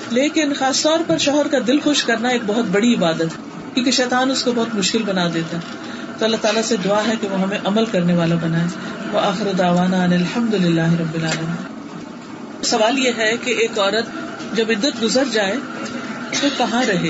لیکن 0.09 0.53
خاص 0.53 0.81
طور 0.81 0.99
پر 1.07 1.17
شوہر 1.17 1.47
کا 1.47 1.57
دل 1.67 1.79
خوش 1.79 2.03
کرنا 2.03 2.29
ایک 2.29 2.41
بہت 2.45 2.65
بڑی 2.65 2.95
عبادت 2.95 3.21
ہے، 3.21 3.59
کیونکہ 3.73 3.91
شیطان 3.91 4.31
اس 4.31 4.43
کو 4.43 4.51
بہت 4.55 4.75
مشکل 4.75 5.03
بنا 5.03 5.29
دیتا 5.33 5.57
ہے۔ 5.57 5.61
تو 6.19 6.25
اللہ 6.25 6.37
تعالیٰ 6.41 6.61
سے 6.61 6.75
دعا 6.85 7.01
ہے 7.07 7.13
کہ 7.21 7.27
وہ 7.27 7.39
ہمیں 7.39 7.59
عمل 7.63 7.85
کرنے 7.85 8.13
والا 8.13 8.35
بنائے۔ 8.35 8.67
وہ 9.11 9.19
آخر 9.19 9.51
داوانا 9.57 10.03
الحمد 10.03 10.53
للہ 10.53 10.91
رب 10.99 11.13
العالمین۔ 11.13 11.72
سوال 12.63 12.99
یہ 12.99 13.11
ہے 13.17 13.37
کہ 13.43 13.51
ایک 13.51 13.79
عورت 13.79 14.05
جب 14.55 14.65
عدت 14.69 15.03
گزر 15.03 15.23
جائے 15.31 15.55
تو 16.41 16.47
کہاں 16.57 16.85
رہے؟ 16.85 17.09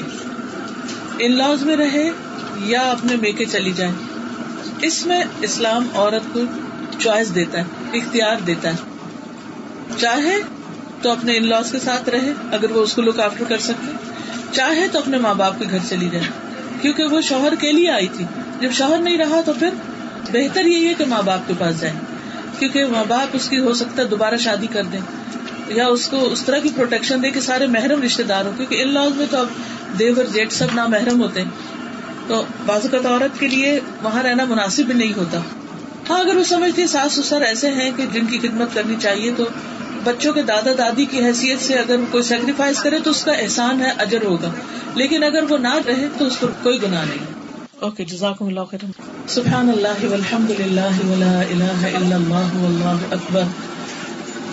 ان 1.19 1.37
لاز 1.37 1.63
میں 1.63 1.77
رہے 1.77 2.09
یا 2.59 2.81
اپنے 2.81 3.15
میکے 3.15 3.45
چلی 3.45 3.71
جائے؟ 3.71 3.91
اس 4.81 5.05
میں 5.05 5.23
اسلام 5.41 5.87
عورت 5.93 6.33
کو 6.33 6.39
چوائس 6.99 7.35
دیتا 7.35 7.59
ہے، 7.59 7.97
اختیار 7.97 8.35
دیتا 8.47 8.69
ہے۔ 8.69 8.75
چاہے 9.97 10.35
تو 11.01 11.11
اپنے 11.11 11.37
ان 11.37 11.47
لاس 11.47 11.71
کے 11.71 11.79
ساتھ 11.79 12.09
رہے 12.09 12.33
اگر 12.51 12.71
وہ 12.71 12.81
اس 12.81 12.93
کو 12.93 13.01
لک 13.01 13.19
آفٹر 13.19 13.45
کر 13.47 13.57
سکے۔ 13.57 13.91
چاہے 14.51 14.87
تو 14.87 14.99
اپنے 14.99 15.17
ماں 15.17 15.33
باپ 15.33 15.59
کے 15.59 15.65
گھر 15.69 15.77
چلی 15.89 16.09
جائے۔ 16.09 16.25
کیونکہ 16.81 17.03
وہ 17.03 17.21
شوہر 17.21 17.55
کے 17.55 17.71
لیے 17.71 17.89
آئی 17.89 18.07
تھی۔ 18.07 18.25
جب 18.59 18.71
شوہر 18.71 18.97
نہیں 18.97 19.17
رہا 19.17 19.41
تو 19.45 19.53
پھر 19.53 19.69
بہتر 20.31 20.65
یہی 20.65 20.87
ہے 20.87 20.93
کہ 20.93 21.05
ماں 21.05 21.21
باپ 21.21 21.39
کے 21.47 21.53
پاس 21.59 21.81
جائیں 21.81 21.99
کیونکہ 22.59 22.85
ماں 22.85 23.03
باپ 23.07 23.27
اس 23.33 23.49
کی 23.49 23.59
ہو 23.59 23.73
سکتا 23.73 24.01
ہے 24.01 24.07
دوبارہ 24.07 24.37
شادی 24.37 24.67
کر 24.67 24.83
دیں۔ 24.83 24.99
یا 25.67 25.87
اس 25.87 26.07
کو 26.07 26.31
اس 26.31 26.43
طرح 26.43 26.59
کی 26.59 26.69
پروٹیکشن 26.75 27.23
دے 27.23 27.29
کہ 27.31 27.39
سارے 27.39 27.67
محرم 27.67 28.01
رشتے 28.01 28.23
دار 28.23 28.45
ہوں 28.45 28.51
کیونکہ 28.57 28.81
ان 28.81 28.93
لاز 28.93 29.17
میں 29.17 29.25
تو 29.29 29.37
اب 29.37 29.47
دیور 29.99 30.23
جیٹ 30.33 30.53
سب 30.53 30.67
نہ 30.73 30.87
محرم 30.87 31.21
ہوتے 31.21 31.41
ہیں۔ 31.41 31.49
تو 32.27 32.43
بعض 32.65 32.81
اوقات 32.83 33.05
عورت 33.05 33.39
کے 33.39 33.47
لیے 33.47 33.79
وہاں 34.03 34.23
رہنا 34.23 34.45
مناسب 34.45 34.91
نہیں 34.95 35.13
ہوتا۔ 35.17 35.39
ہاں 36.09 36.19
اگر 36.19 36.35
وہ 36.35 36.43
سمجھتی 36.43 36.87
ساس 36.87 37.13
سسر 37.13 37.41
ایسے 37.41 37.71
ہیں 37.71 37.91
کہ 37.97 38.05
جن 38.13 38.25
کی 38.25 38.37
خدمت 38.37 38.67
کرنی 38.73 38.95
چاہیے 39.01 39.33
تو 39.37 39.43
بچوں 40.03 40.33
کے 40.33 40.41
دادا 40.41 40.71
دادی 40.77 41.05
کی 41.05 41.25
حیثیت 41.25 41.61
سے 41.61 41.73
اگر 41.73 41.95
کوئی 42.11 42.23
سیکریفائس 42.23 42.83
کرے 42.83 42.99
تو 42.99 43.09
اس 43.09 43.23
کا 43.23 43.31
احسان 43.31 43.81
ہے 43.81 43.91
اجر 43.97 44.25
ہوگا۔ 44.25 44.51
لیکن 44.95 45.23
اگر 45.23 45.43
وہ 45.49 45.57
نہ 45.57 45.73
رہے 45.87 46.07
تو 46.17 46.25
اس 46.25 46.39
پر 46.39 46.47
کوئی 46.63 46.83
گناہ 46.83 47.05
نہیں۔ 47.05 47.25
اوکے 47.79 48.05
جزاکم 48.05 48.47
اللہ 48.47 48.59
خیر 48.71 48.85
سبحان 49.27 49.69
اللہ 49.69 50.05
والحمد 50.11 50.51
للہ 50.59 51.07
ولا 51.07 51.41
الہ 51.41 51.97
الا 51.97 52.15
اللہ 52.15 52.55
واللہ 52.55 53.13
اکبر۔ 53.13 53.41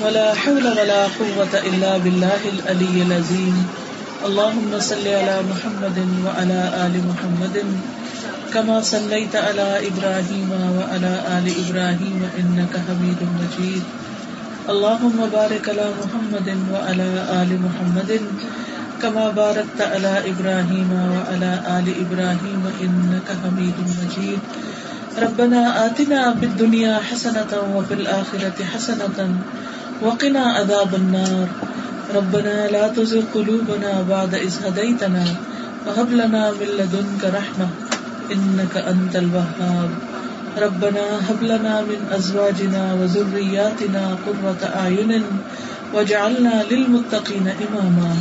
ولا 0.00 0.34
حول 0.34 0.66
ولا 0.66 1.00
قوة 1.18 1.54
الا 1.70 1.96
باللہ 2.02 2.44
العلی 2.50 3.00
العظیم 3.02 3.56
اللهم 4.28 4.72
صل 4.86 5.06
على 5.08 5.34
محمد 5.48 5.98
وعلى 6.24 6.60
آل 6.84 6.94
محمد 7.08 7.58
كما 8.52 8.76
صليت 8.90 9.36
على 9.36 9.66
إبراهيم 9.88 10.50
وعلى 10.76 11.12
آل 11.36 11.46
إبراهيم 11.62 12.24
إنك 12.40 12.80
حميد 12.88 13.20
مجيد. 13.36 13.84
اللهم 14.74 15.18
بارك 15.36 15.68
على 15.68 15.86
محمد 16.00 16.48
وعلى 16.72 17.08
آل 17.36 17.54
محمد 17.66 18.10
كما 19.02 19.30
باركت 19.30 19.80
على 19.80 20.12
إبراهيم 20.32 20.90
وعلى 21.12 21.52
آل 21.76 21.86
إبراهيم 22.04 22.62
إنك 22.88 23.28
حميد 23.44 23.86
مجيد. 24.00 24.40
ربنا 25.18 25.62
آتنا 25.86 26.20
في 26.40 26.46
الدنيا 26.46 27.00
حسنة 27.08 27.52
وفي 27.76 27.94
الآخرة 27.94 28.64
حسنة 28.64 29.18
وقنا 30.00 30.40
عذاب 30.40 30.94
النار. 30.94 31.48
ربنا 32.14 32.68
لا 32.68 32.88
تزغ 32.88 33.24
قلوبنا 33.34 34.02
بعد 34.02 34.34
إذ 34.34 34.54
هديتنا 34.66 35.24
وهب 35.86 36.10
لنا 36.12 36.50
من 36.50 36.66
لدنك 36.78 37.24
رحمة 37.24 37.68
إنك 38.32 38.76
أنت 38.76 39.16
الوهاب. 39.16 39.90
ربنا 40.58 41.06
هب 41.30 41.42
لنا 41.42 41.82
من 41.82 42.00
أزواجنا 42.12 42.94
وذرياتنا 42.94 44.16
قرة 44.26 44.62
أعين 44.64 45.22
واجعلنا 45.94 46.64
للمتقين 46.70 47.46
إماما. 47.48 48.16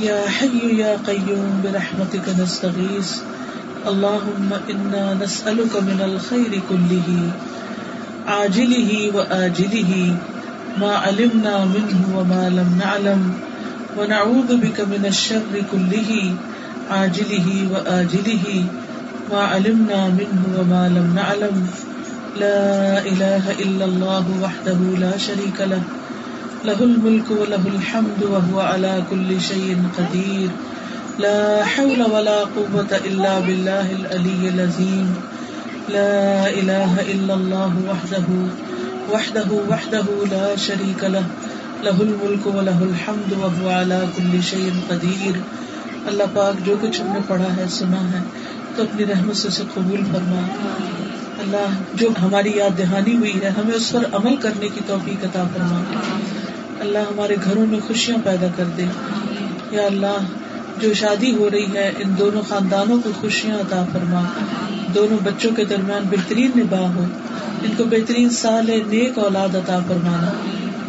يا 0.00 0.28
حي 0.28 0.78
يا 0.80 0.96
قيوم، 0.96 1.60
برحمتك 1.64 2.26
نستغيث. 2.40 3.10
اللهم 3.86 4.50
إنا 4.70 5.14
نسألك 5.14 5.74
من 5.76 6.00
الخير 6.04 6.52
كله. 6.68 7.08
عاجله 8.26 9.10
وآجله 9.14 10.16
ما 10.80 10.92
علمنا 10.96 11.64
منه 11.64 12.00
وما 12.16 12.48
لم 12.48 12.70
نعلم 12.78 13.32
ونعوذ 13.98 14.56
بك 14.56 14.80
من 14.80 15.06
الشر 15.06 15.52
كله 15.72 16.10
عاجله 16.90 17.48
وآجله 17.72 18.64
ما 19.30 19.40
علمنا 19.40 20.08
منه 20.08 20.40
وما 20.58 20.88
لم 20.88 21.12
نعلم. 21.14 21.66
لا 22.40 22.98
إله 22.98 23.50
إلا 23.50 23.84
الله 23.84 24.24
وحده 24.42 24.78
لا 24.98 25.16
شريك 25.18 25.60
له 25.60 25.82
له 26.64 26.78
الملك 26.80 27.30
وله 27.30 27.64
الحمد 27.76 28.22
وهو 28.22 28.60
على 28.60 29.02
كل 29.10 29.40
شيء 29.40 29.78
قدير. 29.98 30.50
لا 31.18 31.64
حول 31.64 32.02
ولا 32.02 32.40
قوة 32.56 32.90
إلا 33.04 33.40
بالله 33.40 33.92
الألي 33.92 34.48
العظيم. 34.48 35.33
لا 35.88 36.46
إله 36.46 36.94
إلا 37.14 37.34
الله 37.34 37.90
وحده 37.90 38.46
وحده 39.08 39.54
وحده 39.68 40.24
لا 40.30 40.54
شريك 40.58 41.04
له 41.04 41.20
له 41.82 42.00
الملك 42.00 42.46
وله 42.46 42.88
الحمد 42.88 43.32
وهو 43.32 43.68
على 43.68 44.04
كل 44.16 44.40
شيء 44.40 44.70
قدير. 44.88 45.32
اللہ 46.06 46.22
پاک 46.32 46.66
جو 46.66 46.76
کچھ 46.80 47.00
ہم 47.00 47.06
نے 47.06 47.18
پڑھا 47.26 47.56
ہے، 47.56 47.64
سنا 47.68 48.12
ہے، 48.12 48.18
تو 48.76 48.82
اپنی 48.82 49.06
رحمت 49.06 49.36
سے 49.36 49.48
اسے 49.48 49.62
قبول 49.74 50.00
فرما۔ 50.12 50.40
اللہ 51.38 51.66
جو 51.94 52.08
ہماری 52.22 52.52
یاد 52.54 52.78
دہانی 52.78 53.16
ہوئی 53.16 53.42
ہے، 53.42 53.48
ہمیں 53.48 53.74
اس 53.74 53.92
پر 53.92 54.04
عمل 54.12 54.36
کرنے 54.36 54.68
کی 54.68 54.80
توفیق 54.86 55.24
عطا 55.24 55.44
فرما۔ 55.54 55.82
اللہ 56.80 56.98
ہمارے 56.98 57.36
گھروں 57.44 57.66
میں 57.66 57.80
خوشیاں 57.86 58.18
پیدا 58.24 58.46
کر 58.56 58.64
دے۔ 58.76 58.84
یا 59.70 59.82
اللہ 59.82 60.16
جو 60.80 60.94
شادی 60.94 61.34
ہو 61.34 61.50
رہی 61.50 61.74
ہے، 61.74 61.92
ان 61.98 62.18
دونوں 62.18 62.42
خاندانوں 62.48 63.02
کو 63.04 63.10
خوشیاں 63.20 63.56
عطا 63.56 63.84
فرما۔ 63.92 64.22
دونوں 64.94 65.18
بچوں 65.24 65.50
کے 65.56 65.64
درمیان 65.64 66.02
بہترین 66.10 66.50
نباہ 66.56 66.80
ہو۔ 66.80 67.04
ان 67.62 67.70
کو 67.76 67.84
بہترین 67.84 68.30
سال 68.30 68.70
نیک 68.86 69.18
اولاد 69.18 69.54
عطا 69.54 69.78
فرمانا 69.88 70.30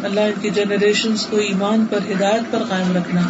اللہ 0.02 0.20
ان 0.20 0.32
کی 0.40 0.50
جنریشن 0.50 1.14
کو 1.30 1.36
ایمان 1.36 1.84
پر، 1.90 1.98
ہدایت 2.10 2.52
پر 2.52 2.62
قائم 2.68 2.96
رکھنا۔ 2.96 3.20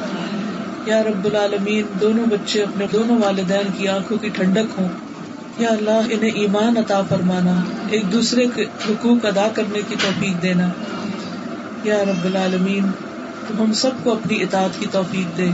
یا 0.87 1.03
رب 1.03 1.25
العالمین، 1.25 1.85
دونوں 2.01 2.27
بچے 2.27 2.63
اپنے 2.63 2.87
دونوں 2.93 3.19
والدین 3.25 3.69
کی 3.77 3.89
آنکھوں 3.89 4.19
کی 4.19 4.29
ٹھنڈک 4.29 4.79
ہوں۔ 4.79 4.89
یا 5.59 5.69
اللہ، 5.69 6.01
انہیں 6.11 6.31
ایمان 6.31 6.77
عطا 6.77 7.03
فرمانا۔ 7.09 7.63
ایک 7.91 8.13
دوسرے 8.13 8.47
کے 8.55 8.63
حقوق 8.63 9.27
ادا 9.27 9.49
کرنے 9.55 9.81
کی 9.89 9.95
توفیق 10.03 10.43
دینا۔ 10.43 10.69
یا 11.85 12.05
رب 12.05 12.25
العالمین 12.25 12.91
تو 13.49 13.65
ہم 13.65 13.73
سب 13.73 13.91
کو 14.03 14.13
اپنی 14.13 14.43
اطاعت 14.43 14.81
کی 14.81 14.87
توفیق 14.93 15.37
دے۔ 15.37 15.49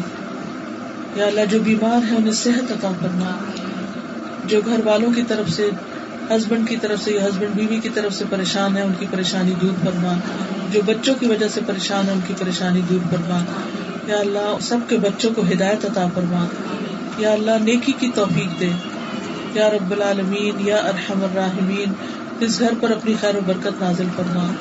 یا 1.16 1.26
اللہ، 1.26 1.40
جو 1.50 1.58
بیمار 1.60 2.12
ہے 2.12 2.16
انہیں 2.16 2.32
صحت 2.32 2.72
عطا 2.72 2.92
کرنا، 3.00 3.30
جو 4.44 4.60
گھر 4.66 4.80
والوں 4.84 5.12
کی 5.12 5.22
طرف 5.28 5.50
سے 5.50 5.70
ہسبینڈ 6.30 6.68
کی 6.68 6.76
طرف 6.76 7.04
سے 7.04 7.10
یا 7.10 7.24
ہسبینڈ 7.24 7.54
بیوی 7.54 7.80
کی 7.80 7.88
طرف 7.88 8.14
سے 8.14 8.24
پریشان 8.30 8.76
ہے 8.76 8.82
ان 8.82 8.92
کی 8.98 9.06
پریشانی 9.10 9.54
دور 9.62 9.84
فرما 9.84 10.12
جو 10.72 10.80
بچوں 10.86 11.14
کی 11.20 11.26
وجہ 11.26 11.48
سے 11.48 11.60
پریشان 11.66 12.06
ہے 12.06 12.12
ان 12.12 12.20
کی 12.26 12.34
پریشانی 12.38 12.80
دور 12.90 12.98
فرما 13.10 13.38
یا 14.06 14.16
اللہ، 14.16 14.56
سب 14.60 14.76
کے 14.88 14.98
بچوں 14.98 15.30
کو 15.36 15.42
ہدایت 15.52 15.84
عطا 15.84 16.06
فرما۔ 16.14 16.46
یا 17.18 17.30
اللہ، 17.30 17.50
نیکی 17.60 17.92
کی 17.98 18.10
توفیق 18.14 18.60
دے۔ 18.60 18.70
یا 19.54 19.70
رب 19.70 19.90
العالمین، 19.90 20.68
یا 20.68 20.76
ارحم 20.76 21.24
الراحمین، 21.24 21.92
اس 22.40 22.60
گھر 22.60 22.72
پر 22.80 22.90
اپنی 22.90 23.14
خیر 23.20 23.36
و 23.36 23.40
برکت 23.46 23.82
نازل 23.82 24.06
فرما۔ 24.16 24.52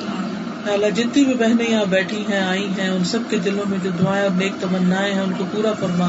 اللہ 0.70 0.86
جتنی 0.86 1.24
بھی 1.24 1.34
بہنیں 1.34 1.70
یہاں 1.70 1.84
بیٹھی 1.84 2.24
ہیں، 2.30 2.40
آئی 2.40 2.68
ہیں، 2.78 2.88
ان 2.88 3.04
سب 3.04 3.18
کے 3.28 3.36
دلوں 3.36 3.70
میں 3.70 3.78
جو 3.82 3.90
دعائیں 3.90 4.22
اور 4.22 4.30
نیک 4.36 4.52
تمنا 4.60 5.06
ہیں، 5.06 5.20
ان 5.20 5.32
کو 5.38 5.44
پورا 5.52 5.72
فرما۔ 5.80 6.08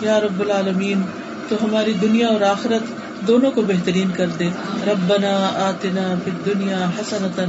یا 0.00 0.20
رب 0.20 0.40
العالمین، 0.40 1.02
تو 1.48 1.56
ہماری 1.62 1.92
دنیا 2.02 2.28
اور 2.28 2.40
آخرت 2.40 2.82
دونوں 3.26 3.50
کو 3.50 3.62
بہترین 3.62 4.10
کر 4.16 4.26
دے۔ 4.38 4.48
ربنا 4.86 5.50
آتنا 5.54 6.14
فی 6.24 6.30
الدنیا 6.30 6.90
حسنتا 7.00 7.42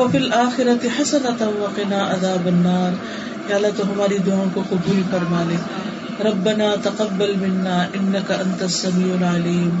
وفی 0.00 0.18
الآخرت 0.18 0.86
حسنتا 1.00 1.46
وقنا 1.46 2.14
عذاب 2.14 2.46
النار۔ 2.46 2.90
یا 3.50 3.56
اللہ، 3.56 3.68
تو 3.76 3.82
ہماری 3.92 4.18
دعاؤں 4.18 4.50
کو 4.54 4.62
قبول 4.68 5.02
فرما 5.10 5.42
لے۔ 5.48 5.56
ربنا 6.24 6.74
تقبل 6.82 7.34
منا 7.40 7.82
انك 7.82 8.32
انت 8.32 8.62
السميع 8.62 9.14
العليم 9.14 9.80